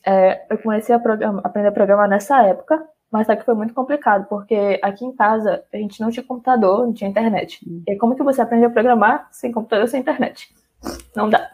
é, 0.07 0.47
eu 0.51 0.59
comecei 0.59 0.95
a 0.95 0.99
aprender 0.99 1.69
a 1.69 1.73
programar 1.73 2.09
nessa 2.09 2.43
época, 2.43 2.87
mas 3.11 3.27
só 3.27 3.35
que 3.35 3.45
foi 3.45 3.55
muito 3.55 3.73
complicado, 3.73 4.27
porque 4.29 4.79
aqui 4.83 5.05
em 5.05 5.15
casa 5.15 5.65
a 5.73 5.77
gente 5.79 6.01
não 6.01 6.11
tinha 6.11 6.25
computador, 6.25 6.87
não 6.87 6.93
tinha 6.93 7.09
internet. 7.09 7.65
E 7.89 7.97
como 7.97 8.15
que 8.15 8.23
você 8.23 8.43
aprende 8.43 8.67
a 8.67 8.71
programar 8.71 9.29
sem 9.33 9.51
computador, 9.51 9.89
sem 9.89 10.01
internet? 10.01 10.55
Não 11.17 11.31
dá. 11.31 11.51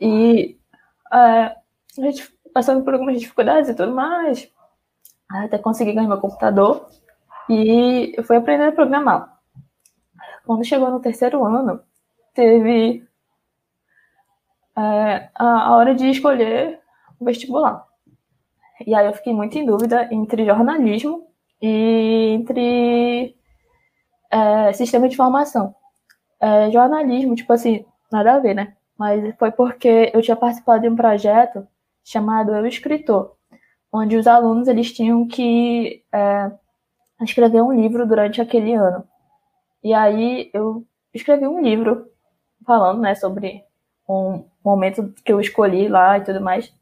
E 0.00 0.58
é, 1.12 1.16
a 1.16 1.56
gente 1.96 2.37
passando 2.58 2.82
por 2.82 2.92
algumas 2.92 3.20
dificuldades 3.20 3.70
e 3.70 3.74
tudo 3.74 3.94
mais, 3.94 4.50
até 5.30 5.56
conseguir 5.58 5.92
ganhar 5.92 6.08
meu 6.08 6.20
computador 6.20 6.88
e 7.48 8.12
eu 8.16 8.24
fui 8.24 8.34
aprender 8.34 8.64
a 8.64 8.72
programar. 8.72 9.38
Quando 10.44 10.64
chegou 10.64 10.90
no 10.90 10.98
terceiro 10.98 11.44
ano, 11.44 11.80
teve 12.34 13.06
é, 14.76 15.30
a, 15.36 15.68
a 15.68 15.76
hora 15.76 15.94
de 15.94 16.10
escolher 16.10 16.80
o 17.20 17.24
vestibular. 17.24 17.86
E 18.84 18.92
aí 18.92 19.06
eu 19.06 19.12
fiquei 19.12 19.32
muito 19.32 19.56
em 19.56 19.64
dúvida 19.64 20.08
entre 20.10 20.44
jornalismo 20.44 21.28
e 21.62 22.30
entre 22.32 23.36
é, 24.32 24.72
sistema 24.72 25.06
de 25.08 25.14
informação. 25.14 25.76
É, 26.40 26.72
jornalismo, 26.72 27.36
tipo 27.36 27.52
assim, 27.52 27.84
nada 28.10 28.34
a 28.34 28.40
ver, 28.40 28.54
né? 28.54 28.74
Mas 28.98 29.32
foi 29.36 29.52
porque 29.52 30.10
eu 30.12 30.20
tinha 30.20 30.36
participado 30.36 30.82
de 30.82 30.88
um 30.88 30.96
projeto 30.96 31.64
chamado 32.08 32.54
Eu 32.54 32.66
Escritor, 32.66 33.34
onde 33.92 34.16
os 34.16 34.26
alunos 34.26 34.66
eles 34.66 34.90
tinham 34.92 35.26
que 35.28 36.02
é, 36.12 36.50
escrever 37.22 37.62
um 37.62 37.72
livro 37.72 38.06
durante 38.06 38.40
aquele 38.40 38.72
ano. 38.72 39.04
E 39.84 39.92
aí 39.92 40.50
eu 40.54 40.86
escrevi 41.12 41.46
um 41.46 41.60
livro 41.60 42.06
falando 42.66 43.00
né, 43.00 43.14
sobre 43.14 43.62
um 44.08 44.44
momento 44.64 45.12
que 45.22 45.30
eu 45.32 45.38
escolhi 45.38 45.86
lá 45.86 46.16
e 46.16 46.24
tudo 46.24 46.40
mais. 46.40 46.72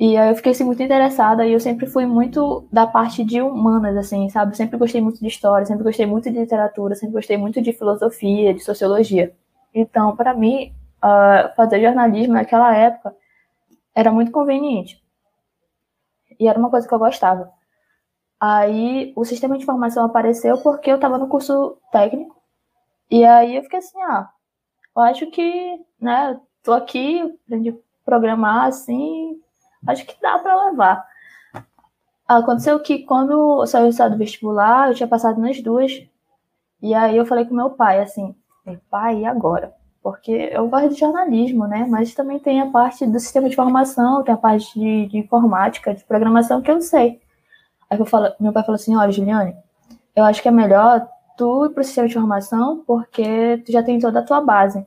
E 0.00 0.16
aí 0.16 0.30
eu 0.30 0.36
fiquei 0.36 0.52
assim, 0.52 0.64
muito 0.64 0.82
interessada 0.82 1.46
e 1.46 1.52
eu 1.52 1.60
sempre 1.60 1.86
fui 1.86 2.06
muito 2.06 2.66
da 2.72 2.86
parte 2.86 3.22
de 3.22 3.42
humanas, 3.42 3.96
assim, 3.96 4.28
sabe? 4.30 4.56
Sempre 4.56 4.78
gostei 4.78 5.02
muito 5.02 5.20
de 5.20 5.26
história, 5.26 5.66
sempre 5.66 5.84
gostei 5.84 6.06
muito 6.06 6.30
de 6.30 6.38
literatura, 6.38 6.94
sempre 6.94 7.14
gostei 7.14 7.36
muito 7.36 7.60
de 7.60 7.72
filosofia, 7.74 8.54
de 8.54 8.64
sociologia. 8.64 9.32
Então, 9.72 10.16
para 10.16 10.34
mim, 10.34 10.72
uh, 10.98 11.54
fazer 11.54 11.80
jornalismo 11.82 12.32
naquela 12.34 12.74
época 12.74 13.14
era 13.94 14.10
muito 14.12 14.32
conveniente. 14.32 15.02
E 16.38 16.48
era 16.48 16.58
uma 16.58 16.70
coisa 16.70 16.86
que 16.86 16.94
eu 16.94 16.98
gostava. 16.98 17.52
Aí 18.40 19.12
o 19.16 19.24
sistema 19.24 19.56
de 19.56 19.62
informação 19.62 20.04
apareceu 20.04 20.58
porque 20.58 20.90
eu 20.90 20.96
estava 20.96 21.16
no 21.16 21.28
curso 21.28 21.78
técnico. 21.92 22.36
E 23.10 23.24
aí 23.24 23.56
eu 23.56 23.62
fiquei 23.62 23.78
assim, 23.78 24.00
ah, 24.02 24.28
eu 24.96 25.02
acho 25.02 25.30
que, 25.30 25.80
né, 26.00 26.40
tô 26.62 26.72
aqui, 26.72 27.20
aprendi 27.46 27.70
a 27.70 27.74
programar 28.04 28.66
assim, 28.66 29.40
acho 29.86 30.04
que 30.04 30.20
dá 30.20 30.38
para 30.38 30.70
levar. 30.70 31.06
Aconteceu 32.26 32.80
que 32.80 33.00
quando 33.04 33.64
saiu 33.66 33.84
o 33.84 33.86
resultado 33.86 34.12
do 34.12 34.18
vestibular, 34.18 34.88
eu 34.88 34.94
tinha 34.94 35.08
passado 35.08 35.40
nas 35.40 35.60
duas. 35.62 35.92
E 36.82 36.94
aí 36.94 37.16
eu 37.16 37.26
falei 37.26 37.44
com 37.44 37.54
meu 37.54 37.70
pai, 37.70 38.00
assim, 38.00 38.34
pai, 38.90 39.20
e 39.20 39.26
agora? 39.26 39.74
Porque 40.04 40.50
eu 40.52 40.68
gosto 40.68 40.90
de 40.90 41.00
jornalismo, 41.00 41.66
né? 41.66 41.86
Mas 41.88 42.12
também 42.12 42.38
tem 42.38 42.60
a 42.60 42.70
parte 42.70 43.06
do 43.06 43.18
sistema 43.18 43.48
de 43.48 43.56
formação, 43.56 44.22
tem 44.22 44.34
a 44.34 44.36
parte 44.36 44.78
de, 44.78 45.06
de 45.06 45.16
informática, 45.16 45.94
de 45.94 46.04
programação 46.04 46.60
que 46.60 46.70
eu 46.70 46.78
sei. 46.82 47.22
Aí 47.88 47.98
eu 47.98 48.04
falo, 48.04 48.30
meu 48.38 48.52
pai 48.52 48.62
falou 48.62 48.74
assim, 48.74 48.94
olha, 48.94 49.10
Juliane, 49.10 49.56
eu 50.14 50.22
acho 50.24 50.42
que 50.42 50.48
é 50.48 50.50
melhor 50.50 51.08
tu 51.38 51.64
ir 51.64 51.70
pro 51.70 51.82
sistema 51.82 52.06
de 52.06 52.12
formação, 52.12 52.84
porque 52.86 53.62
tu 53.64 53.72
já 53.72 53.82
tem 53.82 53.98
toda 53.98 54.18
a 54.20 54.22
tua 54.22 54.42
base. 54.42 54.86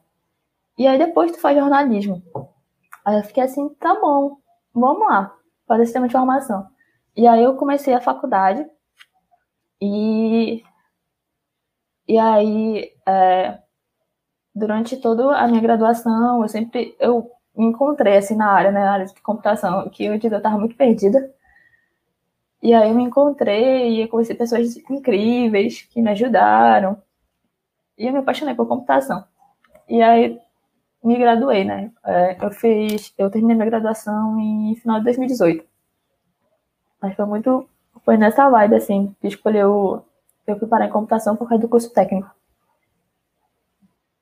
E 0.77 0.85
aí 0.85 0.99
depois 0.99 1.31
tu 1.31 1.41
faz 1.41 1.57
jornalismo. 1.57 2.21
Aí 3.03 3.17
eu 3.17 3.23
fiquei 3.23 3.41
assim, 3.41 3.69
tá 3.69 3.95
bom, 3.99 4.37
vamos 4.71 5.07
lá, 5.07 5.33
fazer 5.67 5.85
sistema 5.85 6.07
de 6.07 6.13
formação. 6.13 6.67
E 7.15 7.25
aí 7.25 7.43
eu 7.43 7.55
comecei 7.55 7.95
a 7.95 8.01
faculdade 8.01 8.63
e 9.81 10.63
e 12.07 12.19
aí 12.19 12.91
é, 13.07 13.59
durante 14.57 14.97
toda 14.97 15.35
a 15.37 15.47
minha 15.47 15.61
graduação, 15.61 16.41
eu 16.41 16.47
sempre 16.47 16.95
eu 16.99 17.31
me 17.55 17.65
encontrei 17.67 18.17
assim 18.17 18.35
na 18.35 18.49
área, 18.51 18.71
né, 18.71 18.79
na 18.83 18.91
área 18.93 19.05
de 19.05 19.21
computação, 19.21 19.89
que 19.89 20.05
eu 20.05 20.15
estava 20.15 20.57
muito 20.57 20.75
perdida. 20.75 21.31
E 22.61 22.73
aí 22.73 22.89
eu 22.89 22.95
me 22.95 23.03
encontrei 23.03 24.03
e 24.03 24.07
conheci 24.07 24.33
pessoas 24.35 24.75
incríveis 24.89 25.83
que 25.83 26.01
me 26.01 26.11
ajudaram. 26.11 27.01
E 27.97 28.07
eu 28.07 28.13
me 28.13 28.19
apaixonei 28.19 28.55
por 28.55 28.67
computação. 28.67 29.25
e 29.89 30.01
aí 30.01 30.39
me 31.03 31.17
graduei, 31.17 31.63
né? 31.63 31.91
É, 32.05 32.37
eu 32.45 32.51
fiz, 32.51 33.13
eu 33.17 33.29
terminei 33.31 33.55
minha 33.55 33.69
graduação 33.69 34.39
em 34.39 34.75
final 34.75 34.99
de 34.99 35.05
2018. 35.05 35.65
Mas 37.01 37.15
foi 37.15 37.25
muito, 37.25 37.69
foi 38.03 38.17
nessa 38.17 38.49
vibe, 38.49 38.75
assim, 38.75 39.15
que 39.21 39.27
escolheu, 39.27 40.03
eu 40.45 40.59
fui 40.59 40.67
parar 40.67 40.87
em 40.87 40.91
computação 40.91 41.35
por 41.35 41.47
causa 41.47 41.61
do 41.61 41.69
curso 41.69 41.93
técnico. 41.93 42.29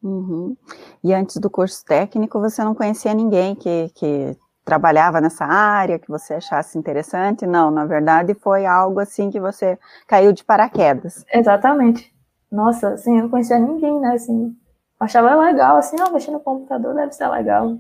Uhum. 0.06 0.56
E 1.04 1.12
antes 1.12 1.38
do 1.38 1.50
curso 1.50 1.84
técnico, 1.84 2.40
você 2.40 2.64
não 2.64 2.76
conhecia 2.76 3.12
ninguém 3.12 3.56
que, 3.56 3.90
que 3.96 4.38
trabalhava 4.64 5.20
nessa 5.20 5.46
área, 5.46 5.98
que 5.98 6.08
você 6.08 6.36
achasse 6.36 6.78
interessante? 6.78 7.48
Não, 7.48 7.72
na 7.72 7.86
verdade 7.86 8.36
foi 8.36 8.68
algo 8.68 9.00
assim 9.00 9.32
que 9.32 9.40
você 9.40 9.80
caiu 10.06 10.32
de 10.32 10.44
paraquedas. 10.44 11.26
Exatamente. 11.34 12.14
Nossa, 12.52 12.90
assim, 12.90 13.18
eu 13.18 13.24
não 13.24 13.30
conhecia 13.30 13.58
ninguém, 13.58 14.00
né? 14.00 14.14
Assim, 14.14 14.56
achava 15.00 15.36
legal, 15.44 15.78
assim, 15.78 15.96
ó, 16.00 16.12
mexer 16.12 16.30
no 16.30 16.40
computador 16.40 16.94
deve 16.94 17.12
ser 17.12 17.28
legal. 17.28 17.80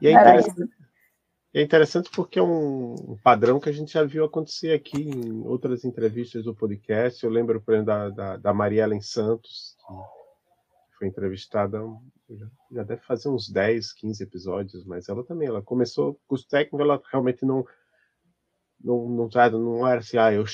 E 0.00 0.06
é 0.06 0.12
interessante, 0.12 0.70
é 1.52 1.62
interessante 1.62 2.10
porque 2.14 2.38
é 2.38 2.42
um 2.42 3.18
padrão 3.24 3.58
que 3.58 3.68
a 3.68 3.72
gente 3.72 3.92
já 3.92 4.04
viu 4.04 4.24
acontecer 4.24 4.72
aqui 4.72 5.10
em 5.10 5.44
outras 5.44 5.84
entrevistas 5.84 6.44
do 6.44 6.54
podcast. 6.54 7.24
Eu 7.24 7.32
lembro, 7.32 7.60
por 7.60 7.74
exemplo, 7.74 8.14
da, 8.14 8.36
da, 8.36 8.36
da 8.36 9.00
Santos, 9.02 9.76
que 9.76 10.19
foi 11.00 11.08
entrevistada 11.08 11.80
já 12.70 12.84
deve 12.84 13.00
fazer 13.02 13.30
uns 13.30 13.48
10, 13.48 13.94
15 13.94 14.22
episódios, 14.22 14.84
mas 14.84 15.08
ela 15.08 15.24
também, 15.24 15.48
ela 15.48 15.62
começou 15.62 16.20
curso 16.28 16.46
técnico, 16.46 16.80
ela 16.80 17.00
realmente 17.10 17.44
não 17.44 17.64
não, 18.82 19.08
não, 19.08 19.28
não 19.58 19.86
era 19.86 20.00
assim, 20.00 20.16
ah, 20.16 20.32
eu 20.32 20.44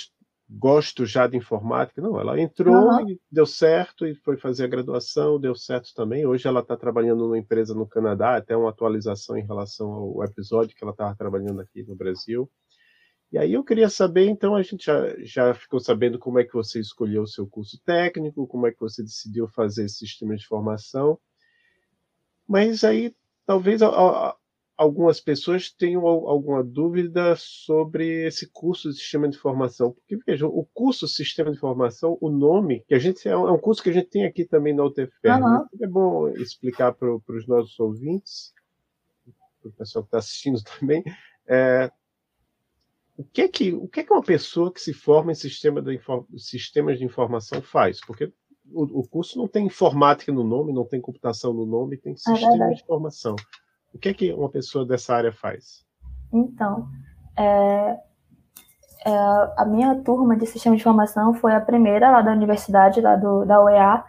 gosto 0.49 1.05
já 1.05 1.27
de 1.27 1.37
informática. 1.37 2.01
Não, 2.01 2.19
ela 2.19 2.41
entrou 2.41 2.75
uhum. 2.75 3.11
e 3.11 3.21
deu 3.31 3.47
certo 3.47 4.07
e 4.07 4.15
foi 4.17 4.37
fazer 4.37 4.65
a 4.65 4.69
graduação, 4.69 5.39
deu 5.39 5.55
certo 5.55 5.93
também. 5.95 6.27
Hoje 6.27 6.47
ela 6.47 6.61
está 6.61 6.77
trabalhando 6.77 7.21
numa 7.21 7.39
empresa 7.39 7.75
no 7.75 7.87
Canadá, 7.87 8.37
até 8.37 8.57
uma 8.57 8.71
atualização 8.71 9.37
em 9.37 9.47
relação 9.47 9.93
ao 9.93 10.25
episódio 10.25 10.77
que 10.77 10.83
ela 10.83 10.93
estava 10.93 11.15
trabalhando 11.15 11.61
aqui 11.61 11.85
no 11.85 11.95
Brasil. 11.95 12.51
E 13.33 13.39
aí 13.39 13.55
eu 13.55 13.65
queria 13.65 13.89
saber, 13.89 14.29
então 14.29 14.55
a 14.55 14.62
gente 14.62 14.87
já, 14.87 15.15
já 15.19 15.55
ficou 15.55 15.81
sabendo 15.81 16.19
como 16.19 16.39
é 16.39 16.45
que 16.45 16.55
você 16.55 16.79
escolheu 16.79 17.23
o 17.23 17.27
seu 17.27 17.47
curso 17.47 17.81
técnico, 17.85 18.47
como 18.47 18.67
é 18.67 18.73
que 18.73 18.81
você 18.81 19.03
decidiu 19.03 19.49
fazer 19.49 19.85
esse 19.85 19.99
sistema 19.99 20.37
de 20.37 20.47
formação. 20.47 21.19
Mas 22.47 22.85
aí 22.85 23.15
talvez 23.45 23.81
algumas 24.77 25.21
pessoas 25.21 25.71
tenham 25.71 26.07
alguma 26.07 26.62
dúvida 26.62 27.35
sobre 27.37 28.27
esse 28.27 28.49
curso 28.49 28.91
de 28.91 28.97
sistema 28.97 29.29
de 29.29 29.37
informação. 29.37 29.93
Porque, 29.93 30.17
veja, 30.27 30.47
o 30.47 30.65
curso 30.75 31.09
Sistema 31.09 31.51
de 31.51 31.57
Informação, 31.57 32.19
o 32.21 32.29
nome, 32.29 32.85
que 32.87 32.95
a 32.95 32.99
gente 32.99 33.27
é 33.27 33.37
um 33.37 33.55
é 33.55 33.59
curso 33.59 33.83
que 33.83 33.91
a 33.91 33.93
gente 33.93 34.09
tem 34.09 34.27
aqui 34.27 34.45
também 34.45 34.75
na 34.75 34.85
UTFPR. 34.85 35.41
Uhum. 35.41 35.51
Né? 35.53 35.67
É 35.83 35.87
bom 35.87 36.29
explicar 36.29 36.93
para 36.93 37.15
os 37.15 37.47
nossos 37.47 37.79
ouvintes, 37.81 38.53
para 39.61 39.71
o 39.71 39.73
pessoal 39.73 40.05
que 40.05 40.09
está 40.09 40.19
assistindo 40.19 40.61
também, 40.79 41.03
é, 41.49 41.91
o 43.17 43.25
que 43.25 43.43
é 43.43 43.49
que 43.49 43.73
o 43.73 43.89
que 43.89 44.01
é 44.01 44.05
que 44.05 44.13
uma 44.13 44.23
pessoa 44.23 44.73
que 44.73 44.81
se 44.81 44.93
forma 44.93 45.33
em 45.33 45.35
sistema 45.35 45.81
de, 45.81 45.99
sistemas 46.37 46.99
de 46.99 47.05
informação 47.05 47.63
faz? 47.63 47.99
Porque 48.05 48.33
o, 48.71 49.01
o, 49.01 49.09
curso 49.09 49.39
não 49.39 49.49
tem 49.49 49.67
informática 49.67 50.33
no 50.33 50.45
nome, 50.45 50.73
não 50.73 50.85
tem 50.85 51.01
computação 51.01 51.53
no 51.53 51.65
nome, 51.65 51.97
tem 51.97 52.13
é 52.13 52.17
sistema 52.17 52.67
é 52.67 52.75
de 52.75 52.83
informação. 52.83 53.35
O 53.95 53.99
que 53.99 54.11
é 54.11 54.15
que 54.15 54.33
uma 54.33 54.51
pessoa 54.51 54.85
dessa 54.85 55.15
área 55.15 55.33
faz? 55.33 55.87
Então, 56.33 56.89
é, 57.39 57.97
é, 59.07 59.11
a 59.57 59.65
minha 59.65 59.95
turma 60.03 60.37
de 60.37 60.47
sistema 60.47 60.77
de 60.77 60.83
informação 60.83 61.33
foi 61.33 61.55
a 61.55 61.61
primeira 61.61 62.11
lá 62.11 62.21
da 62.21 62.33
universidade, 62.33 63.01
lá 63.01 63.17
do, 63.17 63.45
da 63.45 63.63
UEA, 63.63 64.05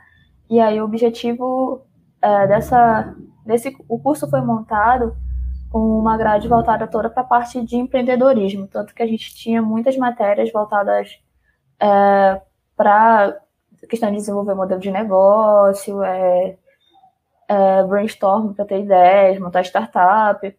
e 0.49 0.59
aí 0.59 0.81
o 0.81 0.85
objetivo 0.85 1.85
é, 2.21 2.47
dessa, 2.47 3.15
desse, 3.45 3.73
o 3.87 3.99
curso 3.99 4.29
foi 4.29 4.41
montado 4.41 5.15
com 5.69 5.99
uma 5.99 6.17
grade 6.17 6.47
voltada 6.47 6.87
toda 6.87 7.09
para 7.09 7.23
a 7.23 7.25
parte 7.25 7.63
de 7.63 7.75
empreendedorismo, 7.75 8.67
tanto 8.67 8.93
que 8.93 9.03
a 9.03 9.07
gente 9.07 9.35
tinha 9.35 9.61
muitas 9.61 9.97
matérias 9.97 10.51
voltadas 10.51 11.19
é, 11.79 12.41
para 12.75 13.39
questão 13.89 14.09
de 14.09 14.17
desenvolver 14.17 14.53
modelo 14.53 14.81
de 14.81 14.91
negócio, 14.91 16.03
é, 16.03 16.57
é, 17.47 17.83
brainstorm 17.83 18.53
para 18.53 18.65
ter 18.65 18.81
ideias, 18.81 19.39
montar 19.39 19.63
startup. 19.63 20.57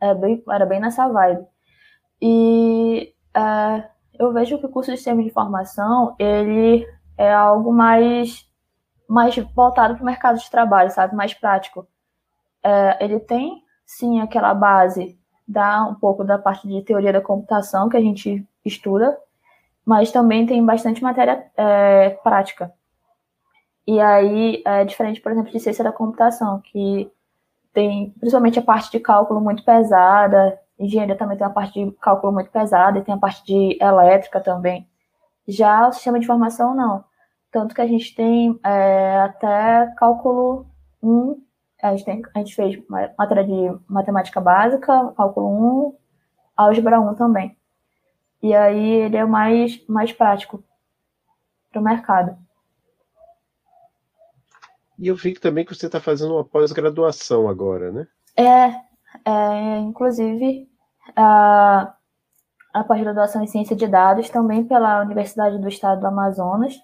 É 0.00 0.14
bem, 0.14 0.42
era 0.48 0.66
bem 0.66 0.80
nessa 0.80 1.08
vibe. 1.08 1.46
E 2.20 3.14
é, 3.34 3.88
eu 4.18 4.32
vejo 4.32 4.58
que 4.58 4.66
o 4.66 4.70
curso 4.70 4.90
de 4.90 4.96
sistema 4.96 5.22
de 5.22 5.28
informação, 5.28 6.14
ele 6.18 6.86
é 7.16 7.32
algo 7.32 7.72
mais, 7.72 8.48
mais 9.08 9.36
voltado 9.54 9.94
para 9.94 10.02
o 10.02 10.06
mercado 10.06 10.38
de 10.38 10.50
trabalho, 10.50 10.90
sabe? 10.90 11.14
Mais 11.14 11.32
prático. 11.32 11.86
É, 12.62 13.04
ele 13.04 13.20
tem, 13.20 13.62
sim, 13.86 14.20
aquela 14.20 14.52
base, 14.52 15.18
dá 15.46 15.84
um 15.84 15.94
pouco 15.94 16.24
da 16.24 16.36
parte 16.36 16.66
de 16.66 16.82
teoria 16.82 17.12
da 17.12 17.20
computação 17.20 17.88
que 17.88 17.96
a 17.96 18.00
gente 18.00 18.44
estuda, 18.64 19.16
mas 19.84 20.10
também 20.10 20.44
tem 20.44 20.64
bastante 20.64 21.02
matéria 21.02 21.46
é, 21.56 22.10
prática. 22.22 22.72
E 23.86 24.00
aí 24.00 24.62
é 24.66 24.84
diferente, 24.84 25.20
por 25.20 25.30
exemplo, 25.30 25.52
de 25.52 25.60
ciência 25.60 25.84
da 25.84 25.92
computação, 25.92 26.60
que 26.60 27.10
tem 27.72 28.10
principalmente 28.18 28.58
a 28.58 28.62
parte 28.62 28.90
de 28.90 28.98
cálculo 28.98 29.40
muito 29.40 29.64
pesada, 29.64 30.58
engenharia 30.78 31.16
também 31.16 31.38
tem 31.38 31.46
a 31.46 31.50
parte 31.50 31.84
de 31.84 31.92
cálculo 31.92 32.32
muito 32.32 32.50
pesada 32.50 32.98
e 32.98 33.02
tem 33.02 33.14
a 33.14 33.18
parte 33.18 33.44
de 33.44 33.78
elétrica 33.80 34.40
também. 34.40 34.88
Já 35.46 35.86
o 35.86 35.92
sistema 35.92 36.18
de 36.18 36.24
informação, 36.24 36.74
não. 36.74 37.04
Tanto 37.52 37.74
que 37.74 37.80
a 37.80 37.86
gente 37.86 38.14
tem 38.14 38.58
é, 38.64 39.18
até 39.20 39.86
cálculo 39.96 40.66
1, 41.00 41.40
a 41.82 41.90
gente, 41.94 42.04
tem, 42.04 42.22
a 42.34 42.38
gente 42.38 42.54
fez 42.54 42.82
matéria 43.18 43.44
de 43.44 43.78
matemática 43.88 44.40
básica, 44.40 45.12
cálculo 45.16 45.88
1, 45.88 45.96
álgebra 46.56 47.00
1 47.00 47.14
também. 47.14 47.56
E 48.42 48.54
aí 48.54 48.88
ele 49.02 49.16
é 49.16 49.24
mais, 49.24 49.84
mais 49.86 50.12
prático 50.12 50.62
para 51.70 51.80
o 51.80 51.84
mercado. 51.84 52.36
E 54.98 55.08
eu 55.08 55.16
vi 55.16 55.34
também 55.34 55.64
que 55.64 55.74
você 55.74 55.86
está 55.86 56.00
fazendo 56.00 56.34
uma 56.34 56.44
pós-graduação 56.44 57.48
agora, 57.48 57.92
né? 57.92 58.06
É, 58.34 59.30
é 59.30 59.78
inclusive 59.78 60.68
a, 61.14 61.94
a 62.72 62.84
pós-graduação 62.84 63.42
em 63.42 63.46
ciência 63.46 63.76
de 63.76 63.86
dados 63.86 64.30
também 64.30 64.64
pela 64.64 65.02
Universidade 65.02 65.58
do 65.58 65.68
Estado 65.68 66.00
do 66.00 66.06
Amazonas. 66.06 66.74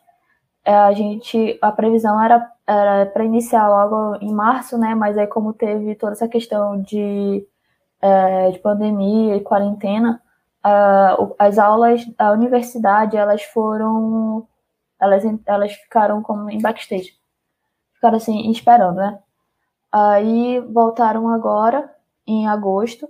É, 0.64 0.74
a 0.74 0.92
gente, 0.92 1.58
a 1.60 1.72
previsão 1.72 2.20
era, 2.22 2.50
era 2.66 3.06
para 3.06 3.24
iniciar 3.24 3.68
logo 3.68 4.16
em 4.20 4.32
março, 4.32 4.78
né? 4.78 4.94
Mas 4.94 5.18
aí 5.18 5.26
como 5.26 5.52
teve 5.52 5.94
toda 5.96 6.12
essa 6.12 6.28
questão 6.28 6.80
de, 6.80 7.46
é, 8.00 8.50
de 8.52 8.58
pandemia 8.60 9.36
e 9.36 9.40
quarentena, 9.40 10.22
uh, 10.64 11.34
as 11.38 11.58
aulas 11.58 12.06
da 12.16 12.32
universidade 12.32 13.16
elas 13.16 13.42
foram 13.42 14.46
elas 15.00 15.24
elas 15.46 15.72
ficaram 15.72 16.22
como 16.22 16.50
em 16.50 16.60
backstage 16.60 17.22
ficaram 18.02 18.16
assim, 18.16 18.50
esperando, 18.50 18.96
né? 18.96 19.20
Aí 19.92 20.60
voltaram 20.60 21.28
agora, 21.28 21.94
em 22.26 22.48
agosto, 22.48 23.08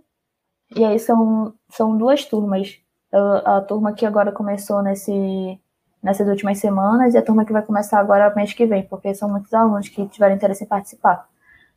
e 0.77 0.85
aí 0.85 0.99
são, 0.99 1.55
são 1.71 1.97
duas 1.97 2.25
turmas. 2.27 2.79
A, 3.13 3.59
a 3.59 3.61
turma 3.63 3.95
que 3.95 4.07
agora 4.07 4.33
começou 4.33 4.83
nesse, 4.83 5.61
nessas 6.03 6.29
últimas 6.29 6.59
semanas 6.59 7.15
e 7.15 7.19
a 7.19 7.23
turma 7.23 7.45
que 7.45 7.53
vai 7.53 7.63
começar 7.63 8.01
agora 8.01 8.35
mês 8.35 8.53
que 8.53 8.67
vem, 8.67 8.83
porque 8.83 9.15
são 9.15 9.29
muitos 9.31 9.55
alunos 9.55 9.89
que 9.89 10.07
tiveram 10.09 10.35
interesse 10.35 10.65
em 10.65 10.67
participar. 10.67 11.29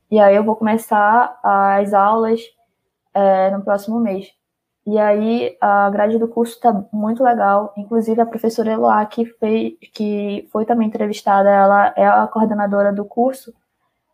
E 0.09 0.19
aí 0.19 0.35
eu 0.35 0.43
vou 0.43 0.55
começar 0.55 1.39
as 1.43 1.93
aulas 1.93 2.41
é, 3.13 3.51
no 3.51 3.63
próximo 3.63 3.99
mês. 3.99 4.31
E 4.85 4.99
aí 4.99 5.57
a 5.59 5.89
grade 5.89 6.19
do 6.19 6.27
curso 6.27 6.53
está 6.53 6.71
muito 6.91 7.23
legal. 7.23 7.73
Inclusive 7.75 8.21
a 8.21 8.25
professora 8.25 8.71
Eloá, 8.71 9.05
que, 9.05 9.25
fez, 9.25 9.73
que 9.93 10.47
foi 10.51 10.65
também 10.65 10.87
entrevistada, 10.87 11.49
ela 11.49 11.93
é 11.95 12.05
a 12.07 12.27
coordenadora 12.27 12.93
do 12.93 13.03
curso. 13.05 13.53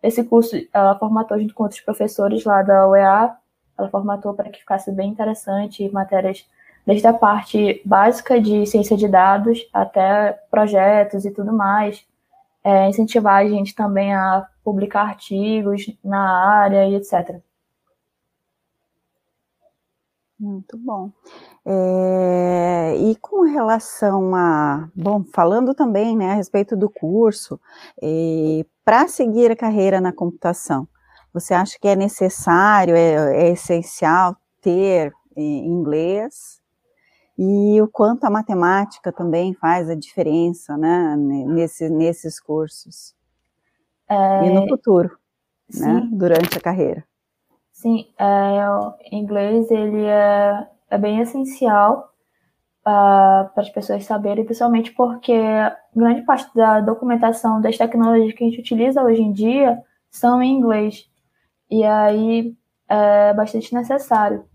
Esse 0.01 0.23
curso 0.23 0.55
ela 0.73 0.97
formatou 0.97 1.39
junto 1.39 1.53
com 1.53 1.63
outros 1.63 1.81
professores 1.81 2.45
lá 2.45 2.61
da 2.63 2.87
UEA. 2.87 3.35
Ela 3.77 3.89
formatou 3.89 4.33
para 4.33 4.49
que 4.49 4.59
ficasse 4.59 4.91
bem 4.91 5.09
interessante, 5.09 5.89
matérias 5.91 6.45
desde 6.85 7.07
a 7.07 7.13
parte 7.13 7.81
básica 7.85 8.39
de 8.39 8.65
ciência 8.65 8.97
de 8.97 9.07
dados 9.07 9.67
até 9.73 10.33
projetos 10.49 11.25
e 11.25 11.31
tudo 11.31 11.53
mais. 11.53 12.05
É, 12.63 12.87
incentivar 12.89 13.37
a 13.37 13.49
gente 13.49 13.73
também 13.73 14.13
a 14.13 14.47
publicar 14.63 15.01
artigos 15.01 15.91
na 16.03 16.59
área 16.59 16.87
e 16.87 16.95
etc. 16.95 17.41
Muito 20.39 20.75
bom. 20.75 21.11
É, 21.63 22.95
e 22.97 23.15
com 23.17 23.41
relação 23.41 24.35
a, 24.35 24.89
bom, 24.95 25.23
falando 25.23 25.75
também, 25.75 26.17
né, 26.17 26.31
a 26.31 26.33
respeito 26.33 26.75
do 26.75 26.89
curso, 26.89 27.59
é, 28.01 28.65
para 28.83 29.07
seguir 29.07 29.51
a 29.51 29.55
carreira 29.55 30.01
na 30.01 30.11
computação, 30.11 30.87
você 31.31 31.53
acha 31.53 31.77
que 31.79 31.87
é 31.87 31.95
necessário, 31.95 32.95
é, 32.95 33.45
é 33.45 33.51
essencial 33.51 34.35
ter 34.61 35.13
é, 35.35 35.41
inglês? 35.41 36.60
E 37.43 37.81
o 37.81 37.87
quanto 37.87 38.23
a 38.23 38.29
matemática 38.29 39.11
também 39.11 39.51
faz 39.55 39.89
a 39.89 39.95
diferença, 39.95 40.77
né, 40.77 41.15
nesse, 41.17 41.89
nesses 41.89 42.39
cursos? 42.39 43.15
É... 44.07 44.45
E 44.45 44.49
no 44.51 44.67
futuro, 44.67 45.17
né? 45.73 46.07
Durante 46.11 46.55
a 46.55 46.61
carreira. 46.61 47.03
Sim, 47.71 48.05
é, 48.19 48.69
o 48.69 48.93
inglês 49.11 49.71
ele 49.71 50.05
é, 50.05 50.67
é 50.87 50.97
bem 50.99 51.19
essencial 51.19 52.13
uh, 52.81 53.49
para 53.49 53.63
as 53.63 53.71
pessoas 53.71 54.05
saberem, 54.05 54.45
principalmente 54.45 54.91
porque 54.91 55.33
grande 55.95 56.21
parte 56.21 56.53
da 56.53 56.79
documentação 56.79 57.59
das 57.59 57.75
tecnologias 57.75 58.35
que 58.35 58.43
a 58.43 58.47
gente 58.47 58.59
utiliza 58.59 59.01
hoje 59.01 59.23
em 59.23 59.31
dia 59.31 59.81
são 60.11 60.43
em 60.43 60.55
inglês. 60.55 61.09
E 61.71 61.83
aí 61.83 62.55
é 62.87 63.33
bastante 63.33 63.73
necessário 63.73 64.45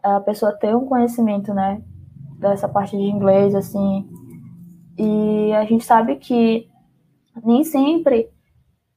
a 0.00 0.20
pessoa 0.20 0.56
ter 0.56 0.76
um 0.76 0.86
conhecimento, 0.86 1.52
né, 1.52 1.82
dessa 2.40 2.68
parte 2.68 2.96
de 2.96 3.02
inglês, 3.02 3.54
assim. 3.54 4.08
E 4.98 5.52
a 5.54 5.64
gente 5.64 5.84
sabe 5.84 6.16
que 6.16 6.68
nem 7.44 7.62
sempre 7.64 8.30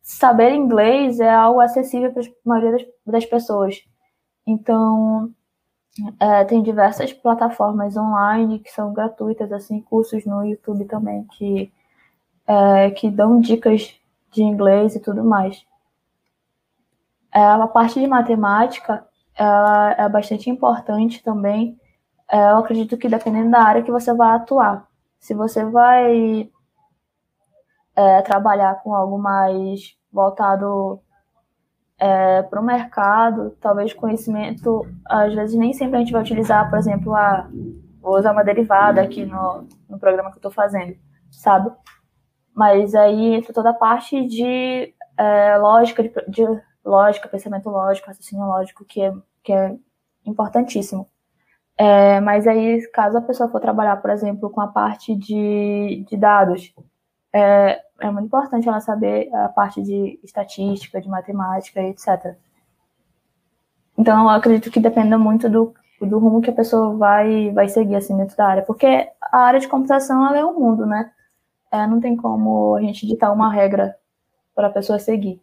saber 0.01 0.53
inglês 0.53 1.19
é 1.19 1.29
algo 1.29 1.59
acessível 1.59 2.11
para 2.11 2.23
a 2.23 2.25
maioria 2.43 2.71
das, 2.71 2.85
das 3.05 3.25
pessoas. 3.25 3.83
Então, 4.45 5.31
é, 6.19 6.43
tem 6.45 6.63
diversas 6.63 7.13
plataformas 7.13 7.95
online 7.95 8.59
que 8.59 8.71
são 8.71 8.93
gratuitas, 8.93 9.51
assim, 9.51 9.79
cursos 9.81 10.25
no 10.25 10.43
YouTube 10.43 10.85
também 10.85 11.25
que, 11.25 11.71
é, 12.47 12.91
que 12.91 13.09
dão 13.09 13.39
dicas 13.39 13.95
de 14.31 14.43
inglês 14.43 14.95
e 14.95 14.99
tudo 14.99 15.23
mais. 15.23 15.65
É, 17.33 17.39
a 17.43 17.67
parte 17.67 17.99
de 17.99 18.07
matemática 18.07 19.07
ela 19.35 19.91
é 19.93 20.07
bastante 20.09 20.49
importante 20.49 21.23
também. 21.23 21.79
É, 22.31 22.51
eu 22.51 22.57
acredito 22.57 22.97
que 22.97 23.09
dependendo 23.09 23.51
da 23.51 23.61
área 23.61 23.83
que 23.83 23.91
você 23.91 24.13
vai 24.13 24.35
atuar. 24.35 24.87
Se 25.19 25.33
você 25.33 25.63
vai 25.65 26.49
é, 27.95 28.21
trabalhar 28.21 28.81
com 28.81 28.93
algo 28.93 29.17
mais 29.17 29.95
voltado 30.11 31.01
é, 31.97 32.41
para 32.43 32.59
o 32.59 32.63
mercado, 32.63 33.55
talvez 33.61 33.93
conhecimento, 33.93 34.85
às 35.05 35.33
vezes 35.33 35.55
nem 35.55 35.73
sempre 35.73 35.95
a 35.95 35.99
gente 35.99 36.11
vai 36.11 36.21
utilizar, 36.21 36.69
por 36.69 36.77
exemplo, 36.77 37.15
a, 37.15 37.47
vou 38.01 38.17
usar 38.17 38.31
uma 38.33 38.43
derivada 38.43 39.01
aqui 39.01 39.25
no, 39.25 39.67
no 39.89 39.97
programa 39.97 40.29
que 40.29 40.35
eu 40.35 40.39
estou 40.39 40.51
fazendo, 40.51 40.97
sabe? 41.31 41.71
Mas 42.53 42.93
aí 42.93 43.35
entra 43.35 43.53
toda 43.53 43.69
a 43.69 43.73
parte 43.73 44.25
de 44.27 44.93
é, 45.17 45.57
lógica, 45.57 46.03
de, 46.03 46.09
de, 46.27 46.61
lógica, 46.83 47.29
pensamento 47.29 47.69
lógico, 47.69 48.07
raciocínio 48.07 48.45
lógico, 48.45 48.83
que 48.85 49.01
é, 49.01 49.13
que 49.41 49.53
é 49.53 49.75
importantíssimo. 50.25 51.07
É, 51.83 52.21
mas 52.21 52.47
aí, 52.47 52.81
caso 52.93 53.17
a 53.17 53.21
pessoa 53.21 53.49
for 53.49 53.59
trabalhar, 53.59 53.97
por 53.97 54.09
exemplo, 54.09 54.49
com 54.49 54.61
a 54.61 54.67
parte 54.67 55.13
de, 55.13 56.05
de 56.07 56.15
dados, 56.15 56.73
é, 57.33 57.81
é 57.99 58.09
muito 58.09 58.27
importante 58.27 58.69
ela 58.69 58.79
saber 58.79 59.29
a 59.35 59.49
parte 59.49 59.81
de 59.83 60.17
estatística, 60.23 61.01
de 61.01 61.09
matemática, 61.09 61.81
etc. 61.81 62.37
Então, 63.97 64.23
eu 64.23 64.29
acredito 64.29 64.71
que 64.71 64.79
dependa 64.79 65.17
muito 65.17 65.49
do, 65.49 65.73
do 65.99 66.19
rumo 66.19 66.39
que 66.39 66.51
a 66.51 66.53
pessoa 66.53 66.95
vai, 66.95 67.51
vai 67.51 67.67
seguir 67.67 67.95
assim, 67.97 68.15
dentro 68.15 68.37
da 68.37 68.47
área. 68.47 68.63
Porque 68.63 69.09
a 69.21 69.39
área 69.39 69.59
de 69.59 69.67
computação 69.67 70.25
ela 70.25 70.37
é 70.37 70.45
um 70.45 70.57
mundo, 70.57 70.85
né? 70.85 71.11
É, 71.69 71.85
não 71.85 71.99
tem 71.99 72.15
como 72.15 72.75
a 72.75 72.81
gente 72.81 73.05
ditar 73.05 73.29
uma 73.33 73.51
regra 73.51 73.93
para 74.55 74.67
a 74.67 74.71
pessoa 74.71 74.99
seguir. 74.99 75.41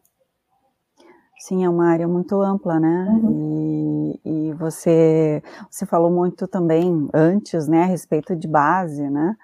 Sim, 1.38 1.64
é 1.64 1.68
uma 1.68 1.90
área 1.90 2.08
muito 2.08 2.40
ampla, 2.40 2.80
né? 2.80 3.08
Uhum. 3.10 3.30
E, 3.30 3.79
e 4.24 4.52
você, 4.54 5.42
você 5.70 5.84
falou 5.86 6.10
muito 6.10 6.46
também 6.48 7.08
antes, 7.12 7.68
né, 7.68 7.82
a 7.82 7.86
respeito 7.86 8.34
de 8.34 8.48
base, 8.48 9.08
né? 9.08 9.36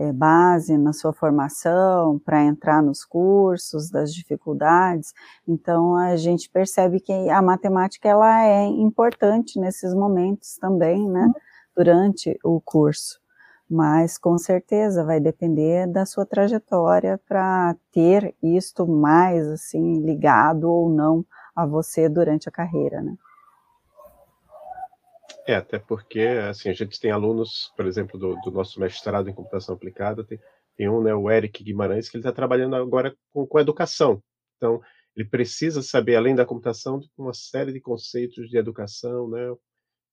é, 0.00 0.12
base 0.14 0.78
na 0.78 0.94
sua 0.94 1.12
formação 1.12 2.18
para 2.18 2.42
entrar 2.42 2.82
nos 2.82 3.04
cursos, 3.04 3.90
das 3.90 4.14
dificuldades. 4.14 5.12
Então 5.46 5.94
a 5.94 6.16
gente 6.16 6.48
percebe 6.48 7.00
que 7.00 7.12
a 7.28 7.42
matemática 7.42 8.08
ela 8.08 8.42
é 8.46 8.64
importante 8.64 9.60
nesses 9.60 9.94
momentos 9.94 10.56
também, 10.56 11.06
né? 11.06 11.24
Uhum. 11.26 11.32
Durante 11.76 12.38
o 12.42 12.60
curso. 12.62 13.20
Mas 13.68 14.16
com 14.16 14.38
certeza 14.38 15.04
vai 15.04 15.20
depender 15.20 15.86
da 15.86 16.06
sua 16.06 16.24
trajetória 16.24 17.20
para 17.28 17.76
ter 17.92 18.34
isto 18.42 18.86
mais 18.88 19.46
assim 19.46 20.00
ligado 20.00 20.64
ou 20.64 20.88
não 20.88 21.24
a 21.54 21.66
você 21.66 22.08
durante 22.08 22.48
a 22.48 22.52
carreira, 22.52 23.02
né? 23.02 23.14
É, 25.50 25.56
até 25.56 25.78
porque 25.80 26.20
assim, 26.20 26.68
a 26.68 26.72
gente 26.72 27.00
tem 27.00 27.10
alunos, 27.10 27.72
por 27.76 27.84
exemplo, 27.84 28.18
do, 28.18 28.36
do 28.44 28.50
nosso 28.52 28.78
mestrado 28.78 29.28
em 29.28 29.34
computação 29.34 29.74
aplicada, 29.74 30.22
tem, 30.22 30.38
tem 30.76 30.88
um, 30.88 31.02
né, 31.02 31.12
o 31.12 31.28
Eric 31.28 31.64
Guimarães, 31.64 32.08
que 32.08 32.16
ele 32.16 32.22
está 32.22 32.32
trabalhando 32.32 32.76
agora 32.76 33.16
com, 33.32 33.44
com 33.46 33.58
educação. 33.58 34.22
Então, 34.56 34.80
ele 35.16 35.28
precisa 35.28 35.82
saber, 35.82 36.14
além 36.14 36.36
da 36.36 36.46
computação, 36.46 37.00
uma 37.18 37.34
série 37.34 37.72
de 37.72 37.80
conceitos 37.80 38.48
de 38.48 38.56
educação, 38.56 39.28
né? 39.28 39.54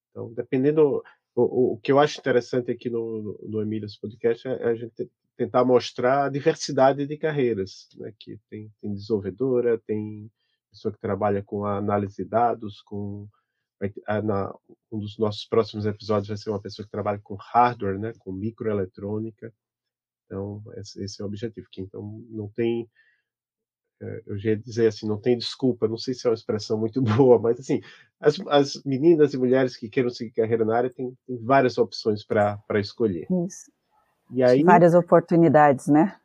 Então, 0.10 0.34
dependendo... 0.34 1.04
O, 1.36 1.74
o 1.74 1.78
que 1.78 1.92
eu 1.92 2.00
acho 2.00 2.20
interessante 2.20 2.72
aqui 2.72 2.90
no, 2.90 3.38
no, 3.44 3.64
no 3.64 3.88
Podcast 4.02 4.48
é 4.48 4.64
a 4.64 4.74
gente 4.74 5.08
tentar 5.38 5.64
mostrar 5.64 6.26
a 6.26 6.30
diversidade 6.30 7.06
de 7.06 7.16
carreiras, 7.16 7.88
né? 7.96 8.12
Que 8.20 8.40
tem, 8.50 8.72
tem 8.82 8.92
desenvolvedora, 8.92 9.80
tem 9.86 10.32
pessoa 10.72 10.92
que 10.92 11.00
trabalha 11.00 11.44
com 11.44 11.64
análise 11.64 12.24
de 12.24 12.26
dados, 12.26 12.82
com 12.82 13.28
vai, 13.80 14.22
na, 14.22 14.54
um 14.92 15.00
dos 15.00 15.18
nossos 15.18 15.46
próximos 15.46 15.86
episódios 15.86 16.28
vai 16.28 16.38
ser 16.38 16.50
uma 16.50 16.62
pessoa 16.62 16.86
que 16.86 16.92
trabalha 16.92 17.20
com 17.20 17.36
hardware, 17.36 18.00
né, 18.00 18.14
com 18.20 18.32
microeletrônica. 18.32 19.54
Então, 20.26 20.62
esse, 20.76 21.04
esse 21.04 21.22
é 21.22 21.26
o 21.26 21.28
objetivo. 21.28 21.68
Que, 21.72 21.82
então, 21.82 22.02
não 22.30 22.50
tem, 22.50 22.90
é, 24.02 24.24
eu 24.26 24.38
já 24.38 24.50
ia 24.50 24.58
dizer 24.58 24.88
assim, 24.88 25.08
não 25.08 25.20
tem 25.20 25.38
desculpa, 25.38 25.88
não 25.88 25.98
sei 25.98 26.14
se 26.14 26.28
é 26.28 26.30
uma 26.30 26.36
expressão 26.36 26.78
muito 26.78 27.02
boa, 27.02 27.40
mas 27.40 27.60
assim, 27.60 27.82
as, 28.20 28.40
as 28.48 28.84
meninas 28.84 29.34
e 29.34 29.38
mulheres 29.38 29.78
que 29.78 29.90
queiram 29.90 30.10
seguir 30.10 30.32
carreira 30.32 30.66
na 30.66 30.76
área 30.76 30.90
têm, 30.90 31.16
têm 31.26 31.38
várias 31.38 31.78
opções 31.78 32.26
para 32.26 32.60
escolher. 32.76 33.28
Isso. 33.46 33.72
E 34.32 34.44
aí, 34.44 34.62
várias 34.64 34.94
oportunidades, 34.94 35.88
né? 35.88 36.20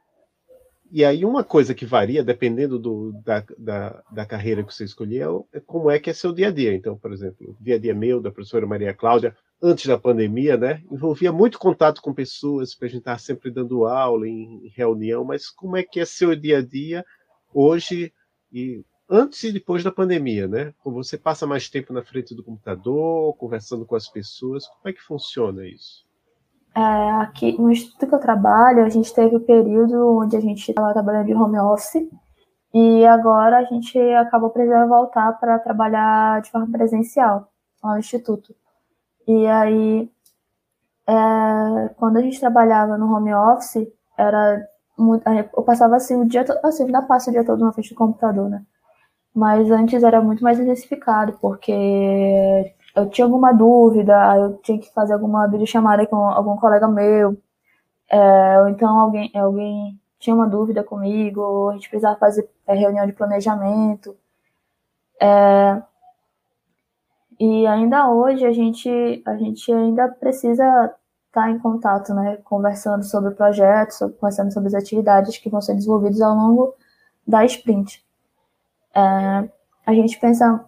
E 0.95 1.07
aí 1.07 1.25
uma 1.25 1.43
coisa 1.43 1.75
que 1.75 1.87
varia, 1.87 2.23
dependendo 2.23 2.79
do, 2.79 3.13
da, 3.25 3.43
da, 3.59 4.03
da, 4.13 4.27
carreira 4.27 4.63
que 4.63 4.75
você 4.75 4.85
escolher, 4.85 5.27
é, 5.51 5.59
como 5.59 5.91
é 5.91 5.99
que 5.99 6.11
é 6.11 6.13
seu 6.13 6.35
dia 6.35 6.49
a 6.49 6.51
dia. 6.51 6.75
Então, 6.75 6.99
por 6.99 7.15
exemplo, 7.15 7.57
o 7.59 7.65
dia 7.65 7.77
a 7.77 7.79
dia 7.79 7.95
meu, 7.95 8.21
da 8.21 8.31
professora 8.31 8.67
Maria 8.67 8.93
Cláudia, 8.93 9.35
antes 9.63 9.87
da 9.87 9.97
pandemia, 9.97 10.59
né, 10.59 10.83
envolvia 10.91 11.33
muito 11.33 11.59
contato 11.59 12.03
com 12.03 12.13
pessoas, 12.13 12.75
porque 12.75 12.85
a 12.85 12.89
gente 12.89 12.99
estava 12.99 13.19
sempre 13.19 13.51
dando 13.51 13.87
aula, 13.87 14.29
em, 14.29 14.67
em 14.67 14.69
reunião, 14.69 15.25
mas 15.25 15.49
como 15.49 15.79
é 15.79 15.83
que 15.83 15.99
é 15.99 16.05
seu 16.05 16.37
dia 16.37 16.59
a 16.59 16.63
dia 16.63 17.03
hoje 17.55 18.13
e 18.53 18.85
antes 19.09 19.43
e 19.45 19.53
depois 19.53 19.83
da 19.83 19.91
pandemia, 19.91 20.47
né? 20.47 20.75
Como 20.81 21.03
você 21.03 21.17
passa 21.17 21.47
mais 21.47 21.71
tempo 21.71 21.95
na 21.95 22.05
frente 22.05 22.35
do 22.35 22.45
computador, 22.45 23.35
conversando 23.39 23.87
com 23.87 23.97
as 23.97 24.09
pessoas, 24.11 24.67
como 24.67 24.89
é 24.91 24.93
que 24.93 25.01
funciona 25.01 25.67
isso? 25.67 26.05
É, 26.75 26.81
aqui 27.23 27.61
no 27.61 27.71
instituto 27.71 28.09
que 28.09 28.15
eu 28.15 28.19
trabalho, 28.19 28.85
a 28.85 28.89
gente 28.89 29.13
teve 29.13 29.37
o 29.37 29.39
um 29.39 29.45
período 29.45 30.19
onde 30.19 30.37
a 30.37 30.41
gente 30.41 30.71
estava 30.71 30.93
trabalhando 30.93 31.27
de 31.27 31.35
home 31.35 31.59
office 31.59 32.09
e 32.73 33.05
agora 33.07 33.59
a 33.59 33.65
gente 33.65 33.99
acabou 34.15 34.51
precisando 34.51 34.89
voltar 34.89 35.33
para 35.39 35.59
trabalhar 35.59 36.41
de 36.41 36.51
forma 36.51 36.71
presencial 36.73 37.49
no 37.85 37.99
instituto. 37.99 38.55
E 39.29 39.47
aí, 39.47 40.11
é, 41.07 41.89
quando 41.97 42.17
a 42.19 42.23
gente 42.23 42.41
trabalhava 42.41 42.97
no 42.97 43.13
home 43.15 43.35
office, 43.35 43.87
era 44.17 44.67
muito, 44.97 45.29
eu 45.29 45.63
passava 45.63 45.97
assim 45.97 46.17
o 46.17 46.29
dia 46.29 46.45
todo, 46.45 46.59
assim, 46.65 46.85
ainda 46.85 47.03
passo 47.03 47.31
o 47.31 47.33
dia 47.33 47.45
todo 47.45 47.65
na 47.65 47.73
frente 47.73 47.91
do 47.91 47.97
computador, 47.97 48.49
né? 48.49 48.63
Mas 49.35 49.71
antes 49.71 50.03
era 50.03 50.23
muito 50.23 50.43
mais 50.45 50.59
intensificado, 50.61 51.35
porque 51.41 52.75
eu 52.95 53.09
tinha 53.09 53.25
alguma 53.25 53.53
dúvida, 53.53 54.37
eu 54.37 54.59
tinha 54.59 54.79
que 54.79 54.93
fazer 54.93 55.15
alguma 55.15 55.47
videochamada 55.49 56.07
com 56.07 56.17
algum 56.17 56.57
colega 56.57 56.87
meu, 56.89 57.37
é, 58.11 58.61
ou 58.61 58.69
então 58.69 58.99
alguém, 58.99 59.31
alguém 59.35 59.99
tinha 60.19 60.37
uma 60.37 60.49
dúvida 60.49 60.85
comigo, 60.85 61.71
a 61.71 61.75
gente 61.75 61.89
precisava 61.89 62.19
fazer 62.19 62.49
é, 62.67 62.75
reunião 62.75 63.07
de 63.07 63.13
planejamento. 63.13 64.17
É, 65.21 65.83
e 67.41 67.67
ainda 67.67 68.09
hoje 68.11 68.45
a 68.47 68.53
gente, 68.53 69.23
a 69.27 69.37
gente 69.37 69.73
ainda 69.73 70.09
precisa 70.09 70.95
estar 71.27 71.51
em 71.51 71.59
contato, 71.59 72.13
né, 72.15 72.37
conversando 72.45 73.03
sobre 73.05 73.31
o 73.31 73.35
projeto, 73.35 74.11
conversando 74.21 74.53
sobre 74.53 74.69
as 74.69 74.75
atividades 74.75 75.39
que 75.39 75.49
vão 75.49 75.61
ser 75.61 75.75
desenvolvidas 75.75 76.21
ao 76.21 76.37
longo 76.37 76.75
da 77.27 77.45
sprint. 77.45 78.05
É, 78.95 79.49
a 79.87 79.95
gente 79.95 80.21
pensa 80.21 80.63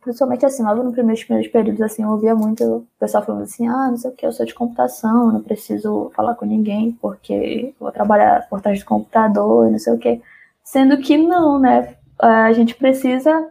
principalmente 0.00 0.46
assim, 0.46 0.62
logo 0.62 0.82
nos 0.82 0.94
primeiros, 0.94 1.22
primeiros 1.22 1.52
períodos, 1.52 1.82
assim, 1.82 2.02
eu 2.02 2.10
ouvia 2.10 2.34
muito 2.34 2.64
o 2.64 2.86
pessoal 2.98 3.24
falando 3.24 3.42
assim, 3.42 3.68
ah, 3.68 3.88
não 3.90 3.96
sei 3.96 4.10
o 4.10 4.14
que, 4.14 4.26
eu 4.26 4.32
sou 4.32 4.46
de 4.46 4.54
computação, 4.54 5.30
não 5.30 5.42
preciso 5.42 6.10
falar 6.14 6.34
com 6.34 6.46
ninguém, 6.46 6.92
porque 6.92 7.74
vou 7.78 7.92
trabalhar 7.92 8.48
por 8.48 8.60
trás 8.60 8.80
do 8.80 8.86
computador, 8.86 9.70
não 9.70 9.78
sei 9.78 9.92
o 9.92 9.98
que. 9.98 10.22
Sendo 10.64 10.98
que 10.98 11.18
não, 11.18 11.58
né? 11.58 11.96
A 12.18 12.52
gente 12.52 12.74
precisa 12.74 13.48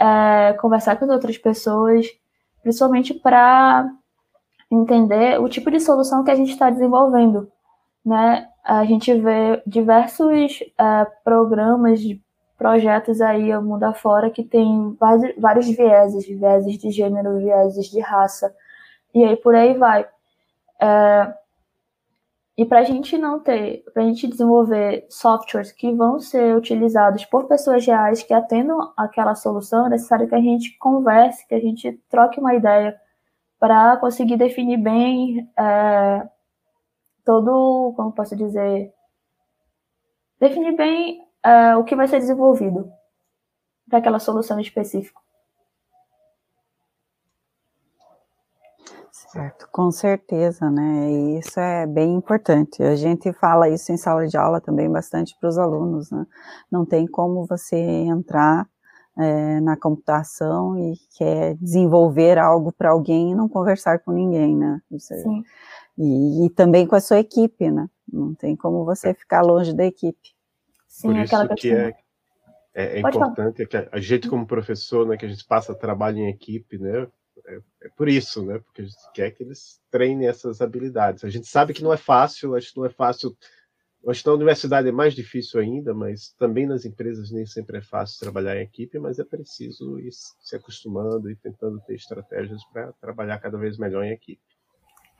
é, 0.00 0.52
conversar 0.54 0.96
com 0.96 1.04
as 1.04 1.10
outras 1.10 1.36
pessoas, 1.36 2.06
principalmente 2.62 3.12
para 3.12 3.90
entender 4.70 5.40
o 5.40 5.48
tipo 5.48 5.70
de 5.70 5.80
solução 5.80 6.24
que 6.24 6.30
a 6.30 6.34
gente 6.34 6.52
está 6.52 6.70
desenvolvendo, 6.70 7.50
né? 8.04 8.46
A 8.64 8.84
gente 8.84 9.12
vê 9.12 9.62
diversos 9.66 10.60
é, 10.78 11.06
programas 11.22 12.00
de 12.00 12.23
projetos 12.56 13.20
aí 13.20 13.52
ao 13.52 13.62
mundo 13.62 13.84
afora 13.84 14.30
que 14.30 14.44
tem 14.44 14.96
vários, 15.38 15.68
vieses, 15.68 16.26
vieses 16.26 16.78
de 16.78 16.90
gênero, 16.90 17.38
vieses 17.38 17.86
de 17.86 18.00
raça, 18.00 18.54
e 19.14 19.24
aí 19.24 19.36
por 19.36 19.54
aí 19.54 19.74
vai. 19.74 20.06
É, 20.80 21.34
e 22.56 22.64
para 22.64 22.80
a 22.80 22.84
gente 22.84 23.18
não 23.18 23.40
ter, 23.40 23.82
para 23.92 24.02
a 24.02 24.06
gente 24.06 24.28
desenvolver 24.28 25.06
softwares 25.10 25.72
que 25.72 25.92
vão 25.92 26.20
ser 26.20 26.56
utilizados 26.56 27.24
por 27.24 27.48
pessoas 27.48 27.84
reais 27.84 28.22
que 28.22 28.32
atendam 28.32 28.92
aquela 28.96 29.34
solução, 29.34 29.86
é 29.86 29.90
necessário 29.90 30.28
que 30.28 30.34
a 30.34 30.40
gente 30.40 30.76
converse, 30.78 31.46
que 31.48 31.54
a 31.54 31.60
gente 31.60 32.00
troque 32.08 32.38
uma 32.38 32.54
ideia 32.54 32.98
para 33.58 33.96
conseguir 33.96 34.36
definir 34.36 34.76
bem 34.76 35.50
é, 35.58 36.28
todo, 37.24 37.92
como 37.96 38.12
posso 38.12 38.36
dizer, 38.36 38.92
definir 40.38 40.76
bem 40.76 41.23
é, 41.44 41.76
o 41.76 41.84
que 41.84 41.94
vai 41.94 42.08
ser 42.08 42.18
desenvolvido 42.18 42.90
para 43.88 43.98
aquela 43.98 44.18
solução 44.18 44.58
específica. 44.58 45.20
Certo, 49.10 49.68
com 49.72 49.90
certeza, 49.90 50.70
né? 50.70 51.10
E 51.10 51.38
isso 51.40 51.58
é 51.58 51.86
bem 51.86 52.14
importante. 52.14 52.80
A 52.82 52.94
gente 52.94 53.32
fala 53.32 53.68
isso 53.68 53.90
em 53.90 53.96
sala 53.96 54.28
de 54.28 54.36
aula 54.36 54.60
também 54.60 54.88
bastante 54.88 55.36
para 55.40 55.48
os 55.48 55.58
alunos, 55.58 56.08
né? 56.08 56.24
Não 56.70 56.86
tem 56.86 57.04
como 57.04 57.44
você 57.44 57.76
entrar 57.76 58.64
é, 59.18 59.60
na 59.60 59.76
computação 59.76 60.78
e 60.78 60.94
quer 61.18 61.56
desenvolver 61.56 62.38
algo 62.38 62.72
para 62.72 62.90
alguém 62.90 63.32
e 63.32 63.34
não 63.34 63.48
conversar 63.48 63.98
com 64.00 64.12
ninguém, 64.12 64.56
né? 64.56 64.80
Você, 64.88 65.18
Sim. 65.18 65.42
E, 65.98 66.46
e, 66.46 66.50
também 66.50 66.86
com 66.86 66.94
a 66.94 67.00
sua 67.00 67.18
equipe, 67.18 67.70
né? 67.70 67.88
Não 68.12 68.34
tem 68.34 68.54
como 68.54 68.84
você 68.84 69.08
é. 69.08 69.14
ficar 69.14 69.42
longe 69.42 69.72
da 69.72 69.84
equipe. 69.84 70.34
Sim, 70.94 71.08
Por 71.08 71.16
isso 71.16 71.48
que 71.56 71.72
é, 71.72 71.92
é, 72.72 72.84
é 72.84 73.00
importante 73.00 73.66
que 73.66 73.76
a 73.76 73.98
gente 73.98 74.28
como 74.28 74.46
professor, 74.46 75.04
né, 75.04 75.16
que 75.16 75.26
a 75.26 75.28
gente 75.28 75.44
passa 75.44 75.74
trabalho 75.74 76.18
em 76.18 76.28
equipe, 76.28 76.78
né? 76.78 77.08
É, 77.48 77.60
é, 77.82 77.88
por 77.96 78.08
isso, 78.08 78.46
né? 78.46 78.60
Porque 78.60 78.82
a 78.82 78.84
gente 78.84 79.12
quer 79.12 79.32
que 79.32 79.42
eles 79.42 79.80
treinem 79.90 80.28
essas 80.28 80.60
habilidades. 80.60 81.24
A 81.24 81.28
gente 81.28 81.48
sabe 81.48 81.74
que 81.74 81.82
não 81.82 81.92
é 81.92 81.96
fácil, 81.96 82.54
acho 82.54 82.72
que 82.72 82.78
não 82.78 82.86
é 82.86 82.90
fácil. 82.90 83.36
Acho 84.06 84.22
que 84.22 84.28
na 84.28 84.34
universidade 84.34 84.88
é 84.88 84.92
mais 84.92 85.14
difícil 85.14 85.58
ainda, 85.58 85.92
mas 85.92 86.32
também 86.38 86.64
nas 86.64 86.84
empresas 86.84 87.32
nem 87.32 87.44
sempre 87.44 87.78
é 87.78 87.82
fácil 87.82 88.20
trabalhar 88.20 88.56
em 88.56 88.62
equipe, 88.62 88.96
mas 89.00 89.18
é 89.18 89.24
preciso 89.24 89.98
ir 89.98 90.12
se 90.12 90.54
acostumando 90.54 91.28
e 91.28 91.34
tentando 91.34 91.80
ter 91.80 91.96
estratégias 91.96 92.62
para 92.72 92.92
trabalhar 93.00 93.40
cada 93.40 93.58
vez 93.58 93.78
melhor 93.78 94.04
em 94.04 94.12
equipe. 94.12 94.40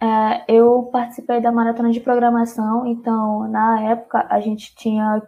É, 0.00 0.44
eu 0.48 0.84
participei 0.92 1.40
da 1.40 1.50
maratona 1.50 1.90
de 1.90 1.98
programação, 1.98 2.86
então 2.86 3.48
na 3.48 3.80
época 3.90 4.24
a 4.30 4.38
gente 4.38 4.72
tinha 4.76 5.20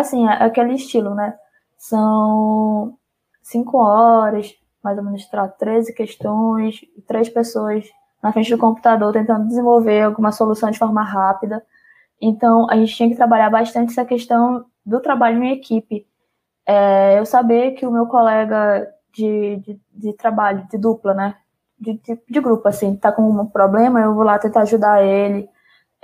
assim, 0.00 0.26
aquele 0.26 0.74
estilo, 0.74 1.14
né? 1.14 1.34
São 1.76 2.96
cinco 3.42 3.78
horas, 3.78 4.54
mais 4.82 4.98
ou 4.98 5.04
menos 5.04 5.24
para 5.24 5.48
13 5.48 5.94
questões, 5.94 6.80
três 7.06 7.28
pessoas 7.28 7.84
na 8.22 8.32
frente 8.32 8.50
do 8.50 8.58
computador 8.58 9.12
tentando 9.12 9.46
desenvolver 9.46 10.02
alguma 10.02 10.32
solução 10.32 10.70
de 10.70 10.78
forma 10.78 11.02
rápida. 11.02 11.62
Então, 12.20 12.66
a 12.70 12.76
gente 12.76 12.94
tinha 12.94 13.08
que 13.08 13.16
trabalhar 13.16 13.50
bastante 13.50 13.92
essa 13.92 14.04
questão 14.04 14.64
do 14.84 15.00
trabalho 15.00 15.42
em 15.42 15.52
equipe. 15.52 16.06
É, 16.66 17.18
eu 17.18 17.26
saber 17.26 17.72
que 17.72 17.86
o 17.86 17.90
meu 17.90 18.06
colega 18.06 18.88
de, 19.12 19.56
de, 19.56 19.80
de 19.94 20.12
trabalho, 20.14 20.66
de 20.70 20.78
dupla, 20.78 21.14
né? 21.14 21.36
De, 21.78 21.94
de, 21.94 22.18
de, 22.28 22.40
grupo, 22.40 22.66
assim, 22.66 22.96
tá 22.96 23.12
com 23.12 23.22
um 23.22 23.46
problema, 23.46 24.00
eu 24.00 24.14
vou 24.14 24.24
lá 24.24 24.38
tentar 24.38 24.62
ajudar 24.62 25.04
ele, 25.04 25.48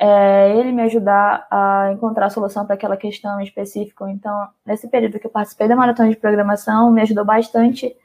é, 0.05 0.59
ele 0.59 0.72
me 0.72 0.82
ajudar 0.82 1.46
a 1.48 1.92
encontrar 1.92 2.26
a 2.26 2.30
solução 2.30 2.66
para 2.66 2.74
aquela 2.74 2.96
questão 2.96 3.40
específica. 3.40 4.11
Então, 4.11 4.48
nesse 4.66 4.88
período 4.88 5.16
que 5.20 5.28
eu 5.28 5.30
participei 5.30 5.68
da 5.68 5.76
maratona 5.76 6.11
de 6.11 6.16
programação, 6.16 6.90
me 6.90 7.00
ajudou 7.03 7.24
bastante 7.24 7.96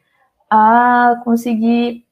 a 0.48 1.20
conseguir 1.24 2.06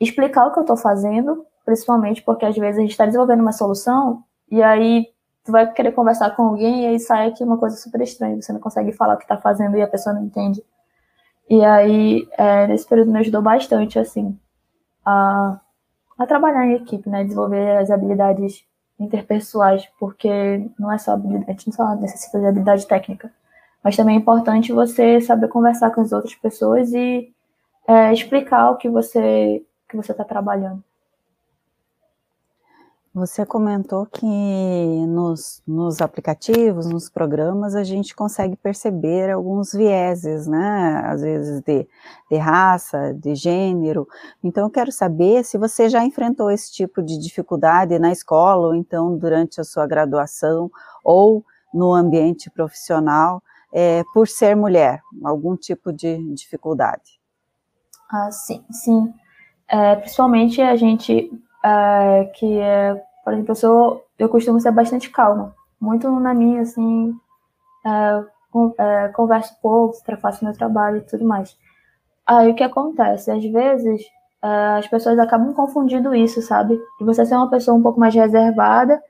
explicar 0.00 0.46
o 0.46 0.52
que 0.52 0.58
eu 0.58 0.62
estou 0.62 0.76
fazendo, 0.78 1.44
principalmente 1.66 2.22
porque 2.22 2.46
às 2.46 2.56
vezes 2.56 2.78
a 2.78 2.80
gente 2.80 2.92
está 2.92 3.04
desenvolvendo 3.04 3.40
uma 3.40 3.52
solução 3.52 4.24
e 4.50 4.62
aí 4.62 5.08
tu 5.44 5.52
vai 5.52 5.70
querer 5.70 5.92
conversar 5.92 6.30
com 6.34 6.44
alguém 6.44 6.84
e 6.84 6.86
aí 6.86 6.98
sai 6.98 7.28
aqui 7.28 7.44
uma 7.44 7.58
coisa 7.58 7.76
super 7.76 8.00
estranha, 8.00 8.40
você 8.40 8.54
não 8.54 8.60
consegue 8.60 8.90
falar 8.90 9.16
o 9.16 9.18
que 9.18 9.24
está 9.24 9.36
fazendo 9.36 9.76
e 9.76 9.82
a 9.82 9.86
pessoa 9.86 10.14
não 10.14 10.24
entende. 10.24 10.64
E 11.46 11.62
aí, 11.62 12.26
é, 12.38 12.66
nesse 12.68 12.88
período 12.88 13.12
me 13.12 13.18
ajudou 13.18 13.42
bastante, 13.42 13.98
assim, 13.98 14.38
a, 15.04 15.60
a 16.18 16.26
trabalhar 16.26 16.64
em 16.64 16.76
equipe, 16.76 17.06
né, 17.10 17.22
desenvolver 17.22 17.76
as 17.76 17.90
habilidades 17.90 18.64
interpessoais, 19.00 19.88
porque 19.98 20.68
não 20.78 20.92
é 20.92 20.98
só 20.98 21.12
habilidade, 21.12 21.46
a 21.48 21.52
gente 21.52 21.68
não 21.68 21.74
só 21.74 21.94
necessita 21.96 22.38
de 22.38 22.46
habilidade 22.46 22.86
técnica, 22.86 23.32
mas 23.82 23.96
também 23.96 24.16
é 24.16 24.18
importante 24.18 24.72
você 24.72 25.20
saber 25.20 25.48
conversar 25.48 25.90
com 25.90 26.02
as 26.02 26.12
outras 26.12 26.34
pessoas 26.34 26.92
e 26.92 27.32
é, 27.88 28.12
explicar 28.12 28.70
o 28.70 28.76
que 28.76 28.88
você 28.88 29.64
que 29.88 29.96
você 29.96 30.12
está 30.12 30.22
trabalhando. 30.22 30.84
Você 33.12 33.44
comentou 33.44 34.06
que 34.06 34.24
nos, 34.24 35.60
nos 35.66 36.00
aplicativos, 36.00 36.86
nos 36.86 37.10
programas, 37.10 37.74
a 37.74 37.82
gente 37.82 38.14
consegue 38.14 38.54
perceber 38.54 39.32
alguns 39.32 39.72
vieses, 39.72 40.46
né? 40.46 41.02
Às 41.04 41.20
vezes 41.20 41.60
de, 41.60 41.88
de 42.30 42.36
raça, 42.36 43.12
de 43.12 43.34
gênero. 43.34 44.06
Então, 44.44 44.62
eu 44.62 44.70
quero 44.70 44.92
saber 44.92 45.44
se 45.44 45.58
você 45.58 45.88
já 45.88 46.04
enfrentou 46.04 46.52
esse 46.52 46.72
tipo 46.72 47.02
de 47.02 47.18
dificuldade 47.18 47.98
na 47.98 48.12
escola, 48.12 48.68
ou 48.68 48.74
então 48.76 49.18
durante 49.18 49.60
a 49.60 49.64
sua 49.64 49.88
graduação, 49.88 50.70
ou 51.02 51.44
no 51.74 51.92
ambiente 51.92 52.48
profissional, 52.48 53.42
é, 53.72 54.04
por 54.14 54.28
ser 54.28 54.54
mulher, 54.54 55.02
algum 55.24 55.56
tipo 55.56 55.92
de 55.92 56.16
dificuldade. 56.32 57.18
Ah, 58.08 58.30
sim, 58.30 58.64
sim. 58.70 59.12
É, 59.66 59.96
principalmente 59.96 60.62
a 60.62 60.76
gente 60.76 61.28
é, 61.64 62.24
que 62.34 62.58
é, 62.58 62.94
por 63.24 63.32
exemplo, 63.32 63.52
eu, 63.52 63.56
sou, 63.56 64.06
eu 64.18 64.28
costumo 64.28 64.60
ser 64.60 64.70
bastante 64.70 65.10
calma, 65.10 65.54
muito 65.80 66.08
na 66.20 66.34
minha, 66.34 66.62
assim, 66.62 67.14
é, 67.86 68.24
com, 68.50 68.74
é, 68.78 69.08
converso 69.08 69.54
pouco, 69.60 69.96
faço 70.20 70.44
meu 70.44 70.54
trabalho 70.54 70.98
e 70.98 71.02
tudo 71.02 71.24
mais. 71.24 71.56
Aí 72.26 72.50
o 72.50 72.54
que 72.54 72.62
acontece? 72.62 73.30
Às 73.30 73.44
vezes 73.44 74.02
é, 74.42 74.78
as 74.78 74.86
pessoas 74.86 75.18
acabam 75.18 75.52
confundindo 75.54 76.14
isso, 76.14 76.40
sabe? 76.42 76.76
De 76.98 77.04
você 77.04 77.24
ser 77.26 77.34
uma 77.34 77.50
pessoa 77.50 77.76
um 77.76 77.82
pouco 77.82 78.00
mais 78.00 78.14
reservada 78.14 79.02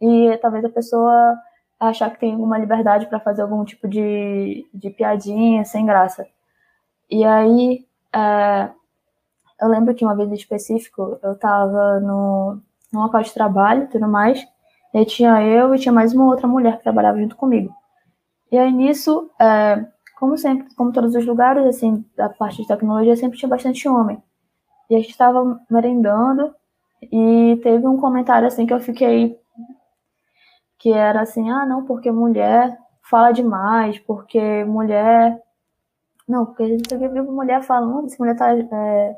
e 0.00 0.36
talvez 0.42 0.64
a 0.64 0.68
pessoa 0.68 1.36
achar 1.78 2.10
que 2.10 2.20
tem 2.20 2.32
alguma 2.32 2.58
liberdade 2.58 3.06
para 3.06 3.20
fazer 3.20 3.42
algum 3.42 3.64
tipo 3.64 3.88
de, 3.88 4.66
de 4.72 4.90
piadinha 4.90 5.64
sem 5.64 5.86
graça. 5.86 6.26
E 7.10 7.24
aí 7.24 7.86
é, 8.14 8.70
eu 9.64 9.70
lembro 9.70 9.94
que 9.94 10.04
uma 10.04 10.14
vez 10.14 10.30
em 10.30 10.34
específico, 10.34 11.18
eu 11.22 11.32
estava 11.32 11.98
no, 12.00 12.58
no 12.92 13.02
local 13.02 13.22
de 13.22 13.32
trabalho 13.32 13.84
e 13.84 13.86
tudo 13.88 14.06
mais, 14.06 14.46
e 14.92 15.04
tinha 15.06 15.42
eu 15.42 15.74
e 15.74 15.78
tinha 15.78 15.92
mais 15.92 16.12
uma 16.12 16.26
outra 16.26 16.46
mulher 16.46 16.76
que 16.76 16.82
trabalhava 16.82 17.18
junto 17.18 17.36
comigo. 17.36 17.72
E 18.52 18.58
aí 18.58 18.70
nisso, 18.70 19.30
é, 19.40 19.86
como 20.16 20.36
sempre, 20.36 20.74
como 20.74 20.92
todos 20.92 21.14
os 21.14 21.26
lugares, 21.26 21.66
assim, 21.66 22.04
da 22.16 22.28
parte 22.28 22.62
de 22.62 22.68
tecnologia, 22.68 23.16
sempre 23.16 23.38
tinha 23.38 23.48
bastante 23.48 23.88
homem. 23.88 24.22
E 24.90 24.94
a 24.94 24.98
gente 24.98 25.10
estava 25.10 25.60
merendando 25.70 26.54
e 27.02 27.58
teve 27.62 27.86
um 27.86 27.96
comentário 27.96 28.46
assim 28.46 28.66
que 28.66 28.74
eu 28.74 28.80
fiquei 28.80 29.38
que 30.78 30.92
era 30.92 31.22
assim, 31.22 31.50
ah, 31.50 31.64
não, 31.64 31.84
porque 31.86 32.10
mulher 32.10 32.76
fala 33.02 33.32
demais, 33.32 33.98
porque 34.00 34.64
mulher 34.64 35.42
não, 36.26 36.46
porque 36.46 36.62
a 36.62 36.66
gente 36.68 36.96
viu 36.96 37.22
uma 37.22 37.32
mulher 37.32 37.62
falando, 37.62 38.06
essa 38.06 38.16
mulher 38.18 38.36
tá. 38.36 38.50
É, 38.56 39.16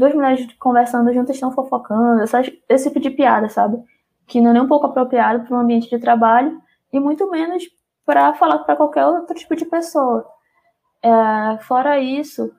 duas 0.00 0.14
mulheres 0.14 0.52
conversando 0.58 1.12
juntas 1.12 1.36
estão 1.36 1.52
fofocando, 1.52 2.22
essa, 2.22 2.42
esse 2.68 2.88
tipo 2.88 2.98
de 2.98 3.10
piada, 3.10 3.48
sabe? 3.48 3.82
Que 4.26 4.40
não 4.40 4.50
é 4.50 4.54
nem 4.54 4.62
um 4.62 4.68
pouco 4.68 4.86
apropriado 4.86 5.44
para 5.44 5.56
um 5.56 5.60
ambiente 5.60 5.88
de 5.88 5.98
trabalho 5.98 6.60
e 6.92 6.98
muito 6.98 7.30
menos 7.30 7.64
para 8.04 8.34
falar 8.34 8.58
para 8.60 8.76
qualquer 8.76 9.06
outro 9.06 9.36
tipo 9.36 9.54
de 9.54 9.64
pessoa. 9.64 10.26
É, 11.02 11.58
fora 11.62 12.00
isso, 12.00 12.52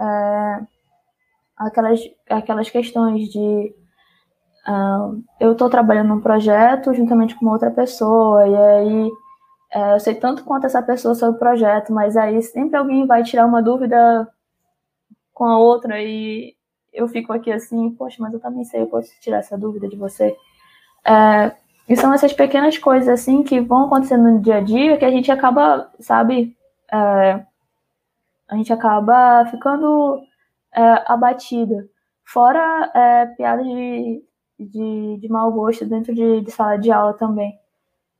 é, 0.00 0.60
aquelas, 1.56 2.00
aquelas 2.28 2.70
questões 2.70 3.28
de 3.28 3.74
uh, 4.66 5.22
eu 5.38 5.52
estou 5.52 5.68
trabalhando 5.68 6.08
num 6.08 6.20
projeto 6.20 6.94
juntamente 6.94 7.34
com 7.34 7.46
outra 7.46 7.70
pessoa, 7.70 8.46
e 8.46 8.56
aí 8.56 9.10
é, 9.72 9.94
eu 9.94 10.00
sei 10.00 10.14
tanto 10.14 10.44
quanto 10.44 10.66
essa 10.66 10.82
pessoa 10.82 11.14
sobre 11.14 11.36
o 11.36 11.38
projeto, 11.38 11.92
mas 11.92 12.16
aí 12.16 12.42
sempre 12.42 12.76
alguém 12.76 13.06
vai 13.06 13.22
tirar 13.22 13.46
uma 13.46 13.62
dúvida 13.62 14.28
com 15.32 15.44
a 15.44 15.58
outra 15.58 16.02
e 16.02 16.54
eu 16.92 17.08
fico 17.08 17.32
aqui 17.32 17.50
assim, 17.52 17.90
poxa, 17.90 18.16
mas 18.20 18.32
eu 18.32 18.40
também 18.40 18.64
sei, 18.64 18.82
eu 18.82 18.86
posso 18.86 19.10
tirar 19.20 19.38
essa 19.38 19.56
dúvida 19.56 19.88
de 19.88 19.96
você. 19.96 20.36
É, 21.06 21.52
e 21.88 21.96
são 21.96 22.12
essas 22.12 22.32
pequenas 22.32 22.78
coisas 22.78 23.08
assim 23.08 23.42
que 23.42 23.60
vão 23.60 23.86
acontecendo 23.86 24.30
no 24.30 24.40
dia 24.40 24.56
a 24.56 24.60
dia 24.60 24.96
que 24.96 25.04
a 25.04 25.10
gente 25.10 25.30
acaba, 25.32 25.90
sabe, 26.00 26.56
é, 26.92 27.44
a 28.48 28.56
gente 28.56 28.72
acaba 28.72 29.46
ficando 29.46 30.20
é, 30.72 30.80
abatida. 31.06 31.88
Fora 32.24 32.90
é, 32.94 33.26
piadas 33.26 33.66
de, 33.66 34.24
de, 34.58 35.18
de 35.20 35.28
mau 35.28 35.50
gosto 35.52 35.84
dentro 35.86 36.14
de, 36.14 36.42
de 36.42 36.50
sala 36.50 36.76
de 36.76 36.92
aula 36.92 37.14
também 37.14 37.58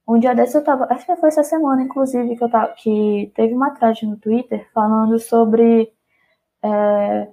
Um 0.06 0.18
dia 0.18 0.34
desse 0.34 0.56
eu 0.56 0.64
tava, 0.64 0.86
acho 0.90 1.06
que 1.06 1.16
foi 1.16 1.28
essa 1.28 1.44
semana, 1.44 1.82
inclusive, 1.82 2.36
que 2.36 2.42
eu 2.44 2.50
tava, 2.50 2.72
que 2.74 3.32
teve 3.36 3.54
uma 3.54 3.70
thread 3.72 4.06
no 4.06 4.16
Twitter 4.16 4.68
falando 4.74 5.18
sobre 5.18 5.92
é, 6.62 7.28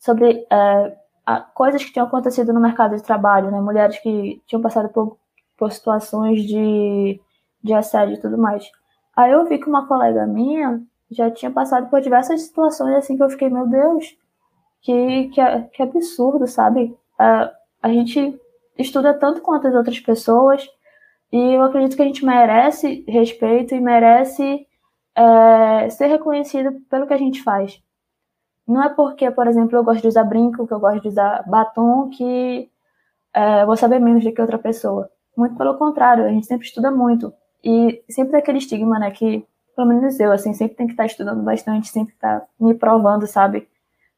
sobre 0.00 0.46
é, 0.50 0.96
a, 1.26 1.40
coisas 1.40 1.84
que 1.84 1.92
tinham 1.92 2.06
acontecido 2.06 2.52
no 2.52 2.60
mercado 2.60 2.96
de 2.96 3.02
trabalho, 3.02 3.50
né? 3.50 3.60
Mulheres 3.60 3.98
que 4.00 4.42
tinham 4.46 4.62
passado 4.62 4.88
por, 4.88 5.16
por 5.56 5.70
situações 5.70 6.42
de, 6.42 7.20
de 7.62 7.72
assédio 7.72 8.14
e 8.14 8.20
tudo 8.20 8.38
mais. 8.38 8.68
Aí 9.14 9.30
eu 9.30 9.44
vi 9.44 9.58
que 9.58 9.68
uma 9.68 9.86
colega 9.86 10.26
minha 10.26 10.82
já 11.10 11.30
tinha 11.30 11.50
passado 11.50 11.88
por 11.90 12.00
diversas 12.00 12.42
situações 12.42 12.94
assim 12.96 13.16
que 13.16 13.22
eu 13.22 13.30
fiquei, 13.30 13.50
meu 13.50 13.66
Deus, 13.66 14.16
que, 14.80 15.28
que, 15.28 15.40
que 15.72 15.82
absurdo, 15.82 16.46
sabe? 16.46 16.96
A, 17.18 17.52
a 17.82 17.88
gente 17.88 18.40
estuda 18.78 19.12
tanto 19.12 19.42
quanto 19.42 19.68
as 19.68 19.74
outras 19.74 20.00
pessoas 20.00 20.66
e 21.32 21.54
eu 21.54 21.62
acredito 21.62 21.96
que 21.96 22.02
a 22.02 22.06
gente 22.06 22.24
merece 22.24 23.04
respeito 23.06 23.74
e 23.74 23.80
merece 23.80 24.66
é, 25.14 25.90
ser 25.90 26.06
reconhecido 26.06 26.80
pelo 26.88 27.06
que 27.06 27.14
a 27.14 27.18
gente 27.18 27.42
faz. 27.42 27.80
Não 28.70 28.84
é 28.84 28.88
porque, 28.88 29.28
por 29.32 29.48
exemplo, 29.48 29.76
eu 29.76 29.82
gosto 29.82 30.00
de 30.00 30.06
usar 30.08 30.22
brinco, 30.22 30.64
que 30.64 30.72
eu 30.72 30.78
gosto 30.78 31.02
de 31.02 31.08
usar 31.08 31.42
batom, 31.48 32.08
que 32.08 32.70
é, 33.34 33.62
eu 33.62 33.66
vou 33.66 33.76
saber 33.76 33.98
menos 33.98 34.22
do 34.22 34.32
que 34.32 34.40
outra 34.40 34.58
pessoa. 34.58 35.10
Muito 35.36 35.56
pelo 35.56 35.76
contrário, 35.76 36.24
a 36.24 36.28
gente 36.28 36.46
sempre 36.46 36.66
estuda 36.66 36.88
muito. 36.88 37.32
E 37.64 38.00
sempre 38.08 38.30
tem 38.30 38.40
aquele 38.40 38.58
estigma, 38.58 38.96
né, 38.98 39.10
que, 39.10 39.44
pelo 39.74 39.88
menos 39.88 40.20
eu, 40.20 40.30
assim, 40.30 40.54
sempre 40.54 40.76
tem 40.76 40.86
que 40.86 40.92
estar 40.92 41.04
estudando 41.06 41.42
bastante, 41.42 41.88
sempre 41.88 42.14
estar 42.14 42.46
me 42.60 42.72
provando, 42.72 43.26
sabe? 43.26 43.68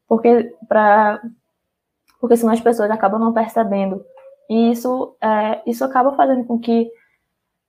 Porque, 0.07 0.55
pra, 0.67 1.19
porque 2.21 2.37
senão 2.37 2.53
as 2.53 2.61
pessoas 2.61 2.91
acabam 2.91 3.19
não 3.19 3.33
percebendo. 3.33 4.05
E 4.47 4.71
isso, 4.71 5.15
é, 5.19 5.63
isso 5.65 5.83
acaba 5.83 6.13
fazendo 6.15 6.45
com 6.45 6.59
que 6.59 6.91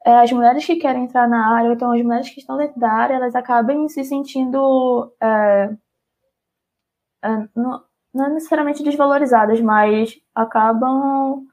é, 0.05 0.16
as 0.16 0.30
mulheres 0.32 0.66
que 0.66 0.76
querem 0.76 1.05
entrar 1.05 1.26
na 1.26 1.55
área, 1.57 1.68
ou 1.70 1.74
então 1.74 1.93
as 1.93 2.03
mulheres 2.03 2.28
que 2.28 2.41
estão 2.41 2.59
dentro 2.59 2.78
da 2.78 2.91
área, 2.93 3.14
elas 3.14 3.35
acabem 3.35 3.89
se 3.89 4.05
sentindo. 4.05 5.11
É, 5.18 5.70
é, 7.25 7.49
não, 7.57 7.83
não 8.12 8.35
necessariamente 8.35 8.83
desvalorizadas, 8.83 9.61
mas 9.61 10.14
acabam 10.35 11.47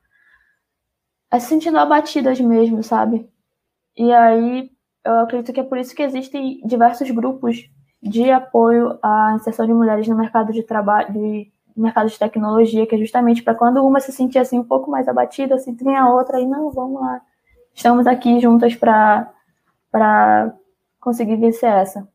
é, 1.31 1.39
se 1.39 1.47
sentindo 1.47 1.79
abatidas 1.79 2.39
mesmo, 2.39 2.83
sabe? 2.83 3.29
E 3.97 4.11
aí 4.11 4.69
eu 5.03 5.19
acredito 5.21 5.53
que 5.53 5.59
é 5.59 5.63
por 5.63 5.77
isso 5.77 5.95
que 5.95 6.03
existem 6.03 6.61
diversos 6.65 7.09
grupos 7.09 7.69
de 8.01 8.29
apoio 8.31 8.99
à 9.01 9.33
inserção 9.35 9.65
de 9.65 9.73
mulheres 9.73 10.07
no 10.07 10.15
mercado 10.15 10.51
de 10.51 10.63
trabalho, 10.63 11.11
de 11.13 11.51
mercado 11.75 12.09
de 12.09 12.19
tecnologia, 12.19 12.85
que 12.85 12.95
é 12.95 12.97
justamente 12.97 13.43
para 13.43 13.55
quando 13.55 13.85
uma 13.85 13.99
se 13.99 14.11
sentir 14.11 14.39
assim 14.39 14.59
um 14.59 14.63
pouco 14.63 14.91
mais 14.91 15.07
abatida, 15.07 15.55
assim, 15.55 15.75
tem 15.75 15.95
a 15.95 16.09
outra 16.09 16.39
e 16.39 16.45
não, 16.45 16.69
vamos 16.71 17.01
lá. 17.01 17.21
Estamos 17.73 18.05
aqui 18.07 18.39
juntas 18.39 18.75
para 18.75 19.31
para 19.91 20.53
conseguir 20.99 21.35
vencer 21.37 21.69
essa. 21.69 22.07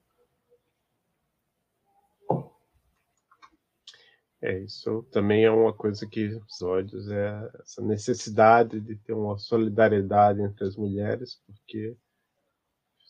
É, 4.43 4.59
isso 4.61 5.03
também 5.11 5.45
é 5.45 5.51
uma 5.51 5.72
coisa 5.72 6.07
que 6.07 6.26
os 6.26 6.62
ódios 6.62 7.11
é 7.11 7.51
essa 7.61 7.82
necessidade 7.82 8.80
de 8.80 8.97
ter 8.97 9.14
uma 9.14 9.39
solidariedade 9.39 10.43
entre 10.43 10.66
as 10.66 10.76
mulheres, 10.76 11.41
porque 11.47 11.97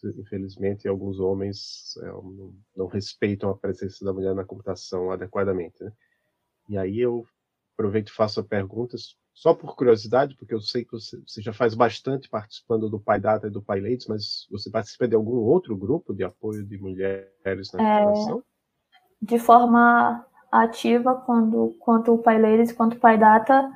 infelizmente 0.04 0.86
alguns 0.86 1.18
homens 1.18 1.96
é, 2.02 2.06
não, 2.06 2.54
não, 2.76 2.86
respeitam 2.86 3.50
a 3.50 3.56
presença 3.56 4.04
da 4.04 4.12
mulher 4.12 4.34
na 4.34 4.44
computação 4.44 5.10
adequadamente. 5.10 5.82
Né? 5.82 5.92
E 6.68 6.78
aí 6.78 7.00
eu 7.00 7.26
aproveito 7.74 8.08
e 8.08 8.12
faço 8.12 8.38
a 8.38 8.44
pergunta 8.44 8.96
só 9.34 9.52
por 9.52 9.74
curiosidade, 9.74 10.36
porque 10.36 10.54
eu 10.54 10.60
sei 10.60 10.84
que 10.84 10.92
você, 10.92 11.20
você, 11.26 11.42
já 11.42 11.52
faz 11.52 11.74
bastante 11.74 12.28
participando 12.28 12.88
do 12.88 13.00
Pai 13.00 13.20
Data 13.20 13.48
e 13.48 13.50
do 13.50 13.60
Pai 13.60 13.80
Ladies, 13.80 14.06
mas 14.06 14.46
você 14.50 14.70
participa 14.70 15.08
de 15.08 15.14
algum 15.14 15.36
outro 15.36 15.76
grupo 15.76 16.14
de 16.14 16.24
apoio 16.24 16.64
de 16.64 16.78
mulheres 16.78 17.72
na 17.72 17.82
é, 17.82 18.04
computação? 18.04 18.42
De 19.20 19.38
forma 19.38 20.24
ativa 20.50 21.14
quando 21.14 21.74
quanto 21.80 22.14
o 22.14 22.18
PyLadies 22.18 22.72
quanto 22.72 22.94
o 22.94 23.00
PyData, 23.00 23.70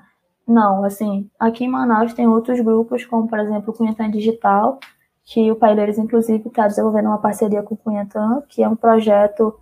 não, 0.46 0.84
assim, 0.84 1.30
aqui 1.38 1.64
em 1.64 1.68
Manaus 1.68 2.12
tem 2.12 2.26
outros 2.26 2.60
grupos, 2.60 3.04
como 3.04 3.28
por 3.28 3.38
exemplo 3.38 3.72
o 3.72 3.76
Cunhatan 3.76 4.10
Digital, 4.10 4.80
que 5.24 5.50
o 5.50 5.56
PyLadies 5.56 5.98
inclusive 5.98 6.48
está 6.48 6.66
desenvolvendo 6.66 7.06
uma 7.06 7.18
parceria 7.18 7.62
com 7.62 7.74
o 7.74 7.78
Cunhatan, 7.78 8.42
que 8.48 8.62
é 8.62 8.68
um 8.68 8.76
projeto 8.76 9.54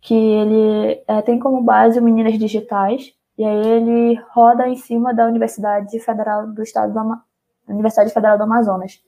que 0.00 0.14
ele 0.14 1.02
é, 1.08 1.22
tem 1.22 1.38
como 1.38 1.62
base 1.62 1.98
o 1.98 2.02
Meninas 2.02 2.38
Digitais, 2.38 3.14
e 3.38 3.44
aí 3.44 3.66
ele 3.66 4.20
roda 4.30 4.68
em 4.68 4.76
cima 4.76 5.14
da 5.14 5.26
Universidade 5.26 5.98
Federal 6.00 6.46
do 6.46 6.62
Estado 6.62 6.92
do 6.92 7.20
Universidade 7.68 8.12
Federal 8.12 8.36
do 8.36 8.44
Amazonas. 8.44 9.02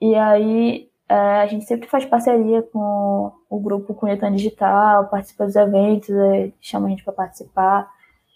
E 0.00 0.14
aí 0.14 0.90
é, 1.08 1.14
a 1.14 1.46
gente 1.46 1.64
sempre 1.64 1.88
faz 1.88 2.04
parceria 2.04 2.62
com 2.62 3.32
o 3.48 3.60
grupo 3.60 3.94
Cunhetan 3.94 4.32
Digital, 4.32 5.06
participa 5.08 5.46
dos 5.46 5.54
eventos, 5.54 6.10
é, 6.10 6.52
chama 6.60 6.86
a 6.86 6.90
gente 6.90 7.04
para 7.04 7.12
participar, 7.12 7.88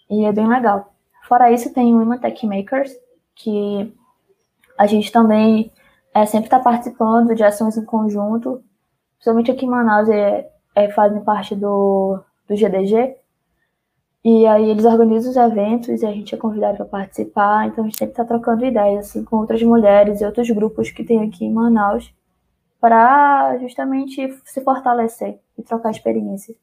e 0.09 0.23
é 0.25 0.31
bem 0.31 0.47
legal. 0.47 0.93
Fora 1.23 1.51
isso, 1.51 1.73
tem 1.73 1.93
o 1.93 1.99
Women 1.99 2.19
Tech 2.19 2.45
Makers, 2.47 2.91
que 3.35 3.93
a 4.77 4.87
gente 4.87 5.11
também 5.11 5.71
é, 6.13 6.25
sempre 6.25 6.47
está 6.47 6.59
participando 6.59 7.35
de 7.35 7.43
ações 7.43 7.77
em 7.77 7.85
conjunto, 7.85 8.63
principalmente 9.15 9.51
aqui 9.51 9.65
em 9.65 9.69
Manaus, 9.69 10.07
é, 10.09 10.49
é, 10.73 10.89
fazem 10.91 11.21
parte 11.21 11.55
do, 11.55 12.19
do 12.47 12.55
GDG, 12.55 13.17
e 14.23 14.45
aí 14.47 14.69
eles 14.69 14.85
organizam 14.85 15.31
os 15.31 15.37
eventos 15.37 16.01
e 16.01 16.05
a 16.05 16.11
gente 16.11 16.33
é 16.33 16.37
convidado 16.37 16.77
para 16.77 16.85
participar, 16.85 17.67
então 17.67 17.83
a 17.83 17.87
gente 17.87 17.97
sempre 17.97 18.13
está 18.13 18.23
trocando 18.23 18.63
ideias 18.63 19.09
assim, 19.09 19.25
com 19.25 19.37
outras 19.37 19.61
mulheres 19.63 20.21
e 20.21 20.25
outros 20.25 20.49
grupos 20.51 20.89
que 20.89 21.03
tem 21.03 21.21
aqui 21.23 21.43
em 21.43 21.51
Manaus 21.51 22.13
para 22.81 23.59
justamente 23.59 24.35
se 24.43 24.59
fortalecer 24.61 25.39
e 25.55 25.61
trocar 25.61 25.91
experiências. 25.91 26.57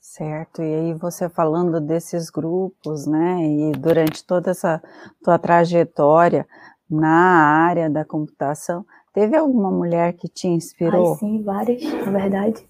Certo, 0.00 0.62
e 0.62 0.74
aí 0.74 0.94
você 0.94 1.28
falando 1.28 1.78
desses 1.78 2.30
grupos, 2.30 3.06
né, 3.06 3.42
e 3.42 3.72
durante 3.72 4.24
toda 4.24 4.50
essa 4.50 4.82
tua 5.22 5.38
trajetória 5.38 6.48
na 6.88 7.66
área 7.66 7.90
da 7.90 8.02
computação, 8.02 8.86
teve 9.12 9.36
alguma 9.36 9.70
mulher 9.70 10.14
que 10.14 10.26
te 10.26 10.48
inspirou? 10.48 11.12
Ai, 11.12 11.18
sim, 11.18 11.42
várias, 11.42 11.82
na 11.82 12.10
verdade. 12.10 12.66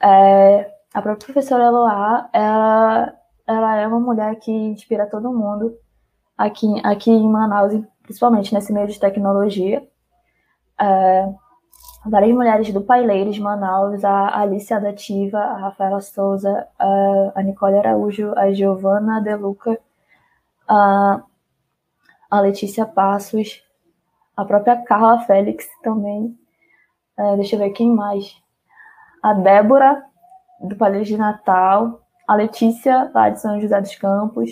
É, 0.00 0.72
a 0.94 1.02
própria 1.02 1.26
professora 1.26 1.64
Eloá, 1.64 2.30
ela, 2.32 3.12
ela 3.44 3.76
é 3.78 3.86
uma 3.88 3.98
mulher 3.98 4.36
que 4.38 4.52
inspira 4.52 5.10
todo 5.10 5.32
mundo 5.32 5.76
aqui, 6.38 6.68
aqui 6.84 7.10
em 7.10 7.28
Manaus, 7.28 7.72
principalmente 8.12 8.52
nesse 8.52 8.72
meio 8.72 8.86
de 8.86 9.00
tecnologia. 9.00 9.82
É, 10.78 11.32
várias 12.04 12.34
mulheres 12.34 12.70
do 12.72 12.82
Paileiros 12.82 13.38
Manaus, 13.38 14.04
a 14.04 14.38
Alice 14.38 14.72
Adativa, 14.72 15.38
a 15.38 15.56
Rafaela 15.56 16.00
Souza, 16.00 16.68
a 17.34 17.42
Nicole 17.42 17.78
Araújo, 17.78 18.34
a 18.36 18.52
Giovana 18.52 19.20
Deluca, 19.22 19.78
a, 20.68 21.22
a 22.30 22.40
Letícia 22.40 22.84
Passos, 22.84 23.64
a 24.36 24.44
própria 24.44 24.76
Carla 24.82 25.20
Félix 25.20 25.66
também. 25.82 26.38
É, 27.16 27.36
deixa 27.36 27.56
eu 27.56 27.60
ver 27.60 27.70
quem 27.70 27.90
mais. 27.90 28.36
A 29.22 29.32
Débora, 29.32 30.04
do 30.60 30.76
Palheiro 30.76 31.06
de 31.06 31.16
Natal, 31.16 32.02
a 32.28 32.34
Letícia, 32.34 33.10
lá 33.14 33.30
de 33.30 33.40
São 33.40 33.58
José 33.58 33.80
dos 33.80 33.94
Campos, 33.94 34.50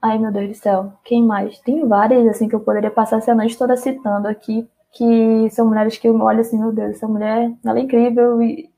Ai, 0.00 0.16
meu 0.18 0.30
Deus 0.30 0.48
do 0.48 0.54
céu, 0.54 0.92
quem 1.04 1.24
mais? 1.24 1.58
Tem 1.60 1.86
várias, 1.86 2.26
assim, 2.28 2.48
que 2.48 2.54
eu 2.54 2.60
poderia 2.60 2.90
passar 2.90 3.18
essa 3.18 3.34
noite 3.34 3.58
toda 3.58 3.76
citando 3.76 4.28
aqui, 4.28 4.68
que 4.92 5.50
são 5.50 5.66
mulheres 5.66 5.98
que 5.98 6.08
eu 6.08 6.14
olho 6.20 6.40
assim, 6.40 6.58
meu 6.58 6.72
Deus, 6.72 6.96
essa 6.96 7.08
mulher, 7.08 7.52
ela 7.64 7.78
é 7.78 7.82
incrível 7.82 8.40
e 8.40 8.70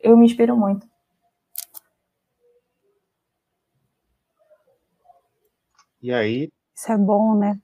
eu 0.00 0.16
me 0.16 0.26
inspiro 0.26 0.56
muito. 0.56 0.86
E 6.02 6.12
aí? 6.12 6.52
Isso 6.74 6.92
é 6.92 6.98
bom, 6.98 7.38
né? 7.38 7.58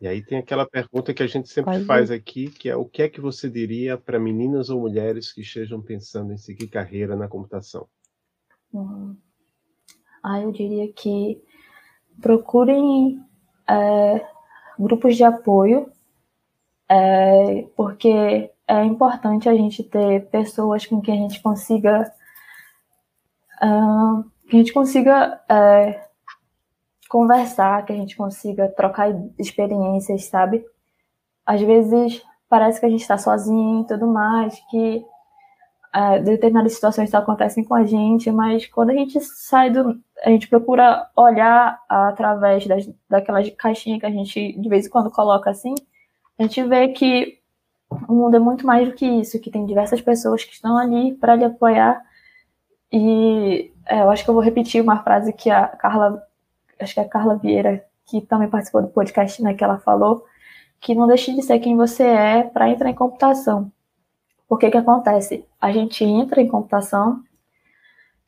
E 0.00 0.06
aí 0.06 0.22
tem 0.22 0.38
aquela 0.38 0.66
pergunta 0.66 1.12
que 1.12 1.22
a 1.22 1.26
gente 1.26 1.48
sempre 1.48 1.72
Pode 1.72 1.84
faz 1.84 2.10
ir. 2.10 2.14
aqui, 2.14 2.50
que 2.50 2.68
é 2.70 2.76
o 2.76 2.86
que 2.86 3.02
é 3.02 3.08
que 3.08 3.20
você 3.20 3.50
diria 3.50 3.98
para 3.98 4.18
meninas 4.18 4.70
ou 4.70 4.80
mulheres 4.80 5.32
que 5.32 5.40
estejam 5.40 5.80
pensando 5.80 6.32
em 6.32 6.38
seguir 6.38 6.68
carreira 6.68 7.16
na 7.16 7.28
computação? 7.28 7.86
Uhum. 8.72 9.16
Ah, 10.22 10.40
eu 10.40 10.52
diria 10.52 10.92
que 10.92 11.42
procurem 12.20 13.20
é, 13.68 14.26
grupos 14.78 15.16
de 15.16 15.24
apoio, 15.24 15.90
é, 16.88 17.66
porque 17.76 18.50
é 18.66 18.84
importante 18.84 19.48
a 19.48 19.54
gente 19.54 19.82
ter 19.82 20.28
pessoas 20.28 20.86
com 20.86 21.00
quem 21.00 21.14
a 21.14 21.28
gente 21.28 21.42
consiga 21.42 22.12
uh, 23.62 24.24
que 24.48 24.56
a 24.56 24.58
gente 24.58 24.72
consiga 24.72 25.40
é, 25.48 26.04
conversar, 27.08 27.84
que 27.84 27.92
a 27.92 27.96
gente 27.96 28.16
consiga 28.16 28.68
trocar 28.68 29.10
experiências, 29.38 30.24
sabe? 30.24 30.64
Às 31.46 31.60
vezes 31.60 32.22
parece 32.48 32.80
que 32.80 32.86
a 32.86 32.88
gente 32.88 33.02
está 33.02 33.16
sozinho 33.16 33.82
e 33.82 33.86
tudo 33.86 34.06
mais, 34.06 34.60
que 34.70 35.04
é, 35.94 36.20
determinadas 36.20 36.74
situações 36.74 37.10
só 37.10 37.18
acontecem 37.18 37.64
com 37.64 37.74
a 37.74 37.84
gente, 37.84 38.30
mas 38.30 38.66
quando 38.66 38.90
a 38.90 38.94
gente 38.94 39.20
sai 39.20 39.70
do, 39.70 40.00
a 40.22 40.30
gente 40.30 40.48
procura 40.48 41.08
olhar 41.16 41.80
através 41.88 42.66
das, 42.66 42.88
daquelas 43.08 43.48
caixinhas 43.50 44.00
que 44.00 44.06
a 44.06 44.10
gente 44.10 44.52
de 44.58 44.68
vez 44.68 44.86
em 44.86 44.90
quando 44.90 45.10
coloca 45.10 45.50
assim, 45.50 45.74
a 46.38 46.42
gente 46.42 46.62
vê 46.64 46.88
que 46.88 47.38
o 48.08 48.14
mundo 48.14 48.36
é 48.36 48.38
muito 48.38 48.66
mais 48.66 48.88
do 48.88 48.94
que 48.94 49.06
isso, 49.06 49.40
que 49.40 49.50
tem 49.50 49.66
diversas 49.66 50.00
pessoas 50.00 50.44
que 50.44 50.52
estão 50.52 50.78
ali 50.78 51.14
para 51.14 51.34
lhe 51.34 51.44
apoiar. 51.44 52.00
E 52.92 53.72
é, 53.86 54.02
eu 54.02 54.10
acho 54.10 54.24
que 54.24 54.30
eu 54.30 54.34
vou 54.34 54.42
repetir 54.42 54.82
uma 54.82 55.02
frase 55.02 55.32
que 55.32 55.50
a 55.50 55.66
Carla, 55.66 56.22
acho 56.78 56.94
que 56.94 57.00
a 57.00 57.08
Carla 57.08 57.36
Vieira, 57.36 57.84
que 58.06 58.20
também 58.20 58.48
participou 58.48 58.82
do 58.82 58.88
podcast, 58.88 59.42
né, 59.42 59.54
que 59.54 59.64
ela 59.64 59.78
falou, 59.78 60.24
que 60.80 60.94
não 60.94 61.06
deixe 61.06 61.34
de 61.34 61.42
ser 61.42 61.58
quem 61.58 61.76
você 61.76 62.04
é 62.04 62.42
para 62.42 62.70
entrar 62.70 62.88
em 62.88 62.94
computação. 62.94 63.70
Porque 64.48 64.70
que 64.70 64.78
acontece? 64.78 65.44
A 65.60 65.70
gente 65.70 66.04
entra 66.04 66.40
em 66.40 66.48
computação 66.48 67.22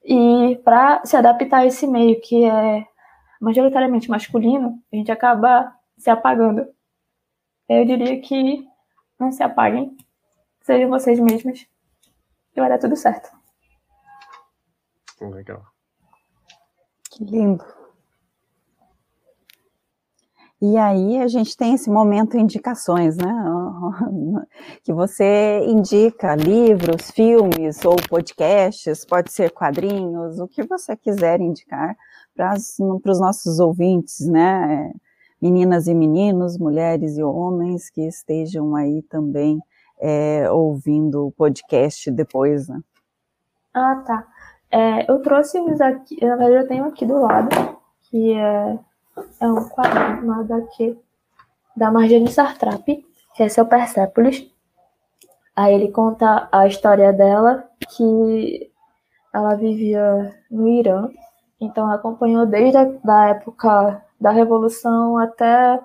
e 0.04 0.60
para 0.64 1.04
se 1.04 1.16
adaptar 1.16 1.58
a 1.58 1.66
esse 1.66 1.86
meio 1.86 2.20
que 2.20 2.44
é 2.44 2.86
majoritariamente 3.40 4.10
masculino, 4.10 4.82
a 4.92 4.96
gente 4.96 5.10
acaba 5.12 5.74
se 5.96 6.10
apagando. 6.10 6.66
Eu 7.68 7.84
diria 7.84 8.20
que 8.20 8.66
não 9.18 9.32
se 9.32 9.42
apaguem. 9.42 9.96
Sejam 10.62 10.90
vocês 10.90 11.18
mesmos. 11.18 11.66
E 12.54 12.60
vai 12.60 12.68
dar 12.68 12.78
tudo 12.78 12.96
certo. 12.96 13.30
Legal. 15.20 15.64
Que 17.10 17.24
lindo. 17.24 17.64
E 20.62 20.76
aí 20.76 21.18
a 21.18 21.26
gente 21.26 21.56
tem 21.56 21.74
esse 21.74 21.90
momento 21.90 22.38
indicações, 22.38 23.16
né? 23.16 23.32
Que 24.84 24.92
você 24.92 25.64
indica 25.66 26.36
livros, 26.36 27.10
filmes 27.10 27.84
ou 27.84 27.96
podcasts, 28.08 29.04
pode 29.04 29.32
ser 29.32 29.50
quadrinhos, 29.50 30.38
o 30.38 30.46
que 30.46 30.62
você 30.62 30.96
quiser 30.96 31.40
indicar 31.40 31.96
para 32.36 32.54
os 32.54 33.20
nossos 33.20 33.58
ouvintes, 33.58 34.20
né? 34.20 34.92
meninas 35.42 35.88
e 35.88 35.94
meninos, 35.94 36.56
mulheres 36.56 37.18
e 37.18 37.22
homens 37.24 37.90
que 37.90 38.02
estejam 38.02 38.76
aí 38.76 39.02
também 39.02 39.60
é, 40.00 40.48
ouvindo 40.48 41.26
o 41.26 41.32
podcast 41.32 42.08
depois, 42.12 42.68
né? 42.68 42.80
Ah, 43.74 43.96
tá. 44.06 44.28
É, 44.70 45.10
eu 45.10 45.20
trouxe 45.20 45.58
uns 45.58 45.80
aqui, 45.80 46.24
na 46.24 46.36
verdade 46.36 46.64
eu 46.64 46.68
tenho 46.68 46.84
aqui 46.84 47.04
do 47.04 47.20
lado, 47.20 47.48
que 48.02 48.32
é, 48.32 48.78
é 49.40 49.46
um 49.46 49.68
quadrinho, 49.68 50.24
uma 50.24 50.40
HQ 50.40 50.98
da 51.76 51.90
Marjane 51.90 52.30
Sartrap, 52.30 52.84
que 53.34 53.42
é 53.42 53.62
o 53.62 53.66
Persepolis. 53.66 54.50
Aí 55.54 55.74
ele 55.74 55.90
conta 55.90 56.48
a 56.50 56.66
história 56.66 57.12
dela, 57.12 57.68
que 57.96 58.70
ela 59.32 59.54
vivia 59.54 60.34
no 60.50 60.68
Irã, 60.68 61.08
então 61.60 61.90
acompanhou 61.90 62.46
desde 62.46 62.76
a 62.76 62.84
da 62.84 63.28
época 63.28 64.02
da 64.20 64.30
Revolução 64.30 65.18
até 65.18 65.80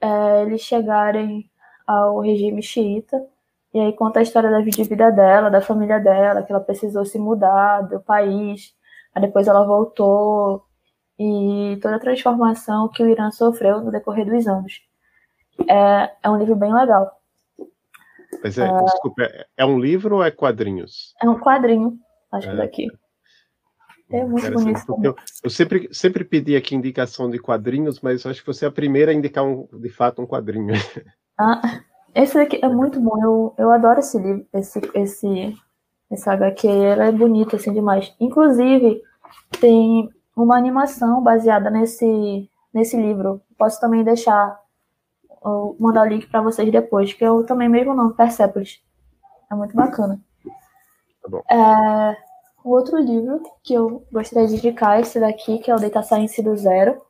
é, 0.00 0.42
eles 0.42 0.60
chegarem 0.62 1.50
ao 1.86 2.20
regime 2.20 2.62
xiita. 2.62 3.24
E 3.72 3.80
aí 3.80 3.92
conta 3.92 4.20
a 4.20 4.22
história 4.22 4.50
da 4.50 4.60
vida 4.60 5.10
dela, 5.10 5.50
da 5.50 5.60
família 5.60 5.98
dela, 5.98 6.42
que 6.42 6.52
ela 6.52 6.60
precisou 6.60 7.04
se 7.04 7.18
mudar 7.18 7.82
do 7.82 8.00
país, 8.00 8.74
aí 9.14 9.22
depois 9.22 9.46
ela 9.46 9.64
voltou, 9.64 10.64
e 11.18 11.78
toda 11.82 11.96
a 11.96 12.00
transformação 12.00 12.88
que 12.88 13.02
o 13.02 13.08
Irã 13.08 13.30
sofreu 13.30 13.80
no 13.80 13.90
decorrer 13.90 14.26
dos 14.26 14.46
anos. 14.46 14.80
É, 15.68 16.12
é 16.22 16.30
um 16.30 16.38
livro 16.38 16.54
bem 16.54 16.72
legal. 16.72 17.18
Mas 18.42 18.58
é, 18.58 18.68
é, 18.68 18.84
desculpa, 18.84 19.28
é 19.56 19.66
um 19.66 19.78
livro 19.78 20.16
ou 20.16 20.24
é 20.24 20.30
quadrinhos? 20.30 21.14
É 21.20 21.28
um 21.28 21.38
quadrinho, 21.38 21.98
acho 22.30 22.48
é. 22.48 22.50
que 22.50 22.56
daqui. 22.56 22.86
É 24.10 24.24
muito 24.24 24.50
bonito. 24.50 24.96
Eu, 25.02 25.14
eu, 25.44 25.50
sempre, 25.50 25.88
sempre 25.92 26.24
pedi 26.24 26.56
aqui 26.56 26.74
indicação 26.74 27.28
de 27.28 27.38
quadrinhos, 27.38 28.00
mas 28.00 28.24
acho 28.24 28.40
que 28.40 28.46
você 28.46 28.64
é 28.64 28.68
a 28.68 28.72
primeira 28.72 29.10
a 29.10 29.14
indicar 29.14 29.44
um, 29.44 29.68
de 29.70 29.90
fato 29.90 30.22
um 30.22 30.26
quadrinho. 30.26 30.74
Ah, 31.40 31.82
esse 32.16 32.34
daqui 32.34 32.58
é 32.60 32.68
muito 32.68 32.98
bom. 33.00 33.16
Eu, 33.22 33.54
eu 33.56 33.70
adoro 33.70 34.00
esse 34.00 34.18
livro, 34.18 34.44
esse, 34.52 34.80
esse, 34.92 35.54
esse 36.10 36.28
HQ. 36.28 36.66
Ela 36.66 37.04
é 37.04 37.12
bonita 37.12 37.54
assim 37.54 37.72
demais. 37.72 38.12
Inclusive, 38.18 39.00
tem 39.60 40.10
uma 40.42 40.56
animação 40.56 41.22
baseada 41.22 41.70
nesse, 41.70 42.48
nesse 42.72 42.96
livro. 42.96 43.40
Posso 43.56 43.80
também 43.80 44.04
deixar, 44.04 44.60
mandar 45.78 46.02
o 46.02 46.08
link 46.08 46.26
para 46.26 46.40
vocês 46.40 46.70
depois, 46.70 47.12
que 47.12 47.24
eu 47.24 47.44
também 47.44 47.68
mesmo 47.68 47.94
não, 47.94 48.12
Persepolis. 48.12 48.80
É 49.50 49.54
muito 49.54 49.74
bacana. 49.74 50.20
Tá 51.22 51.28
bom. 51.28 51.42
É, 51.50 52.16
o 52.64 52.70
outro 52.70 52.98
livro 52.98 53.42
que 53.62 53.74
eu 53.74 54.04
gostaria 54.12 54.48
de 54.48 54.56
indicar 54.56 54.98
é 54.98 55.00
esse 55.00 55.18
daqui, 55.18 55.58
que 55.58 55.70
é 55.70 55.74
o 55.74 55.80
Data 55.80 56.02
Science 56.02 56.42
do 56.42 56.56
Zero. 56.56 57.00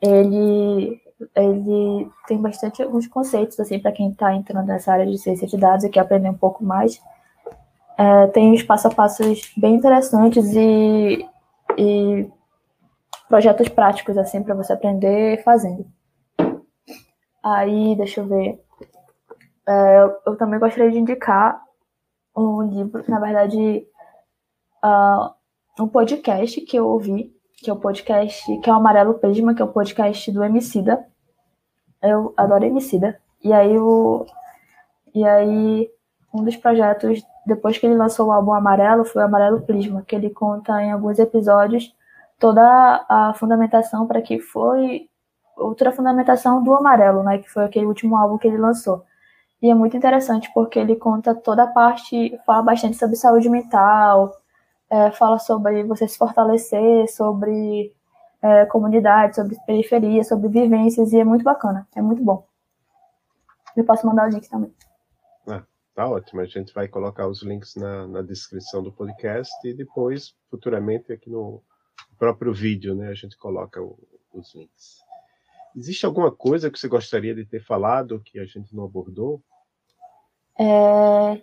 Ele, 0.00 1.00
ele 1.34 2.10
tem 2.28 2.40
bastante 2.40 2.82
alguns 2.82 3.06
conceitos, 3.06 3.58
assim, 3.58 3.78
para 3.78 3.92
quem 3.92 4.10
está 4.10 4.34
entrando 4.34 4.66
nessa 4.66 4.92
área 4.92 5.06
de 5.06 5.18
ciência 5.18 5.46
de 5.46 5.56
dados 5.56 5.84
e 5.84 5.88
quer 5.88 6.00
aprender 6.00 6.28
um 6.28 6.34
pouco 6.34 6.62
mais. 6.62 7.00
É, 7.98 8.26
tem 8.28 8.52
os 8.52 8.62
passo 8.62 8.88
a 8.88 8.90
passos 8.90 9.52
bem 9.56 9.74
interessantes 9.74 10.52
e, 10.54 11.26
e 11.76 12.30
projetos 13.28 13.68
práticos, 13.68 14.16
assim, 14.16 14.42
para 14.42 14.54
você 14.54 14.72
aprender 14.72 15.42
fazendo. 15.42 15.86
Aí, 17.42 17.94
deixa 17.96 18.20
eu 18.20 18.26
ver. 18.26 18.60
É, 19.68 20.00
eu, 20.00 20.16
eu 20.26 20.36
também 20.36 20.58
gostaria 20.58 20.90
de 20.90 20.98
indicar 20.98 21.60
um 22.36 22.62
livro, 22.62 23.04
na 23.08 23.18
verdade, 23.18 23.86
uh, 24.84 25.82
um 25.82 25.88
podcast 25.88 26.60
que 26.60 26.76
eu 26.76 26.86
ouvi, 26.86 27.34
que 27.56 27.70
é 27.70 27.72
o 27.72 27.78
podcast, 27.80 28.58
que 28.60 28.70
é 28.70 28.72
o 28.72 28.76
Amarelo 28.76 29.14
Prisma, 29.14 29.54
que 29.54 29.62
é 29.62 29.64
o 29.64 29.72
podcast 29.72 30.30
do 30.30 30.44
Emicida. 30.44 31.06
Eu 32.02 32.34
adoro 32.36 32.64
Emicida. 32.64 33.20
E 33.42 33.52
aí 33.52 33.78
o 33.78 34.26
e 35.14 35.24
aí 35.24 35.90
um 36.32 36.44
dos 36.44 36.56
projetos 36.56 37.22
depois 37.46 37.78
que 37.78 37.86
ele 37.86 37.94
lançou 37.94 38.28
o 38.28 38.32
álbum 38.32 38.52
Amarelo 38.52 39.04
foi 39.04 39.22
o 39.22 39.24
Amarelo 39.24 39.62
Prisma, 39.62 40.02
que 40.02 40.16
ele 40.16 40.30
conta 40.30 40.82
em 40.82 40.90
alguns 40.90 41.18
episódios 41.18 41.94
toda 42.38 43.06
a 43.08 43.32
fundamentação 43.34 44.06
para 44.06 44.20
que 44.20 44.40
foi 44.40 45.08
outra 45.56 45.92
fundamentação 45.92 46.62
do 46.62 46.74
Amarelo, 46.74 47.22
né, 47.22 47.38
que 47.38 47.48
foi 47.48 47.64
aquele 47.64 47.86
último 47.86 48.16
álbum 48.16 48.36
que 48.36 48.48
ele 48.48 48.58
lançou. 48.58 49.04
E 49.62 49.70
é 49.70 49.74
muito 49.74 49.96
interessante 49.96 50.50
porque 50.52 50.78
ele 50.78 50.96
conta 50.96 51.34
toda 51.34 51.62
a 51.62 51.66
parte, 51.66 52.38
fala 52.44 52.62
bastante 52.62 52.96
sobre 52.96 53.16
saúde 53.16 53.48
mental, 53.48 54.32
é, 54.90 55.10
fala 55.12 55.38
sobre 55.38 55.82
você 55.84 56.06
se 56.06 56.18
fortalecer, 56.18 57.08
sobre 57.10 57.92
é, 58.42 58.66
comunidade, 58.66 59.36
sobre 59.36 59.56
periferia, 59.66 60.22
sobre 60.24 60.48
vivências, 60.48 61.12
e 61.12 61.20
é 61.20 61.24
muito 61.24 61.42
bacana, 61.42 61.86
é 61.94 62.02
muito 62.02 62.22
bom. 62.22 62.44
Eu 63.76 63.84
posso 63.84 64.06
mandar 64.06 64.28
o 64.28 64.30
link 64.30 64.48
também. 64.48 64.72
Tá 65.96 66.06
ótimo, 66.06 66.42
a 66.42 66.44
gente 66.44 66.72
vai 66.74 66.86
colocar 66.86 67.26
os 67.26 67.42
links 67.42 67.74
na, 67.74 68.06
na 68.06 68.20
descrição 68.20 68.82
do 68.82 68.92
podcast 68.92 69.50
e 69.66 69.72
depois, 69.72 70.34
futuramente, 70.50 71.10
aqui 71.10 71.30
no 71.30 71.62
próprio 72.18 72.52
vídeo, 72.52 72.94
né, 72.94 73.08
a 73.08 73.14
gente 73.14 73.34
coloca 73.38 73.82
o, 73.82 73.98
os 74.30 74.54
links. 74.54 74.98
Existe 75.74 76.04
alguma 76.04 76.30
coisa 76.30 76.70
que 76.70 76.78
você 76.78 76.86
gostaria 76.86 77.34
de 77.34 77.46
ter 77.46 77.64
falado 77.64 78.20
que 78.20 78.38
a 78.38 78.44
gente 78.44 78.76
não 78.76 78.84
abordou? 78.84 79.40
É, 80.58 81.42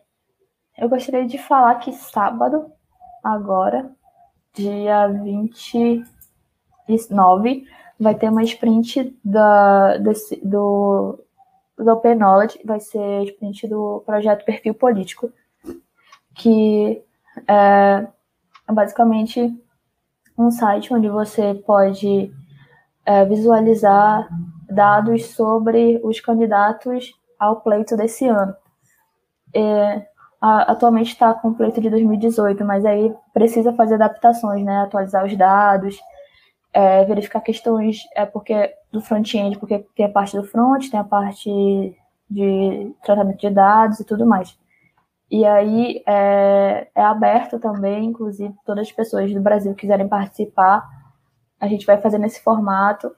eu 0.78 0.88
gostaria 0.88 1.26
de 1.26 1.40
falar 1.40 1.80
que 1.80 1.92
sábado 1.92 2.72
agora, 3.24 3.92
dia 4.54 5.08
29, 5.08 7.66
vai 8.00 8.14
ter 8.14 8.30
uma 8.30 8.44
sprint 8.44 9.18
da, 9.26 9.98
desse, 9.98 10.36
do, 10.46 11.20
do 11.78 11.92
Open 11.92 12.16
Knowledge, 12.16 12.60
vai 12.64 12.80
ser 12.80 13.24
sprint 13.24 13.68
do 13.68 14.04
projeto 14.06 14.46
Perfil 14.46 14.74
Político, 14.74 15.32
que 16.36 17.04
é, 17.48 18.08
é 18.68 18.74
basicamente 18.74 19.54
um 20.38 20.50
site 20.52 20.94
onde 20.94 21.10
você 21.10 21.54
pode 21.54 22.32
é, 23.06 23.26
visualizar 23.26 24.28
dados 24.70 25.28
sobre 25.28 26.00
os 26.04 26.20
candidatos 26.20 27.14
ao 27.38 27.62
pleito 27.62 27.96
desse 27.96 28.28
ano. 28.28 28.56
É, 29.56 30.08
atualmente 30.42 31.12
está 31.12 31.34
com 31.34 31.50
o 31.50 31.56
pleito 31.56 31.80
de 31.80 31.90
2018, 31.90 32.66
mas 32.66 32.86
aí 32.86 33.14
precisa 33.34 33.72
fazer 33.74 33.96
adaptações, 33.96 34.64
né? 34.66 34.82
Atualizar 34.82 35.26
os 35.26 35.38
dados, 35.38 36.00
é, 36.74 37.06
verificar 37.06 37.42
questões, 37.42 38.04
é 38.16 38.26
porque 38.26 38.74
do 38.92 39.00
front-end, 39.00 39.58
porque 39.60 39.86
tem 39.96 40.06
a 40.06 40.10
parte 40.10 40.36
do 40.36 40.44
front, 40.44 40.90
tem 40.90 41.00
a 41.00 41.04
parte 41.04 41.50
de 42.30 42.96
tratamento 43.04 43.40
de 43.40 43.50
dados 43.50 44.00
e 44.00 44.06
tudo 44.06 44.26
mais. 44.26 44.58
E 45.30 45.46
aí 45.46 46.04
é, 46.06 46.88
é 46.94 47.02
aberto 47.02 47.60
também, 47.60 48.06
inclusive, 48.06 48.54
todas 48.66 48.88
as 48.88 48.92
pessoas 48.92 49.34
do 49.34 49.42
Brasil 49.42 49.74
quiserem 49.76 50.08
participar, 50.08 50.88
a 51.60 51.68
gente 51.68 51.86
vai 51.86 51.98
fazer 52.00 52.18
nesse 52.18 52.44
formato. 52.44 53.16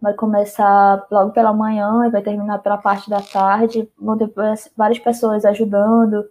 Vai 0.00 0.14
começar 0.14 1.06
logo 1.08 1.30
pela 1.30 1.52
manhã 1.52 2.04
e 2.06 2.10
vai 2.10 2.20
terminar 2.20 2.58
pela 2.58 2.76
parte 2.76 3.08
da 3.08 3.22
tarde. 3.22 3.88
Vão 3.96 4.18
ter 4.18 4.28
várias 4.76 4.98
pessoas 4.98 5.44
ajudando, 5.44 6.28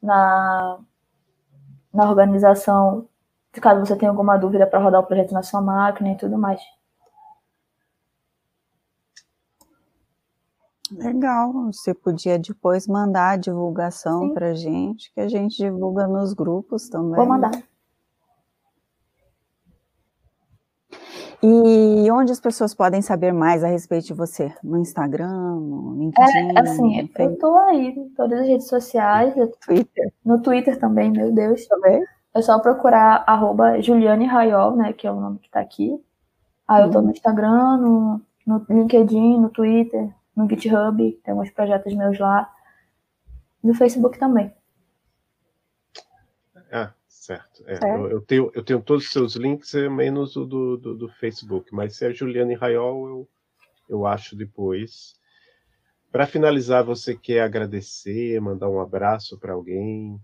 na, 0.00 0.78
na 1.92 2.08
organização 2.08 3.08
caso 3.60 3.84
você 3.84 3.96
tenha 3.96 4.10
alguma 4.10 4.36
dúvida 4.36 4.66
para 4.66 4.78
rodar 4.78 5.00
o 5.00 5.06
projeto 5.06 5.32
na 5.32 5.42
sua 5.42 5.60
máquina 5.60 6.12
e 6.12 6.16
tudo 6.16 6.38
mais. 6.38 6.60
Legal, 10.90 11.52
você 11.70 11.92
podia 11.92 12.38
depois 12.38 12.86
mandar 12.86 13.30
a 13.30 13.36
divulgação 13.36 14.32
para 14.32 14.54
gente, 14.54 15.12
que 15.12 15.20
a 15.20 15.28
gente 15.28 15.56
divulga 15.56 16.06
nos 16.06 16.32
grupos 16.32 16.88
também. 16.88 17.16
Vou 17.16 17.26
mandar. 17.26 17.50
E 21.40 22.10
onde 22.10 22.32
as 22.32 22.40
pessoas 22.40 22.74
podem 22.74 23.00
saber 23.00 23.32
mais 23.32 23.62
a 23.62 23.68
respeito 23.68 24.06
de 24.06 24.14
você? 24.14 24.52
No 24.64 24.78
Instagram, 24.78 25.60
no 25.60 25.94
LinkedIn? 25.96 26.56
É, 26.56 26.60
assim, 26.60 27.10
eu 27.16 27.38
tô 27.38 27.56
aí 27.58 27.88
em 27.90 28.08
todas 28.10 28.40
as 28.40 28.48
redes 28.48 28.66
sociais. 28.66 29.34
Twitter. 29.64 30.12
No 30.24 30.42
Twitter 30.42 30.76
também, 30.80 31.12
meu 31.12 31.30
Deus. 31.32 31.64
Também? 31.66 32.04
É 32.38 32.42
só 32.42 32.56
procurar 32.60 33.24
arroba 33.26 33.82
Juliane 33.82 34.24
Raiol, 34.24 34.76
né, 34.76 34.92
que 34.92 35.08
é 35.08 35.10
o 35.10 35.20
nome 35.20 35.40
que 35.40 35.50
tá 35.50 35.58
aqui. 35.58 36.00
Aí 36.68 36.84
eu 36.84 36.90
tô 36.90 37.02
no 37.02 37.10
Instagram, 37.10 37.78
no, 37.78 38.20
no 38.46 38.64
LinkedIn, 38.70 39.40
no 39.40 39.50
Twitter, 39.50 40.14
no 40.36 40.48
GitHub, 40.48 41.12
tem 41.24 41.32
alguns 41.32 41.50
projetos 41.50 41.92
meus 41.96 42.16
lá. 42.16 42.48
No 43.60 43.74
Facebook 43.74 44.20
também. 44.20 44.54
Ah, 46.70 46.92
certo. 47.08 47.64
É, 47.66 47.96
eu, 47.96 48.08
eu, 48.08 48.20
tenho, 48.20 48.52
eu 48.54 48.62
tenho 48.62 48.80
todos 48.80 49.06
os 49.06 49.10
seus 49.10 49.34
links, 49.34 49.74
é 49.74 49.88
menos 49.88 50.36
o 50.36 50.44
do, 50.44 50.76
do, 50.76 50.94
do, 50.94 51.08
Facebook. 51.08 51.74
Mas 51.74 51.96
se 51.96 52.06
é 52.06 52.14
Juliane 52.14 52.54
Raiol, 52.54 53.08
eu, 53.08 53.28
eu 53.88 54.06
acho 54.06 54.36
depois. 54.36 55.16
Para 56.12 56.24
finalizar, 56.24 56.84
você 56.84 57.16
quer 57.16 57.40
agradecer, 57.40 58.40
mandar 58.40 58.68
um 58.68 58.80
abraço 58.80 59.36
para 59.38 59.54
alguém? 59.54 60.20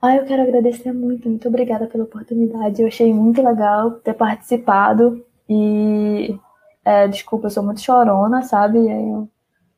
Ah, 0.00 0.14
eu 0.14 0.24
quero 0.24 0.42
agradecer 0.42 0.92
muito, 0.92 1.28
muito 1.28 1.48
obrigada 1.48 1.86
pela 1.88 2.04
oportunidade. 2.04 2.80
Eu 2.80 2.86
achei 2.86 3.12
muito 3.12 3.42
legal 3.42 3.92
ter 3.92 4.14
participado 4.14 5.24
e 5.48 6.38
é, 6.84 7.08
desculpa, 7.08 7.46
eu 7.46 7.50
sou 7.50 7.64
muito 7.64 7.80
chorona, 7.80 8.42
sabe? 8.42 8.78
Eu 8.78 9.28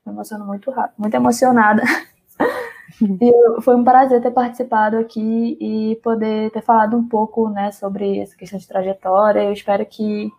me 0.05 0.13
emociono 0.13 0.45
muito 0.45 0.71
rápido, 0.71 0.99
muito 0.99 1.15
emocionada. 1.15 1.83
e 3.21 3.61
foi 3.63 3.75
um 3.75 3.83
prazer 3.83 4.21
ter 4.21 4.31
participado 4.31 4.99
aqui 4.99 5.57
e 5.59 5.97
poder 6.03 6.51
ter 6.51 6.63
falado 6.63 6.97
um 6.99 7.09
pouco 7.09 7.49
né, 7.49 7.73
sobre 7.73 8.19
essa 8.19 8.37
questão 8.37 8.59
de 8.59 8.69
trajetória. 8.69 9.43
Eu 9.45 9.55
espero 9.55 9.87
que 9.87 10.31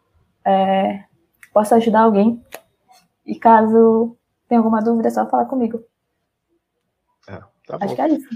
é, 0.45 1.05
possa 1.51 1.75
ajudar 1.77 2.01
alguém. 2.01 2.39
E 3.25 3.35
caso 3.35 4.15
tenha 4.47 4.59
alguma 4.59 4.81
dúvida, 4.81 5.07
é 5.07 5.11
só 5.11 5.25
falar 5.27 5.45
comigo. 5.45 5.83
Ah, 7.27 7.47
tá 7.65 7.77
Acho 7.81 7.95
que 7.95 8.01
é 8.01 8.09
isso. 8.09 8.29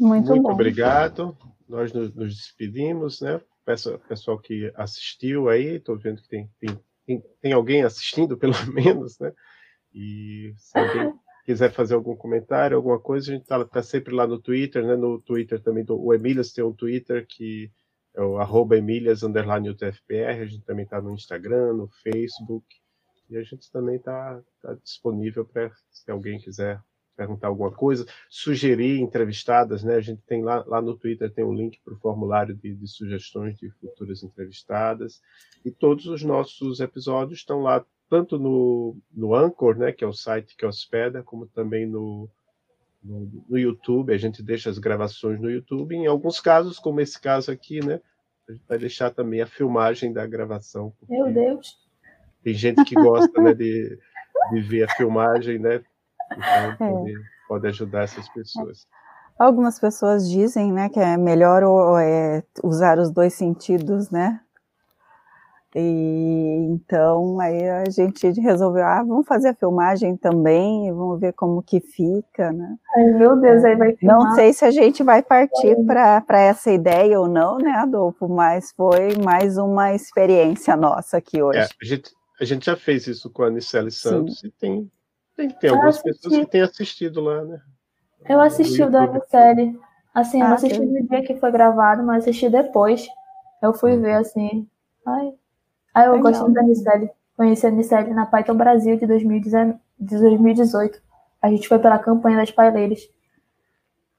Muito, 0.00 0.28
Muito 0.28 0.42
bom. 0.44 0.52
obrigado. 0.52 1.36
Nós 1.68 1.92
nos, 1.92 2.14
nos 2.14 2.34
despedimos, 2.34 3.20
né? 3.20 3.38
Peço 3.66 3.98
pessoal 4.08 4.38
que 4.38 4.72
assistiu 4.74 5.50
aí, 5.50 5.76
estou 5.76 5.98
vendo 5.98 6.22
que 6.22 6.28
tem, 6.28 6.50
tem, 6.58 6.80
tem, 7.06 7.22
tem, 7.42 7.52
alguém 7.52 7.82
assistindo, 7.82 8.36
pelo 8.38 8.54
menos, 8.72 9.18
né? 9.18 9.30
E 9.92 10.54
se 10.56 10.78
alguém 10.78 11.12
quiser 11.44 11.70
fazer 11.70 11.94
algum 11.94 12.16
comentário, 12.16 12.78
alguma 12.78 12.98
coisa, 12.98 13.30
a 13.30 13.34
gente 13.34 13.42
está 13.42 13.62
tá 13.62 13.82
sempre 13.82 14.14
lá 14.14 14.26
no 14.26 14.40
Twitter, 14.40 14.86
né? 14.86 14.96
No 14.96 15.20
Twitter 15.20 15.60
também, 15.60 15.84
do, 15.84 16.02
o 16.02 16.14
Emílias 16.14 16.50
tem 16.52 16.64
um 16.64 16.72
Twitter 16.72 17.26
que 17.28 17.70
é 18.14 18.22
o 18.22 18.38
arroba 18.38 18.78
Emílias, 18.78 19.22
underline 19.22 19.68
UTFPR, 19.68 20.40
a 20.40 20.46
gente 20.46 20.64
também 20.64 20.84
está 20.84 21.00
no 21.00 21.12
Instagram, 21.12 21.74
no 21.74 21.88
Facebook, 22.02 22.66
e 23.28 23.36
a 23.36 23.42
gente 23.42 23.70
também 23.70 23.96
está 23.96 24.40
tá 24.62 24.74
disponível 24.82 25.44
para 25.44 25.70
se 25.90 26.10
alguém 26.10 26.40
quiser 26.40 26.80
perguntar 27.20 27.48
alguma 27.48 27.70
coisa, 27.70 28.06
sugerir 28.30 28.98
entrevistadas, 28.98 29.84
né? 29.84 29.96
A 29.96 30.00
gente 30.00 30.22
tem 30.22 30.42
lá, 30.42 30.64
lá 30.66 30.80
no 30.80 30.96
Twitter 30.96 31.30
tem 31.30 31.44
um 31.44 31.52
link 31.52 31.78
para 31.84 31.92
o 31.92 31.98
formulário 31.98 32.54
de, 32.54 32.74
de, 32.74 32.88
sugestões 32.88 33.54
de 33.58 33.68
futuras 33.72 34.22
entrevistadas 34.22 35.20
e 35.62 35.70
todos 35.70 36.06
os 36.06 36.22
nossos 36.22 36.80
episódios 36.80 37.40
estão 37.40 37.60
lá 37.60 37.84
tanto 38.08 38.38
no, 38.38 38.96
no 39.12 39.34
Anchor, 39.34 39.76
né? 39.76 39.92
Que 39.92 40.02
é 40.02 40.06
o 40.06 40.14
site 40.14 40.56
que 40.56 40.64
hospeda, 40.64 41.22
como 41.22 41.46
também 41.46 41.84
no, 41.84 42.26
no, 43.04 43.44
no 43.50 43.58
YouTube. 43.58 44.14
A 44.14 44.18
gente 44.18 44.42
deixa 44.42 44.70
as 44.70 44.78
gravações 44.78 45.38
no 45.38 45.50
YouTube. 45.50 45.94
Em 45.94 46.06
alguns 46.06 46.40
casos, 46.40 46.78
como 46.78 47.02
esse 47.02 47.20
caso 47.20 47.52
aqui, 47.52 47.84
né? 47.84 48.00
A 48.48 48.52
gente 48.52 48.64
vai 48.66 48.78
deixar 48.78 49.10
também 49.10 49.42
a 49.42 49.46
filmagem 49.46 50.10
da 50.10 50.26
gravação. 50.26 50.94
Meu 51.06 51.30
Deus! 51.30 51.78
Tem 52.42 52.54
gente 52.54 52.82
que 52.84 52.94
gosta, 52.94 53.42
né? 53.42 53.52
De, 53.52 53.98
de 54.52 54.60
ver 54.62 54.84
a 54.84 54.94
filmagem, 54.96 55.58
né? 55.58 55.84
Então, 56.32 56.76
pode, 56.76 57.10
é. 57.10 57.14
pode, 57.48 57.66
ajudar 57.68 58.04
essas 58.04 58.28
pessoas. 58.28 58.86
Algumas 59.38 59.78
pessoas 59.78 60.28
dizem, 60.28 60.72
né, 60.72 60.88
que 60.88 61.00
é 61.00 61.16
melhor 61.16 61.62
é, 62.02 62.42
usar 62.62 62.98
os 62.98 63.10
dois 63.10 63.34
sentidos, 63.34 64.10
né? 64.10 64.40
E 65.74 66.66
então 66.68 67.38
aí 67.38 67.68
a 67.68 67.88
gente 67.88 68.28
resolveu, 68.40 68.84
ah, 68.84 69.04
vamos 69.04 69.26
fazer 69.26 69.50
a 69.50 69.54
filmagem 69.54 70.16
também 70.16 70.88
e 70.88 70.92
vamos 70.92 71.20
ver 71.20 71.32
como 71.32 71.62
que 71.62 71.78
fica, 71.80 72.50
né? 72.50 72.76
Ai, 72.96 73.04
meu 73.12 73.40
Deus, 73.40 73.64
aí 73.64 73.76
vai 73.76 73.94
filmar. 73.94 74.18
Não 74.18 74.34
sei 74.34 74.52
se 74.52 74.64
a 74.64 74.70
gente 74.72 75.04
vai 75.04 75.22
partir 75.22 75.76
para 75.86 76.40
essa 76.40 76.72
ideia 76.72 77.20
ou 77.20 77.28
não, 77.28 77.58
né, 77.58 77.70
Adolfo? 77.70 78.28
Mas 78.28 78.72
foi 78.72 79.16
mais 79.24 79.58
uma 79.58 79.94
experiência 79.94 80.76
nossa 80.76 81.18
aqui 81.18 81.40
hoje. 81.40 81.60
É, 81.60 81.62
a, 81.62 81.84
gente, 81.84 82.10
a 82.40 82.44
gente 82.44 82.66
já 82.66 82.74
fez 82.74 83.06
isso 83.06 83.30
com 83.30 83.44
a 83.44 83.46
Anicele 83.46 83.92
Santos 83.92 84.40
Sim. 84.40 84.48
e 84.48 84.50
tem 84.50 84.90
tem, 85.40 85.48
tem 85.50 85.70
algumas 85.70 86.02
pessoas 86.02 86.36
que 86.36 86.46
têm 86.46 86.60
assistido 86.62 87.20
lá, 87.20 87.42
né? 87.44 87.60
Eu 88.28 88.40
assisti 88.40 88.82
o 88.82 88.90
da 88.90 89.08
série. 89.28 89.78
Assim, 90.14 90.38
eu 90.40 90.44
não 90.44 90.52
ah, 90.52 90.56
assisti 90.56 90.80
no 90.80 91.08
dia 91.08 91.22
que 91.22 91.36
foi 91.36 91.50
gravado, 91.50 92.02
mas 92.02 92.24
assisti 92.24 92.50
depois. 92.50 93.08
Eu 93.62 93.72
fui 93.72 93.96
ver, 93.96 94.14
assim. 94.14 94.68
Ai, 95.06 95.32
ai 95.94 96.08
eu 96.08 96.12
Legal. 96.12 96.32
gosto 96.32 96.52
da 96.52 96.62
Nicele. 96.62 97.10
Conheci 97.36 97.66
a 97.66 97.70
Nicele 97.70 98.12
na 98.12 98.26
Python 98.26 98.54
Brasil 98.54 98.98
de 98.98 99.06
2018. 99.06 101.00
A 101.40 101.48
gente 101.48 101.68
foi 101.68 101.78
pela 101.78 101.98
campanha 101.98 102.36
das 102.36 102.50
paileiras. 102.50 103.08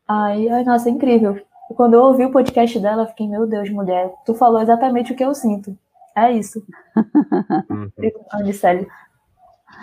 Ai, 0.07 0.49
ai, 0.49 0.63
nossa, 0.63 0.89
é 0.89 0.91
incrível. 0.91 1.39
Quando 1.75 1.93
eu 1.93 2.01
ouvi 2.01 2.25
o 2.25 2.31
podcast 2.31 2.79
dela, 2.79 3.03
eu 3.03 3.07
fiquei, 3.07 3.27
meu 3.27 3.45
Deus, 3.45 3.69
mulher, 3.69 4.11
tu 4.25 4.33
falou 4.33 4.61
exatamente 4.61 5.13
o 5.13 5.15
que 5.15 5.23
eu 5.23 5.33
sinto. 5.35 5.77
É 6.15 6.31
isso. 6.31 6.65
Uhum. 7.69 7.91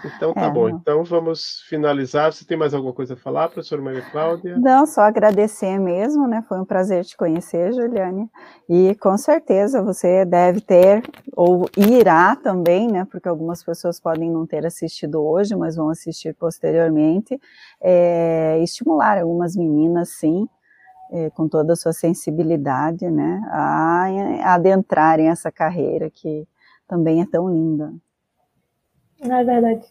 Então 0.04 0.32
tá 0.32 0.46
é, 0.46 0.50
bom. 0.50 0.68
Então 0.68 1.04
vamos 1.04 1.62
finalizar. 1.68 2.32
Você 2.32 2.44
tem 2.44 2.56
mais 2.56 2.74
alguma 2.74 2.92
coisa 2.92 3.14
a 3.14 3.16
falar, 3.16 3.48
professora 3.48 3.82
Maria 3.82 4.02
Cláudia? 4.10 4.56
Não, 4.58 4.86
só 4.86 5.02
agradecer 5.02 5.78
mesmo, 5.78 6.26
né? 6.26 6.44
Foi 6.48 6.60
um 6.60 6.64
prazer 6.64 7.04
te 7.04 7.16
conhecer, 7.16 7.72
Juliane. 7.72 8.30
E 8.68 8.94
com 8.96 9.16
certeza 9.16 9.82
você 9.82 10.24
deve 10.24 10.60
ter, 10.60 11.02
ou 11.32 11.68
irá 11.76 12.36
também, 12.36 12.88
né? 12.88 13.06
Porque 13.10 13.28
algumas 13.28 13.62
pessoas 13.62 14.00
podem 14.00 14.30
não 14.30 14.46
ter 14.46 14.64
assistido 14.64 15.22
hoje, 15.22 15.56
mas 15.56 15.76
vão 15.76 15.88
assistir 15.88 16.34
posteriormente. 16.34 17.40
É, 17.80 18.58
estimular 18.62 19.20
algumas 19.20 19.56
meninas, 19.56 20.10
sim, 20.10 20.48
é, 21.10 21.30
com 21.30 21.48
toda 21.48 21.72
a 21.72 21.76
sua 21.76 21.92
sensibilidade, 21.92 23.10
né? 23.10 23.42
A, 23.50 24.06
a 24.44 24.54
adentrarem 24.54 25.28
essa 25.28 25.50
carreira 25.50 26.10
que 26.10 26.46
também 26.86 27.20
é 27.20 27.26
tão 27.26 27.48
linda. 27.48 27.92
É 29.20 29.44
verdade. 29.44 29.86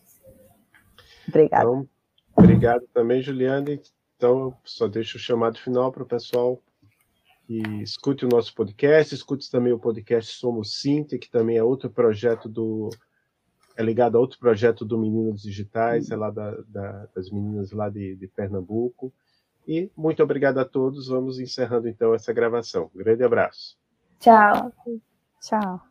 Obrigado. 1.27 1.61
Então, 1.61 1.89
obrigado 2.35 2.87
também, 2.93 3.21
Juliane. 3.21 3.81
Então, 4.15 4.39
eu 4.39 4.57
só 4.63 4.87
deixo 4.87 5.17
o 5.17 5.19
chamado 5.19 5.59
final 5.59 5.91
para 5.91 6.03
o 6.03 6.07
pessoal 6.07 6.61
que 7.45 7.61
escute 7.81 8.25
o 8.25 8.29
nosso 8.29 8.53
podcast, 8.53 9.13
escute 9.13 9.49
também 9.49 9.71
o 9.71 9.79
podcast 9.79 10.35
Somos 10.35 10.81
Cinti, 10.81 11.17
que 11.17 11.29
também 11.29 11.57
é 11.57 11.63
outro 11.63 11.89
projeto 11.89 12.49
do. 12.49 12.89
É 13.75 13.83
ligado 13.83 14.17
a 14.17 14.19
outro 14.19 14.39
projeto 14.39 14.83
do 14.83 14.97
Meninos 14.97 15.43
Digitais, 15.43 16.09
é 16.09 16.15
lá 16.15 16.31
da, 16.31 16.51
da, 16.67 17.07
das 17.15 17.29
meninas 17.29 17.71
lá 17.71 17.89
de, 17.89 18.15
de 18.15 18.27
Pernambuco. 18.27 19.13
E 19.67 19.91
muito 19.95 20.23
obrigado 20.23 20.57
a 20.57 20.65
todos. 20.65 21.07
Vamos 21.07 21.39
encerrando 21.39 21.87
então 21.87 22.13
essa 22.13 22.33
gravação. 22.33 22.89
Um 22.95 22.97
grande 22.97 23.23
abraço. 23.23 23.77
Tchau. 24.19 24.73
Tchau. 25.41 25.81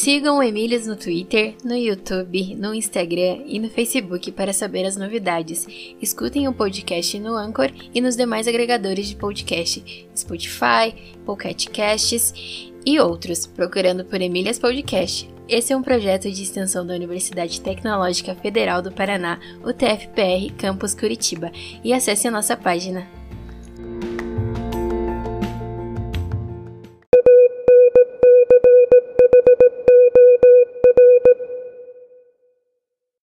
Sigam 0.00 0.38
o 0.38 0.42
Emílias 0.44 0.86
no 0.86 0.94
Twitter, 0.94 1.56
no 1.64 1.76
YouTube, 1.76 2.54
no 2.54 2.72
Instagram 2.72 3.42
e 3.44 3.58
no 3.58 3.68
Facebook 3.68 4.30
para 4.30 4.52
saber 4.52 4.86
as 4.86 4.96
novidades. 4.96 5.66
Escutem 6.00 6.46
o 6.46 6.52
podcast 6.52 7.18
no 7.18 7.34
Anchor 7.36 7.72
e 7.92 8.00
nos 8.00 8.14
demais 8.14 8.46
agregadores 8.46 9.08
de 9.08 9.16
podcast, 9.16 10.08
Spotify, 10.16 10.94
Pocket 11.26 11.66
Casts 11.70 12.32
e 12.86 13.00
outros, 13.00 13.44
procurando 13.44 14.04
por 14.04 14.22
Emílias 14.22 14.56
Podcast. 14.56 15.28
Esse 15.48 15.72
é 15.72 15.76
um 15.76 15.82
projeto 15.82 16.30
de 16.30 16.44
extensão 16.44 16.86
da 16.86 16.94
Universidade 16.94 17.60
Tecnológica 17.60 18.36
Federal 18.36 18.80
do 18.80 18.92
Paraná, 18.92 19.40
o 19.64 19.72
TFPR 19.72 20.54
Campus 20.56 20.94
Curitiba, 20.94 21.50
e 21.82 21.92
acesse 21.92 22.28
a 22.28 22.30
nossa 22.30 22.56
página 22.56 23.17